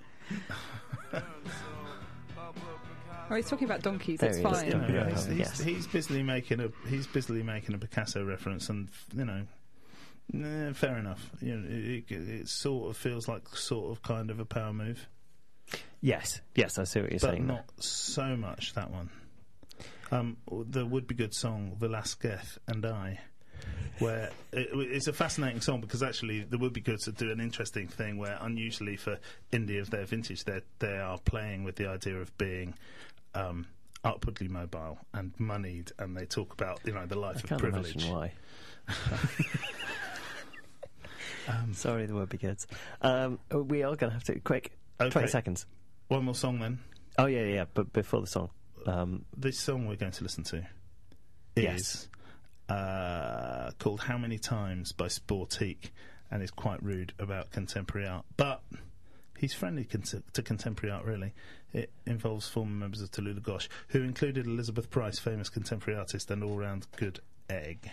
Oh, 3.30 3.36
he's 3.36 3.50
talking 3.50 3.66
about 3.66 3.82
donkeys. 3.82 4.20
There 4.20 4.30
it's 4.30 4.38
he 4.40 4.44
is. 4.46 4.50
fine. 4.50 4.66
You 4.68 4.96
Yeah, 4.96 5.10
he's, 5.10 5.26
he's, 5.26 5.38
yes. 5.38 5.60
he's 5.62 5.88
busily 5.88 6.24
making 6.24 6.62
a 6.62 6.70
he's 6.88 7.06
busily 7.06 7.44
making 7.44 7.76
a 7.76 7.78
Picasso 7.78 8.24
reference, 8.24 8.70
and 8.70 8.88
you 9.16 9.26
know, 9.26 9.44
nah, 10.32 10.74
fair 10.74 10.98
enough. 10.98 11.30
You 11.42 11.58
know, 11.58 11.68
it, 11.70 12.12
it, 12.12 12.30
it 12.30 12.48
sort 12.50 12.90
of 12.90 12.98
feels 12.98 13.28
like 13.28 13.48
sort 13.50 13.92
of 13.92 14.02
kind 14.02 14.32
of 14.32 14.40
a 14.40 14.46
power 14.46 14.74
move, 14.74 15.06
Yes, 16.02 16.42
yes, 16.56 16.78
I 16.78 16.84
see 16.86 17.02
what 17.02 17.12
you're 17.12 17.20
but 17.20 17.32
saying. 17.32 17.48
there. 17.48 17.58
not 17.58 17.84
so 17.84 18.36
much 18.36 18.74
that 18.74 18.90
one. 18.92 19.10
Um, 20.12 20.38
the 20.50 20.86
would 20.86 21.08
be 21.08 21.16
good 21.16 21.34
song 21.34 21.76
Velasquez 21.78 22.58
and 22.68 22.86
I. 22.86 23.20
Where 24.00 24.30
it, 24.54 24.70
it's 24.74 25.08
a 25.08 25.14
fascinating 25.14 25.60
song 25.60 25.82
because 25.82 26.02
actually 26.02 26.44
the 26.44 26.58
Would 26.58 26.72
Be 26.72 26.80
good 26.80 27.00
Goods 27.06 27.18
do 27.18 27.30
an 27.32 27.42
interesting 27.42 27.90
thing 27.90 28.18
where 28.18 28.38
unusually 28.40 28.96
for 28.96 29.20
indie 29.52 29.82
of 29.82 29.90
their 29.90 30.06
vintage 30.06 30.46
they 30.46 30.62
they 30.80 30.98
are 30.98 31.18
playing 31.20 31.66
with 31.66 31.76
the 31.76 31.88
idea 31.88 32.16
of 32.16 32.36
being 32.38 32.76
um, 33.36 33.68
upwardly 34.06 34.48
mobile 34.48 34.98
and 35.14 35.34
moneyed 35.38 35.92
and 36.00 36.16
they 36.16 36.26
talk 36.26 36.54
about 36.54 36.80
you 36.86 36.94
know 36.94 37.06
the 37.06 37.20
life 37.20 37.44
I 37.52 37.56
of 37.56 37.60
privilege. 37.60 37.96
imagine 37.96 38.14
why. 38.14 38.34
Um, 41.48 41.74
Sorry, 41.74 42.06
the 42.06 42.14
word 42.14 42.30
be 42.30 42.38
good. 42.38 42.60
Um, 43.02 43.40
we 43.52 43.82
are 43.82 43.96
going 43.96 44.12
to 44.12 44.14
have 44.14 44.24
to 44.26 44.40
quick. 44.40 44.72
Okay. 45.02 45.10
Twenty 45.10 45.30
seconds. 45.30 45.66
One 46.10 46.26
more 46.26 46.36
song 46.36 46.60
then. 46.60 46.80
Oh 47.18 47.26
yeah, 47.28 47.46
yeah. 47.46 47.66
But 47.74 47.94
before 47.94 48.22
the 48.22 48.28
song, 48.28 48.50
um, 48.86 49.26
This 49.36 49.60
song 49.60 49.88
we're 49.88 49.96
going 49.96 50.12
to 50.14 50.24
listen 50.24 50.44
to 50.46 50.66
Yes. 51.56 51.80
is 51.80 52.08
uh, 52.70 53.72
called 53.80 54.02
"How 54.02 54.18
Many 54.18 54.38
Times" 54.38 54.92
by 54.92 55.08
Sportique 55.08 55.92
and 56.32 56.44
is 56.44 56.52
quite 56.52 56.82
rude 56.84 57.14
about 57.20 57.52
contemporary 57.52 58.08
art, 58.08 58.26
but. 58.38 58.62
He's 59.38 59.54
friendly 59.54 59.86
con- 59.86 60.02
to 60.34 60.42
contemporary 60.42 60.94
art, 60.94 61.06
really. 61.06 61.34
It 61.72 61.94
involves 62.06 62.50
former 62.50 62.74
members 62.74 63.00
of 63.02 63.10
Tallulah 63.10 63.42
Gosh, 63.42 63.70
who 63.88 64.02
included 64.02 64.46
Elizabeth 64.46 64.90
Price, 64.90 65.18
famous 65.18 65.48
contemporary 65.48 65.98
artist 65.98 66.30
and 66.30 66.44
all 66.44 66.58
round 66.58 66.88
good 66.98 67.22
egg. 67.50 67.90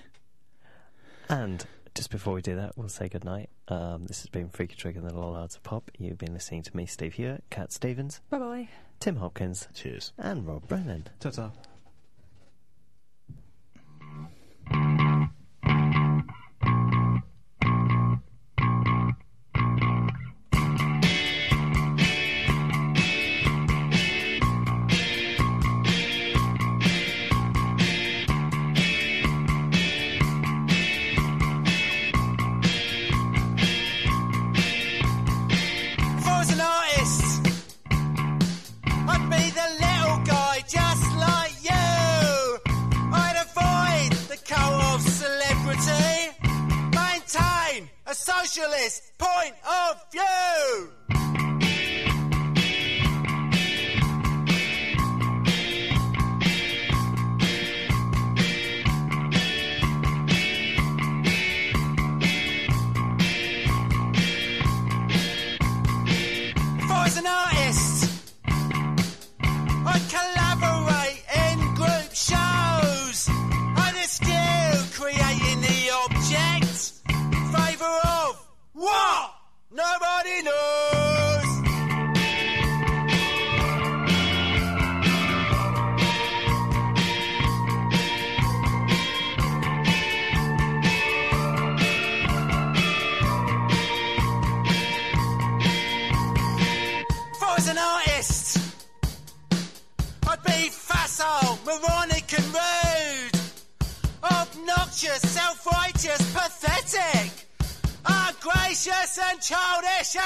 and 1.28 1.64
just 1.96 2.10
before 2.10 2.34
we 2.34 2.42
do 2.42 2.54
that, 2.56 2.76
we'll 2.76 2.88
say 2.88 3.08
goodnight. 3.08 3.48
Um, 3.68 4.04
this 4.06 4.20
has 4.20 4.28
been 4.28 4.48
Freaky 4.50 4.76
Trigger 4.76 5.00
and 5.00 5.08
the 5.08 5.14
Lollards 5.16 5.56
of 5.56 5.62
Pop. 5.62 5.90
You've 5.98 6.18
been 6.18 6.34
listening 6.34 6.62
to 6.62 6.76
me, 6.76 6.86
Steve 6.86 7.14
Hewitt, 7.14 7.42
Kat 7.50 7.72
Stevens, 7.72 8.20
Bye 8.30 8.38
bye. 8.38 8.68
Tim 9.00 9.16
Hopkins, 9.16 9.66
Cheers. 9.74 10.12
and 10.18 10.46
Rob 10.46 10.68
Brennan. 10.68 11.08
Ta-ta. 11.20 11.50
If 11.54 11.75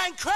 pathetic. 0.08 0.29